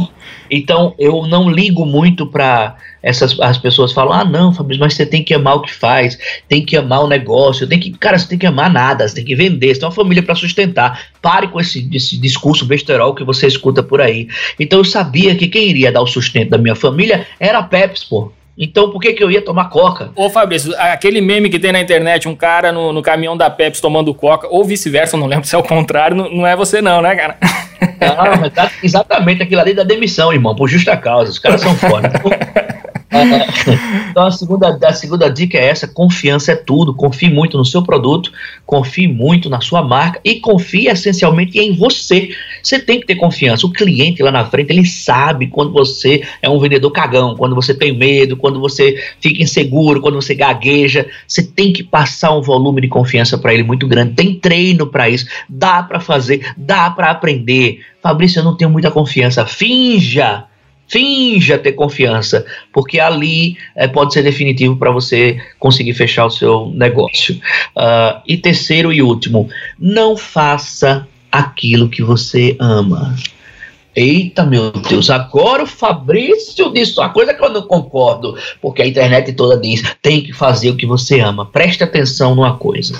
Então 0.50 0.94
eu 0.98 1.26
não 1.26 1.48
ligo 1.48 1.86
muito 1.86 2.26
para 2.26 2.76
essas 3.02 3.38
as 3.40 3.56
pessoas 3.56 3.92
falam: 3.92 4.12
"Ah, 4.12 4.24
não, 4.24 4.52
Fabrício, 4.52 4.80
mas 4.80 4.94
você 4.94 5.06
tem 5.06 5.22
que 5.22 5.32
amar 5.32 5.56
o 5.56 5.62
que 5.62 5.72
faz, 5.72 6.18
tem 6.48 6.64
que 6.64 6.76
amar 6.76 7.04
o 7.04 7.08
negócio, 7.08 7.66
tem 7.66 7.78
que, 7.78 7.90
cara, 7.92 8.18
você 8.18 8.28
tem 8.28 8.38
que 8.38 8.46
amar 8.46 8.70
nada, 8.70 9.06
você 9.06 9.14
tem 9.14 9.24
que 9.24 9.34
vender, 9.34 9.74
você 9.74 9.80
tem 9.80 9.88
uma 9.88 9.94
família 9.94 10.22
para 10.22 10.34
sustentar". 10.34 11.10
Pare 11.22 11.48
com 11.48 11.60
esse, 11.60 11.88
esse 11.92 12.18
discurso 12.18 12.64
besterol 12.64 13.14
que 13.14 13.24
você 13.24 13.46
escuta 13.46 13.82
por 13.82 14.00
aí. 14.00 14.28
Então 14.58 14.80
eu 14.80 14.84
sabia 14.84 15.34
que 15.34 15.46
quem 15.46 15.68
iria 15.68 15.92
dar 15.92 16.02
o 16.02 16.06
sustento 16.06 16.50
da 16.50 16.58
minha 16.58 16.74
família 16.74 17.26
era 17.38 17.58
a 17.58 17.62
Pepsi, 17.62 18.06
pô. 18.08 18.32
Então 18.58 18.90
por 18.90 19.00
que, 19.00 19.14
que 19.14 19.24
eu 19.24 19.30
ia 19.30 19.40
tomar 19.40 19.70
coca? 19.70 20.10
Ô 20.14 20.28
Fabrício, 20.28 20.74
aquele 20.76 21.22
meme 21.22 21.48
que 21.48 21.58
tem 21.58 21.72
na 21.72 21.80
internet, 21.80 22.28
um 22.28 22.36
cara 22.36 22.70
no, 22.70 22.92
no 22.92 23.00
caminhão 23.00 23.34
da 23.34 23.48
Pepsi 23.48 23.80
tomando 23.80 24.12
coca, 24.12 24.46
ou 24.50 24.62
vice-versa, 24.62 25.16
não 25.16 25.26
lembro 25.26 25.46
se 25.46 25.54
é 25.54 25.58
o 25.58 25.62
contrário, 25.62 26.14
não, 26.14 26.30
não, 26.30 26.46
é 26.46 26.54
você 26.54 26.82
não, 26.82 27.00
né, 27.00 27.16
cara? 27.16 27.38
Não, 28.00 28.50
tá 28.50 28.70
exatamente 28.82 29.42
aquilo 29.42 29.60
ali 29.60 29.74
da 29.74 29.84
demissão, 29.84 30.32
irmão, 30.32 30.54
por 30.54 30.68
justa 30.68 30.96
causa. 30.96 31.30
Os 31.30 31.38
caras 31.38 31.60
são 31.60 31.74
foda. 31.74 32.10
então 34.10 34.26
a 34.26 34.30
segunda, 34.30 34.78
a 34.82 34.92
segunda 34.92 35.28
dica 35.28 35.58
é 35.58 35.66
essa: 35.66 35.86
confiança 35.86 36.52
é 36.52 36.56
tudo. 36.56 36.94
Confie 36.94 37.28
muito 37.28 37.58
no 37.58 37.64
seu 37.64 37.82
produto, 37.82 38.32
confie 38.64 39.08
muito 39.08 39.50
na 39.50 39.60
sua 39.60 39.82
marca 39.82 40.20
e 40.24 40.36
confie 40.36 40.88
essencialmente 40.88 41.58
em 41.58 41.76
você. 41.76 42.30
Você 42.62 42.78
tem 42.78 43.00
que 43.00 43.06
ter 43.06 43.16
confiança. 43.16 43.66
O 43.66 43.72
cliente 43.72 44.22
lá 44.22 44.30
na 44.30 44.44
frente 44.44 44.70
ele 44.70 44.84
sabe 44.84 45.46
quando 45.46 45.72
você 45.72 46.22
é 46.42 46.48
um 46.48 46.58
vendedor 46.58 46.90
cagão, 46.90 47.34
quando 47.36 47.54
você 47.54 47.74
tem 47.74 47.96
medo, 47.96 48.36
quando 48.36 48.60
você 48.60 49.02
fica 49.20 49.42
inseguro, 49.42 50.00
quando 50.00 50.20
você 50.20 50.34
gagueja. 50.34 51.06
Você 51.26 51.42
tem 51.42 51.72
que 51.72 51.82
passar 51.82 52.36
um 52.36 52.42
volume 52.42 52.80
de 52.80 52.88
confiança 52.88 53.38
para 53.38 53.52
ele 53.54 53.62
muito 53.62 53.86
grande. 53.86 54.14
Tem 54.14 54.34
treino 54.34 54.86
para 54.86 55.08
isso. 55.08 55.26
Dá 55.48 55.82
para 55.82 56.00
fazer, 56.00 56.52
dá 56.56 56.90
para 56.90 57.10
aprender. 57.10 57.80
Fabrício, 58.02 58.40
eu 58.40 58.44
não 58.44 58.56
tenho 58.56 58.70
muita 58.70 58.90
confiança. 58.90 59.44
Finja 59.46 60.46
Finja 60.90 61.56
ter 61.56 61.72
confiança, 61.72 62.44
porque 62.72 62.98
ali 62.98 63.56
é, 63.76 63.86
pode 63.86 64.12
ser 64.12 64.24
definitivo 64.24 64.74
para 64.74 64.90
você 64.90 65.40
conseguir 65.56 65.94
fechar 65.94 66.26
o 66.26 66.30
seu 66.30 66.72
negócio. 66.74 67.36
Uh, 67.76 68.20
e 68.26 68.36
terceiro 68.36 68.92
e 68.92 69.00
último, 69.00 69.48
não 69.78 70.16
faça 70.16 71.06
aquilo 71.30 71.88
que 71.88 72.02
você 72.02 72.56
ama. 72.58 73.16
Eita, 73.94 74.46
meu 74.46 74.70
Deus, 74.70 75.10
agora 75.10 75.64
o 75.64 75.66
Fabrício 75.66 76.72
disse 76.72 76.98
uma 76.98 77.08
coisa 77.08 77.34
que 77.34 77.42
eu 77.42 77.50
não 77.50 77.62
concordo, 77.62 78.36
porque 78.62 78.82
a 78.82 78.86
internet 78.86 79.32
toda 79.32 79.60
diz: 79.60 79.82
tem 80.00 80.22
que 80.22 80.32
fazer 80.32 80.70
o 80.70 80.76
que 80.76 80.86
você 80.86 81.20
ama. 81.20 81.44
Preste 81.44 81.82
atenção 81.82 82.34
numa 82.34 82.56
coisa. 82.56 82.98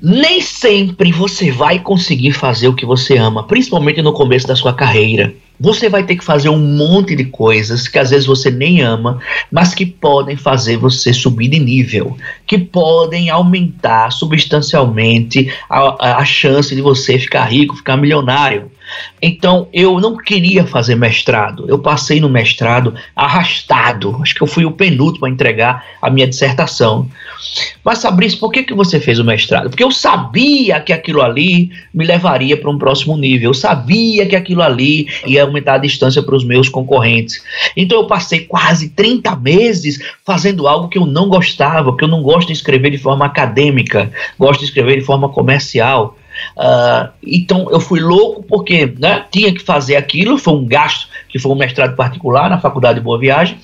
Nem 0.00 0.40
sempre 0.40 1.10
você 1.10 1.50
vai 1.50 1.78
conseguir 1.78 2.32
fazer 2.32 2.68
o 2.68 2.74
que 2.74 2.86
você 2.86 3.16
ama, 3.16 3.44
principalmente 3.44 4.02
no 4.02 4.12
começo 4.12 4.46
da 4.46 4.54
sua 4.54 4.72
carreira. 4.72 5.34
Você 5.64 5.88
vai 5.88 6.04
ter 6.04 6.16
que 6.16 6.22
fazer 6.24 6.50
um 6.50 6.58
monte 6.58 7.16
de 7.16 7.24
coisas 7.24 7.88
que 7.88 7.98
às 7.98 8.10
vezes 8.10 8.26
você 8.26 8.50
nem 8.50 8.82
ama, 8.82 9.18
mas 9.50 9.72
que 9.72 9.86
podem 9.86 10.36
fazer 10.36 10.76
você 10.76 11.10
subir 11.10 11.48
de 11.48 11.58
nível, 11.58 12.18
que 12.46 12.58
podem 12.58 13.30
aumentar 13.30 14.12
substancialmente 14.12 15.50
a, 15.70 16.18
a 16.18 16.24
chance 16.26 16.74
de 16.74 16.82
você 16.82 17.18
ficar 17.18 17.46
rico, 17.46 17.76
ficar 17.76 17.96
milionário. 17.96 18.70
Então 19.20 19.68
eu 19.72 20.00
não 20.00 20.16
queria 20.16 20.66
fazer 20.66 20.94
mestrado. 20.94 21.64
Eu 21.68 21.78
passei 21.78 22.20
no 22.20 22.28
mestrado 22.28 22.94
arrastado. 23.14 24.18
Acho 24.22 24.34
que 24.34 24.42
eu 24.42 24.46
fui 24.46 24.64
o 24.64 24.70
penúltimo 24.70 25.26
a 25.26 25.30
entregar 25.30 25.84
a 26.00 26.10
minha 26.10 26.26
dissertação. 26.26 27.08
Mas 27.84 28.02
Fabrício, 28.02 28.38
por 28.38 28.50
que, 28.50 28.62
que 28.62 28.74
você 28.74 28.98
fez 28.98 29.18
o 29.18 29.24
mestrado? 29.24 29.68
Porque 29.68 29.84
eu 29.84 29.90
sabia 29.90 30.80
que 30.80 30.92
aquilo 30.92 31.22
ali 31.22 31.70
me 31.92 32.04
levaria 32.04 32.56
para 32.56 32.70
um 32.70 32.78
próximo 32.78 33.16
nível. 33.16 33.50
Eu 33.50 33.54
sabia 33.54 34.26
que 34.26 34.36
aquilo 34.36 34.62
ali 34.62 35.06
ia 35.26 35.42
aumentar 35.42 35.74
a 35.74 35.78
distância 35.78 36.22
para 36.22 36.34
os 36.34 36.44
meus 36.44 36.68
concorrentes. 36.68 37.42
Então 37.76 37.98
eu 37.98 38.06
passei 38.06 38.40
quase 38.40 38.90
30 38.90 39.36
meses 39.36 39.98
fazendo 40.24 40.66
algo 40.66 40.88
que 40.88 40.98
eu 40.98 41.06
não 41.06 41.28
gostava, 41.28 41.92
porque 41.92 42.04
eu 42.04 42.08
não 42.08 42.22
gosto 42.22 42.48
de 42.48 42.54
escrever 42.54 42.90
de 42.90 42.98
forma 42.98 43.24
acadêmica, 43.24 44.10
gosto 44.38 44.60
de 44.60 44.66
escrever 44.66 44.98
de 44.98 45.04
forma 45.04 45.28
comercial. 45.28 46.16
Uh, 46.56 47.08
então 47.24 47.68
eu 47.70 47.80
fui 47.80 48.00
louco 48.00 48.42
porque 48.42 48.92
né, 48.98 49.24
tinha 49.30 49.52
que 49.52 49.60
fazer 49.60 49.96
aquilo, 49.96 50.38
foi 50.38 50.54
um 50.54 50.66
gasto 50.66 51.08
que 51.28 51.38
foi 51.38 51.50
um 51.50 51.56
mestrado 51.56 51.96
particular 51.96 52.48
na 52.48 52.60
faculdade 52.60 52.98
de 52.98 53.04
Boa 53.04 53.18
Viagem, 53.18 53.58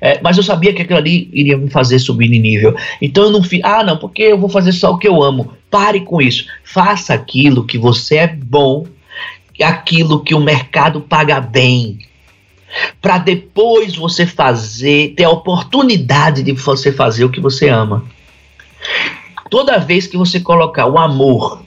é, 0.00 0.20
mas 0.22 0.36
eu 0.36 0.42
sabia 0.42 0.74
que 0.74 0.82
aquilo 0.82 0.98
ali 0.98 1.28
iria 1.32 1.56
me 1.56 1.70
fazer 1.70 1.98
subir 1.98 2.28
de 2.28 2.38
nível. 2.38 2.76
Então 3.00 3.24
eu 3.24 3.30
não 3.30 3.42
fiz, 3.42 3.60
ah 3.64 3.82
não, 3.82 3.96
porque 3.96 4.22
eu 4.22 4.38
vou 4.38 4.48
fazer 4.48 4.72
só 4.72 4.92
o 4.92 4.98
que 4.98 5.08
eu 5.08 5.22
amo. 5.22 5.54
Pare 5.70 6.00
com 6.00 6.20
isso, 6.20 6.46
faça 6.64 7.14
aquilo 7.14 7.64
que 7.64 7.78
você 7.78 8.16
é 8.16 8.26
bom, 8.26 8.86
aquilo 9.62 10.22
que 10.22 10.34
o 10.34 10.40
mercado 10.40 11.00
paga 11.00 11.40
bem, 11.40 11.98
para 13.00 13.18
depois 13.18 13.96
você 13.96 14.26
fazer, 14.26 15.14
ter 15.14 15.24
a 15.24 15.30
oportunidade 15.30 16.42
de 16.42 16.52
você 16.52 16.92
fazer 16.92 17.24
o 17.24 17.30
que 17.30 17.40
você 17.40 17.68
ama. 17.68 18.04
Toda 19.50 19.78
vez 19.78 20.06
que 20.06 20.16
você 20.16 20.40
colocar 20.40 20.86
o 20.86 20.98
amor 20.98 21.62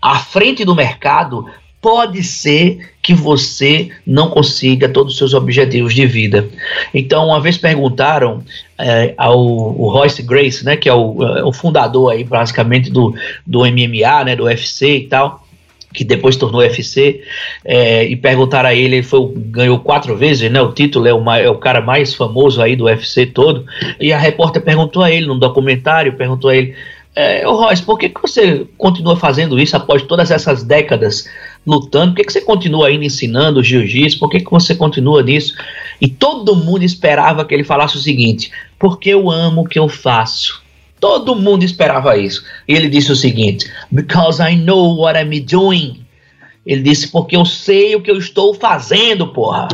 à 0.00 0.16
frente 0.18 0.64
do 0.64 0.74
mercado, 0.74 1.46
pode 1.80 2.22
ser 2.22 2.90
que 3.02 3.14
você 3.14 3.90
não 4.06 4.30
consiga 4.30 4.88
todos 4.88 5.12
os 5.12 5.18
seus 5.18 5.34
objetivos 5.34 5.94
de 5.94 6.06
vida. 6.06 6.48
Então, 6.92 7.26
uma 7.26 7.40
vez 7.40 7.56
perguntaram 7.56 8.42
é, 8.76 9.14
ao 9.16 9.38
Royce 9.70 10.22
Grace, 10.22 10.64
né, 10.64 10.76
que 10.76 10.88
é 10.88 10.94
o, 10.94 11.22
é, 11.22 11.44
o, 11.44 11.52
fundador 11.52 12.12
aí 12.12 12.24
basicamente 12.24 12.90
do, 12.90 13.14
do 13.46 13.60
MMA, 13.60 14.24
né, 14.24 14.36
do 14.36 14.44
UFC 14.44 14.96
e 14.98 15.06
tal, 15.06 15.46
que 15.94 16.04
depois 16.04 16.36
tornou 16.36 16.60
UFC, 16.60 17.22
é, 17.64 18.04
e 18.04 18.14
perguntaram 18.14 18.68
a 18.68 18.74
ele, 18.74 18.96
ele 18.96 19.02
foi, 19.02 19.32
ganhou 19.34 19.78
quatro 19.78 20.16
vezes, 20.16 20.50
né? 20.50 20.60
O 20.60 20.72
título 20.72 21.08
é 21.08 21.14
o, 21.14 21.30
é 21.32 21.48
o 21.48 21.56
cara 21.56 21.80
mais 21.80 22.14
famoso 22.14 22.60
aí 22.60 22.76
do 22.76 22.84
UFC 22.84 23.24
todo. 23.24 23.64
E 23.98 24.12
a 24.12 24.18
repórter 24.18 24.60
perguntou 24.60 25.02
a 25.02 25.10
ele, 25.10 25.26
num 25.26 25.38
documentário, 25.38 26.12
perguntou 26.12 26.50
a 26.50 26.56
ele, 26.56 26.74
é, 27.18 27.44
Royce, 27.44 27.82
por 27.82 27.98
que, 27.98 28.08
que 28.08 28.22
você 28.22 28.64
continua 28.76 29.16
fazendo 29.16 29.58
isso 29.58 29.76
após 29.76 30.02
todas 30.02 30.30
essas 30.30 30.62
décadas 30.62 31.28
lutando? 31.66 32.12
Por 32.12 32.18
que, 32.18 32.24
que 32.24 32.32
você 32.32 32.40
continua 32.40 32.86
ainda 32.86 33.04
ensinando 33.04 33.60
jiu-jitsu? 33.60 34.20
Por 34.20 34.30
que, 34.30 34.38
que 34.38 34.50
você 34.52 34.72
continua 34.72 35.20
nisso? 35.20 35.56
E 36.00 36.06
todo 36.06 36.54
mundo 36.54 36.84
esperava 36.84 37.44
que 37.44 37.52
ele 37.52 37.64
falasse 37.64 37.96
o 37.96 38.00
seguinte: 38.00 38.52
porque 38.78 39.10
eu 39.10 39.28
amo 39.28 39.62
o 39.62 39.66
que 39.66 39.80
eu 39.80 39.88
faço. 39.88 40.62
Todo 41.00 41.34
mundo 41.34 41.64
esperava 41.64 42.16
isso. 42.16 42.44
E 42.68 42.74
ele 42.74 42.88
disse 42.88 43.10
o 43.10 43.16
seguinte: 43.16 43.68
Because 43.90 44.40
I 44.40 44.54
know 44.54 45.00
what 45.00 45.18
I'm 45.18 45.40
doing. 45.40 46.06
Ele 46.64 46.82
disse: 46.82 47.08
Porque 47.08 47.34
eu 47.34 47.44
sei 47.44 47.96
o 47.96 48.00
que 48.00 48.12
eu 48.12 48.16
estou 48.16 48.54
fazendo, 48.54 49.26
porra. 49.26 49.66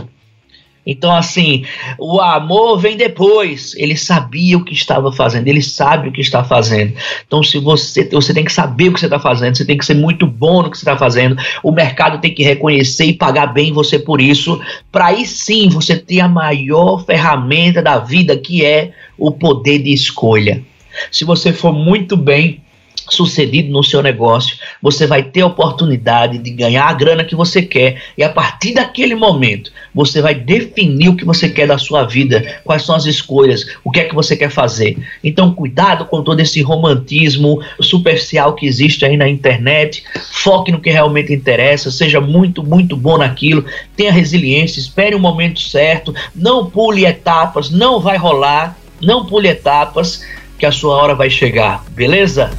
Então, 0.87 1.15
assim, 1.15 1.65
o 1.99 2.21
amor 2.21 2.79
vem 2.79 2.97
depois. 2.97 3.75
Ele 3.77 3.97
sabia 3.97 4.57
o 4.57 4.65
que 4.65 4.75
estava 4.75 5.11
fazendo, 5.11 5.49
ele 5.49 5.63
sabe 5.63 6.09
o 6.09 6.13
que 6.13 6.21
está 6.21 6.45
fazendo. 6.45 6.95
Então, 7.27 7.43
se 7.43 7.59
você, 7.59 8.09
você 8.09 8.35
tem 8.35 8.45
que 8.45 8.53
saber 8.53 8.89
o 8.89 8.93
que 8.93 9.01
você 9.01 9.07
está 9.07 9.19
fazendo, 9.19 9.57
você 9.57 9.65
tem 9.65 9.79
que 9.79 9.87
ser 9.87 9.95
muito 9.95 10.27
bom 10.27 10.63
no 10.63 10.71
que 10.71 10.77
você 10.77 10.85
está 10.85 10.97
fazendo. 10.97 11.37
O 11.63 11.73
mercado 11.73 12.21
tem 12.21 12.35
que 12.35 12.43
reconhecer 12.43 13.07
e 13.07 13.15
pagar 13.15 13.47
bem 13.47 13.73
você 13.73 13.99
por 13.99 14.21
isso, 14.21 14.61
para 14.93 15.07
aí 15.07 15.27
sim 15.27 15.69
você 15.69 15.97
ter 15.97 16.21
a 16.21 16.29
maior 16.29 17.05
ferramenta 17.05 17.83
da 17.83 17.99
vida, 17.99 18.37
que 18.37 18.65
é 18.65 18.93
o 19.17 19.31
poder 19.31 19.79
de 19.79 19.93
escolha. 19.93 20.63
Se 21.11 21.25
você 21.25 21.53
for 21.53 21.73
muito 21.73 22.17
bem 22.17 22.64
sucedido 23.09 23.71
no 23.71 23.83
seu 23.83 24.03
negócio, 24.03 24.57
você 24.81 25.07
vai 25.07 25.23
ter 25.23 25.43
a 25.43 25.47
oportunidade 25.47 26.39
de 26.39 26.51
ganhar 26.51 26.87
a 26.87 26.93
grana 26.93 27.25
que 27.25 27.35
você 27.35 27.63
quer 27.63 28.03
e 28.17 28.23
a 28.23 28.29
partir 28.29 28.75
daquele 28.75 29.15
momento 29.15 29.71
você 29.95 30.21
vai 30.21 30.35
definir 30.35 31.09
o 31.09 31.17
que 31.17 31.25
você 31.25 31.49
quer 31.49 31.67
da 31.67 31.79
sua 31.79 32.05
vida, 32.05 32.61
quais 32.65 32.83
são 32.83 32.95
as 32.95 33.07
escolhas, 33.07 33.67
o 33.85 33.91
que 33.91 34.01
é 34.01 34.05
que 34.05 34.15
você 34.15 34.37
quer 34.37 34.51
fazer. 34.51 34.97
Então, 35.23 35.55
cuidado 35.55 36.07
com 36.07 36.23
todo 36.23 36.41
esse 36.41 36.61
romantismo 36.63 37.61
superficial 37.81 38.55
que 38.55 38.67
existe 38.67 39.05
aí 39.05 39.17
na 39.17 39.29
internet, 39.29 40.05
foque 40.33 40.73
no 40.73 40.81
que 40.81 40.91
realmente 40.91 41.33
interessa, 41.33 41.91
seja 41.91 42.21
muito, 42.21 42.63
muito 42.63 42.97
bom 42.97 43.19
naquilo, 43.19 43.65
tenha 43.97 44.13
resiliência, 44.13 44.81
espere 44.81 45.15
o 45.15 45.19
um 45.19 45.23
momento 45.23 45.61
certo, 45.61 46.15
não 46.35 46.69
pule 46.71 47.05
etapas, 47.05 47.71
não 47.71 48.01
vai 48.01 48.17
rolar, 48.17 48.77
não 49.01 49.27
pule 49.27 49.49
etapas 49.49 50.25
que 50.59 50.67
a 50.67 50.73
sua 50.73 50.97
hora 50.97 51.15
vai 51.15 51.31
chegar, 51.31 51.85
beleza? 51.91 52.51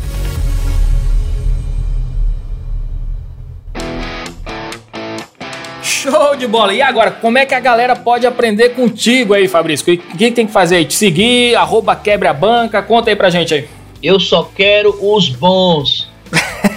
Show 6.05 6.35
de 6.35 6.45
bola! 6.45 6.71
E 6.71 6.83
agora, 6.83 7.09
como 7.09 7.39
é 7.39 7.47
que 7.47 7.55
a 7.55 7.59
galera 7.59 7.95
pode 7.95 8.27
aprender 8.27 8.69
contigo 8.69 9.33
aí, 9.33 9.47
Fabrício? 9.47 9.91
O 9.91 9.97
que, 9.97 10.31
tem 10.31 10.45
que 10.45 10.53
fazer 10.53 10.75
aí? 10.75 10.85
Te 10.85 10.93
seguir, 10.93 11.55
arroba 11.55 11.95
quebra 11.95 12.31
banca, 12.31 12.83
conta 12.83 13.09
aí 13.09 13.15
pra 13.15 13.31
gente 13.31 13.55
aí. 13.55 13.67
Eu 14.03 14.19
só 14.19 14.43
quero 14.55 14.95
os 15.01 15.29
bons. 15.29 16.07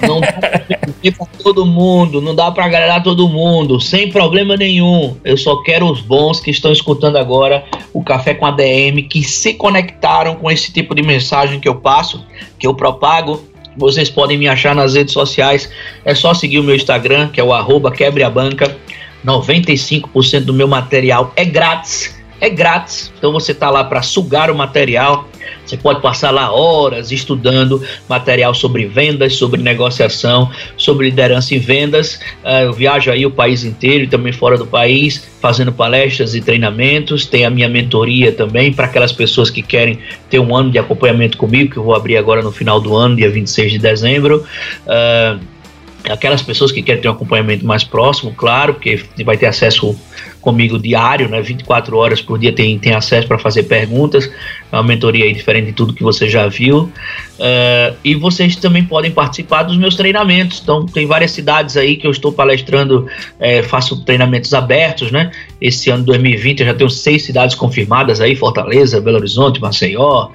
Não 0.07 0.21
dá 0.21 0.33
pra 0.33 1.27
todo 1.43 1.67
mundo, 1.67 2.23
não 2.23 2.35
dá 2.35 2.51
pra 2.51 2.65
agradar 2.65 3.03
todo 3.03 3.29
mundo, 3.29 3.79
sem 3.79 4.11
problema 4.11 4.57
nenhum. 4.57 5.17
Eu 5.23 5.37
só 5.37 5.63
quero 5.63 5.91
os 5.91 6.01
bons 6.01 6.41
que 6.41 6.51
estão 6.51 6.73
escutando 6.73 7.17
agora 7.17 7.65
o 7.93 8.03
Café 8.03 8.33
com 8.33 8.47
a 8.47 8.51
DM, 8.51 9.03
que 9.03 9.23
se 9.23 9.53
conectaram 9.55 10.37
com 10.37 10.51
esse 10.51 10.73
tipo 10.73 10.95
de 10.95 11.03
mensagem 11.03 11.61
que 11.61 11.69
eu 11.69 11.75
passo, 11.75 12.25
que 12.59 12.67
eu 12.67 12.73
propago. 12.75 13.45
Vocês 13.77 14.09
podem 14.09 14.39
me 14.39 14.49
achar 14.49 14.75
nas 14.75 14.95
redes 14.95 15.13
sociais. 15.13 15.71
É 16.05 16.15
só 16.15 16.33
seguir 16.33 16.61
o 16.61 16.65
meu 16.65 16.75
Instagram, 16.75 17.29
que 17.29 17.41
é 17.41 17.45
o 17.45 17.53
arroba 17.53 17.91
quebreabanca. 17.93 18.77
95% 19.25 20.45
do 20.45 20.55
meu 20.55 20.69
material 20.69 21.33
é 21.37 21.45
grátis. 21.45 22.17
É 22.41 22.49
grátis. 22.49 23.13
Então 23.19 23.33
você 23.33 23.53
está 23.53 23.69
lá 23.69 23.83
para 23.83 24.01
sugar 24.01 24.51
o 24.51 24.55
material. 24.55 25.29
Você 25.67 25.77
pode 25.77 26.01
passar 26.01 26.31
lá 26.31 26.53
horas 26.53 27.11
estudando 27.11 27.83
material 28.09 28.55
sobre 28.55 28.87
vendas, 28.87 29.35
sobre 29.35 29.61
negociação, 29.61 30.51
sobre 30.77 31.07
liderança 31.07 31.55
em 31.55 31.59
vendas. 31.59 32.21
Uh, 32.45 32.65
eu 32.65 32.73
viajo 32.73 33.11
aí 33.11 33.27
o 33.27 33.31
país 33.31 33.65
inteiro 33.65 34.05
e 34.05 34.07
também 34.07 34.33
fora 34.33 34.57
do 34.57 34.67
país, 34.67 35.23
fazendo 35.41 35.73
palestras 35.73 36.35
e 36.35 36.41
treinamentos. 36.41 37.27
Tem 37.27 37.45
a 37.45 37.51
minha 37.51 37.69
mentoria 37.69 38.31
também 38.31 38.73
para 38.73 38.87
aquelas 38.87 39.13
pessoas 39.13 39.51
que 39.51 39.61
querem 39.61 39.99
ter 40.31 40.39
um 40.39 40.55
ano 40.55 40.71
de 40.71 40.79
acompanhamento 40.79 41.37
comigo, 41.37 41.73
que 41.73 41.77
eu 41.79 41.85
vou 41.85 41.95
abrir 41.95 42.17
agora 42.17 42.41
no 42.41 42.53
final 42.53 42.81
do 42.81 42.95
ano, 42.95 43.17
dia 43.17 43.31
26 43.31 43.73
de 43.73 43.79
dezembro. 43.79 44.45
Uh, 44.87 45.58
aquelas 46.05 46.43
pessoas 46.43 46.73
que 46.73 46.83
querem 46.83 47.03
ter 47.03 47.09
um 47.09 47.13
acompanhamento 47.13 47.67
mais 47.67 47.85
próximo, 47.85 48.33
claro, 48.35 48.75
porque 48.75 49.03
vai 49.25 49.37
ter 49.37 49.47
acesso 49.47 49.97
comigo 50.41 50.79
diário, 50.79 51.29
né, 51.29 51.43
24 51.43 51.97
horas 51.97 52.23
por 52.23 52.39
dia 52.39 52.53
tem, 52.53 52.79
tem 52.79 52.95
acesso 52.95 53.27
para 53.27 53.39
fazer 53.39 53.65
perguntas, 53.65 54.31
é 54.71 54.77
uma 54.77 54.83
mentoria 54.83 55.25
aí 55.25 55.33
diferente 55.35 55.67
de 55.67 55.73
tudo 55.73 55.93
que 55.93 56.03
você 56.03 56.29
já 56.29 56.47
viu, 56.47 56.85
uh, 56.85 57.97
e 58.05 58.15
vocês 58.15 58.57
também 58.57 58.85
podem 58.85 59.11
participar 59.11 59.65
dos 59.65 59.77
meus 59.77 59.97
treinamentos, 59.97 60.61
então 60.63 60.87
tem 60.87 61.07
várias 61.07 61.33
cidades 61.33 61.77
aí 61.77 61.97
que 61.97 62.07
eu 62.07 62.11
estou 62.11 62.33
palestrando, 62.33 63.07
é, 63.39 63.63
faço 63.63 64.05
treinamentos 64.05 64.55
abertos, 64.55 65.11
né, 65.11 65.33
esse 65.61 65.91
ano 65.91 66.05
2020 66.05 66.61
eu 66.61 66.67
já 66.67 66.75
tenho 66.75 66.91
seis 66.91 67.25
cidades 67.25 67.57
confirmadas 67.57 68.21
aí, 68.21 68.37
Fortaleza, 68.37 69.01
Belo 69.01 69.19
Horizonte, 69.19 69.61
Maceió, 69.61 70.29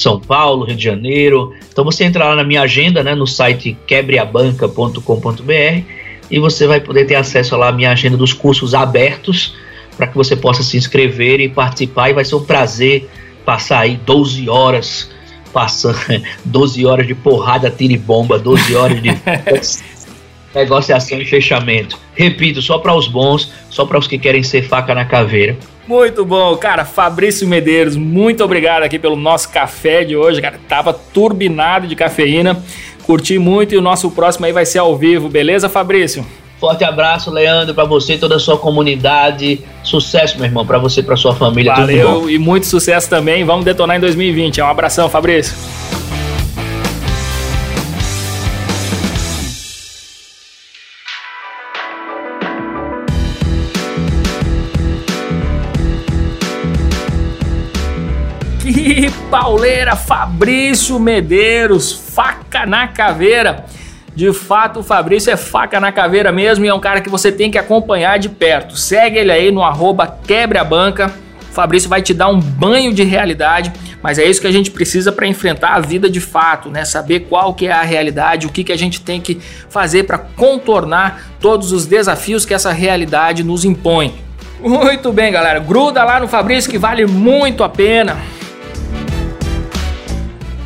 são 0.00 0.20
Paulo, 0.20 0.64
Rio 0.64 0.76
de 0.76 0.84
Janeiro. 0.84 1.54
Então 1.70 1.84
você 1.84 2.04
entra 2.04 2.24
lá 2.28 2.36
na 2.36 2.44
minha 2.44 2.62
agenda, 2.62 3.02
né, 3.02 3.14
no 3.14 3.26
site 3.26 3.76
quebreabanca.com.br 3.86 5.82
e 6.30 6.38
você 6.38 6.66
vai 6.66 6.80
poder 6.80 7.04
ter 7.06 7.16
acesso 7.16 7.56
lá 7.56 7.68
à 7.68 7.72
minha 7.72 7.90
agenda 7.90 8.16
dos 8.16 8.32
cursos 8.32 8.74
abertos 8.74 9.56
para 9.96 10.06
que 10.06 10.16
você 10.16 10.36
possa 10.36 10.62
se 10.62 10.76
inscrever 10.76 11.40
e 11.40 11.48
participar 11.48 12.10
e 12.10 12.12
vai 12.12 12.24
ser 12.24 12.36
um 12.36 12.44
prazer 12.44 13.10
passar 13.44 13.80
aí 13.80 13.96
12 13.96 14.48
horas 14.48 15.10
passando 15.52 15.98
12 16.44 16.86
horas 16.86 17.06
de 17.06 17.14
porrada, 17.14 17.70
tiro 17.70 17.92
e 17.92 17.98
bomba, 17.98 18.38
12 18.38 18.76
horas 18.76 19.02
de 19.02 19.10
negociação 20.54 21.18
e 21.18 21.24
fechamento. 21.24 21.98
Repito, 22.14 22.62
só 22.62 22.78
para 22.78 22.94
os 22.94 23.08
bons, 23.08 23.52
só 23.68 23.84
para 23.84 23.98
os 23.98 24.06
que 24.06 24.18
querem 24.18 24.42
ser 24.42 24.62
faca 24.68 24.94
na 24.94 25.04
caveira. 25.04 25.56
Muito 25.88 26.22
bom, 26.22 26.54
cara. 26.56 26.84
Fabrício 26.84 27.48
Medeiros, 27.48 27.96
muito 27.96 28.44
obrigado 28.44 28.82
aqui 28.82 28.98
pelo 28.98 29.16
nosso 29.16 29.48
café 29.48 30.04
de 30.04 30.14
hoje, 30.14 30.42
cara. 30.42 30.60
Tava 30.68 30.92
turbinado 30.92 31.86
de 31.86 31.96
cafeína. 31.96 32.62
Curti 33.04 33.38
muito 33.38 33.74
e 33.74 33.78
o 33.78 33.80
nosso 33.80 34.10
próximo 34.10 34.44
aí 34.44 34.52
vai 34.52 34.66
ser 34.66 34.80
ao 34.80 34.94
vivo, 34.94 35.30
beleza, 35.30 35.66
Fabrício? 35.66 36.26
Forte 36.60 36.84
abraço, 36.84 37.30
Leandro, 37.30 37.74
para 37.74 37.84
você 37.84 38.14
e 38.14 38.18
toda 38.18 38.36
a 38.36 38.38
sua 38.38 38.58
comunidade. 38.58 39.60
Sucesso, 39.82 40.36
meu 40.36 40.44
irmão, 40.44 40.66
para 40.66 40.76
você 40.76 41.00
e 41.00 41.02
para 41.02 41.16
sua 41.16 41.34
família. 41.34 41.74
Valeu 41.74 42.28
e 42.28 42.38
muito 42.38 42.66
sucesso 42.66 43.08
também. 43.08 43.42
Vamos 43.44 43.64
detonar 43.64 43.96
em 43.96 44.00
2020. 44.00 44.60
Um 44.60 44.66
abração, 44.66 45.08
Fabrício. 45.08 45.56
Pauleira, 59.48 59.96
Fabrício 59.96 61.00
Medeiros, 61.00 61.90
faca 61.90 62.66
na 62.66 62.86
caveira. 62.86 63.64
De 64.14 64.30
fato, 64.30 64.80
o 64.80 64.82
Fabrício 64.82 65.32
é 65.32 65.38
faca 65.38 65.80
na 65.80 65.90
caveira 65.90 66.30
mesmo 66.30 66.66
e 66.66 66.68
é 66.68 66.74
um 66.74 66.78
cara 66.78 67.00
que 67.00 67.08
você 67.08 67.32
tem 67.32 67.50
que 67.50 67.56
acompanhar 67.56 68.18
de 68.18 68.28
perto. 68.28 68.76
Segue 68.76 69.16
ele 69.16 69.32
aí 69.32 69.50
no 69.50 69.62
arroba 69.62 70.06
quebreabanca. 70.06 71.10
O 71.50 71.54
Fabrício 71.54 71.88
vai 71.88 72.02
te 72.02 72.12
dar 72.12 72.28
um 72.28 72.38
banho 72.38 72.92
de 72.92 73.02
realidade, 73.04 73.72
mas 74.02 74.18
é 74.18 74.24
isso 74.26 74.38
que 74.38 74.46
a 74.46 74.52
gente 74.52 74.70
precisa 74.70 75.10
para 75.10 75.26
enfrentar 75.26 75.76
a 75.76 75.80
vida 75.80 76.10
de 76.10 76.20
fato, 76.20 76.68
né? 76.68 76.84
Saber 76.84 77.20
qual 77.20 77.54
que 77.54 77.68
é 77.68 77.72
a 77.72 77.82
realidade, 77.82 78.46
o 78.46 78.50
que, 78.50 78.62
que 78.62 78.72
a 78.72 78.76
gente 78.76 79.00
tem 79.00 79.18
que 79.18 79.40
fazer 79.70 80.02
para 80.02 80.18
contornar 80.18 81.22
todos 81.40 81.72
os 81.72 81.86
desafios 81.86 82.44
que 82.44 82.52
essa 82.52 82.70
realidade 82.70 83.42
nos 83.42 83.64
impõe. 83.64 84.14
Muito 84.60 85.10
bem, 85.10 85.32
galera. 85.32 85.58
Gruda 85.58 86.04
lá 86.04 86.20
no 86.20 86.28
Fabrício 86.28 86.70
que 86.70 86.76
vale 86.76 87.06
muito 87.06 87.64
a 87.64 87.68
pena. 87.70 88.18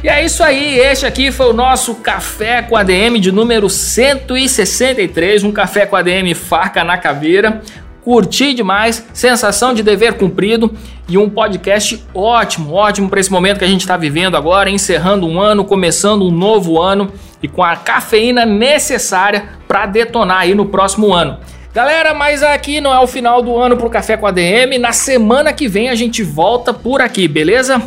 E 0.03 0.09
é 0.09 0.25
isso 0.25 0.43
aí, 0.43 0.81
este 0.81 1.07
aqui 1.07 1.31
foi 1.31 1.47
o 1.47 1.53
nosso 1.53 1.95
Café 1.95 2.61
com 2.61 2.77
ADM 2.77 3.21
de 3.21 3.31
número 3.31 3.71
163, 3.71 5.45
um 5.45 5.53
Café 5.53 5.87
com 5.87 5.95
ADM 5.95 6.35
farca 6.35 6.83
na 6.83 6.99
caveira. 6.99 7.63
Curti 8.03 8.53
demais, 8.53 9.07
sensação 9.13 9.73
de 9.73 9.81
dever 9.81 10.15
cumprido 10.15 10.75
e 11.09 11.17
um 11.17 11.31
podcast 11.31 12.05
ótimo, 12.13 12.73
ótimo 12.73 13.09
para 13.09 13.21
esse 13.21 13.31
momento 13.31 13.59
que 13.59 13.65
a 13.65 13.69
gente 13.69 13.83
está 13.83 13.97
vivendo 13.97 14.37
agora, 14.37 14.69
encerrando 14.69 15.25
um 15.25 15.41
ano, 15.41 15.65
começando 15.65 16.27
um 16.27 16.33
novo 16.33 16.83
ano 16.83 17.13
e 17.41 17.47
com 17.47 17.63
a 17.63 17.77
cafeína 17.77 18.45
necessária 18.45 19.51
para 19.69 19.87
detonar 19.87 20.39
aí 20.39 20.53
no 20.53 20.67
próximo 20.67 21.15
ano. 21.15 21.39
Galera, 21.73 22.13
mas 22.13 22.43
aqui 22.43 22.81
não 22.81 22.93
é 22.93 22.99
o 22.99 23.07
final 23.07 23.41
do 23.41 23.57
ano 23.57 23.77
para 23.77 23.87
o 23.87 23.91
Café 23.91 24.17
com 24.17 24.27
ADM. 24.27 24.79
Na 24.81 24.93
semana 24.93 25.53
que 25.53 25.69
vem 25.69 25.89
a 25.89 25.95
gente 25.95 26.25
volta 26.25 26.75
por 26.75 27.01
aqui, 27.01 27.29
beleza? 27.29 27.81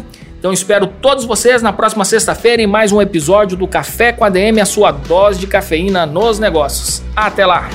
Então 0.46 0.54
espero 0.54 0.86
todos 0.86 1.26
vocês 1.26 1.64
na 1.64 1.74
próxima 1.74 2.06
sexta-feira 2.06 2.62
em 2.62 2.68
mais 2.68 2.92
um 2.92 3.02
episódio 3.02 3.58
do 3.58 3.68
Café 3.68 4.14
com 4.14 4.24
a 4.24 4.30
DM, 4.30 4.62
a 4.62 4.66
sua 4.66 4.92
dose 4.92 5.40
de 5.40 5.48
cafeína 5.48 6.06
nos 6.06 6.38
negócios. 6.38 7.02
Até 7.16 7.48
lá! 7.48 7.68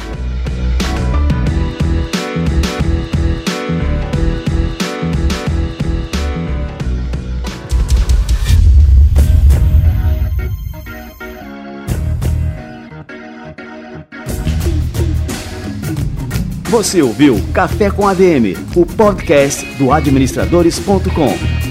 Você 16.66 17.02
ouviu 17.02 17.42
Café 17.52 17.90
com 17.90 18.06
ADM, 18.06 18.54
o 18.76 18.86
podcast 18.86 19.66
do 19.74 19.92
administradores.com. 19.92 21.69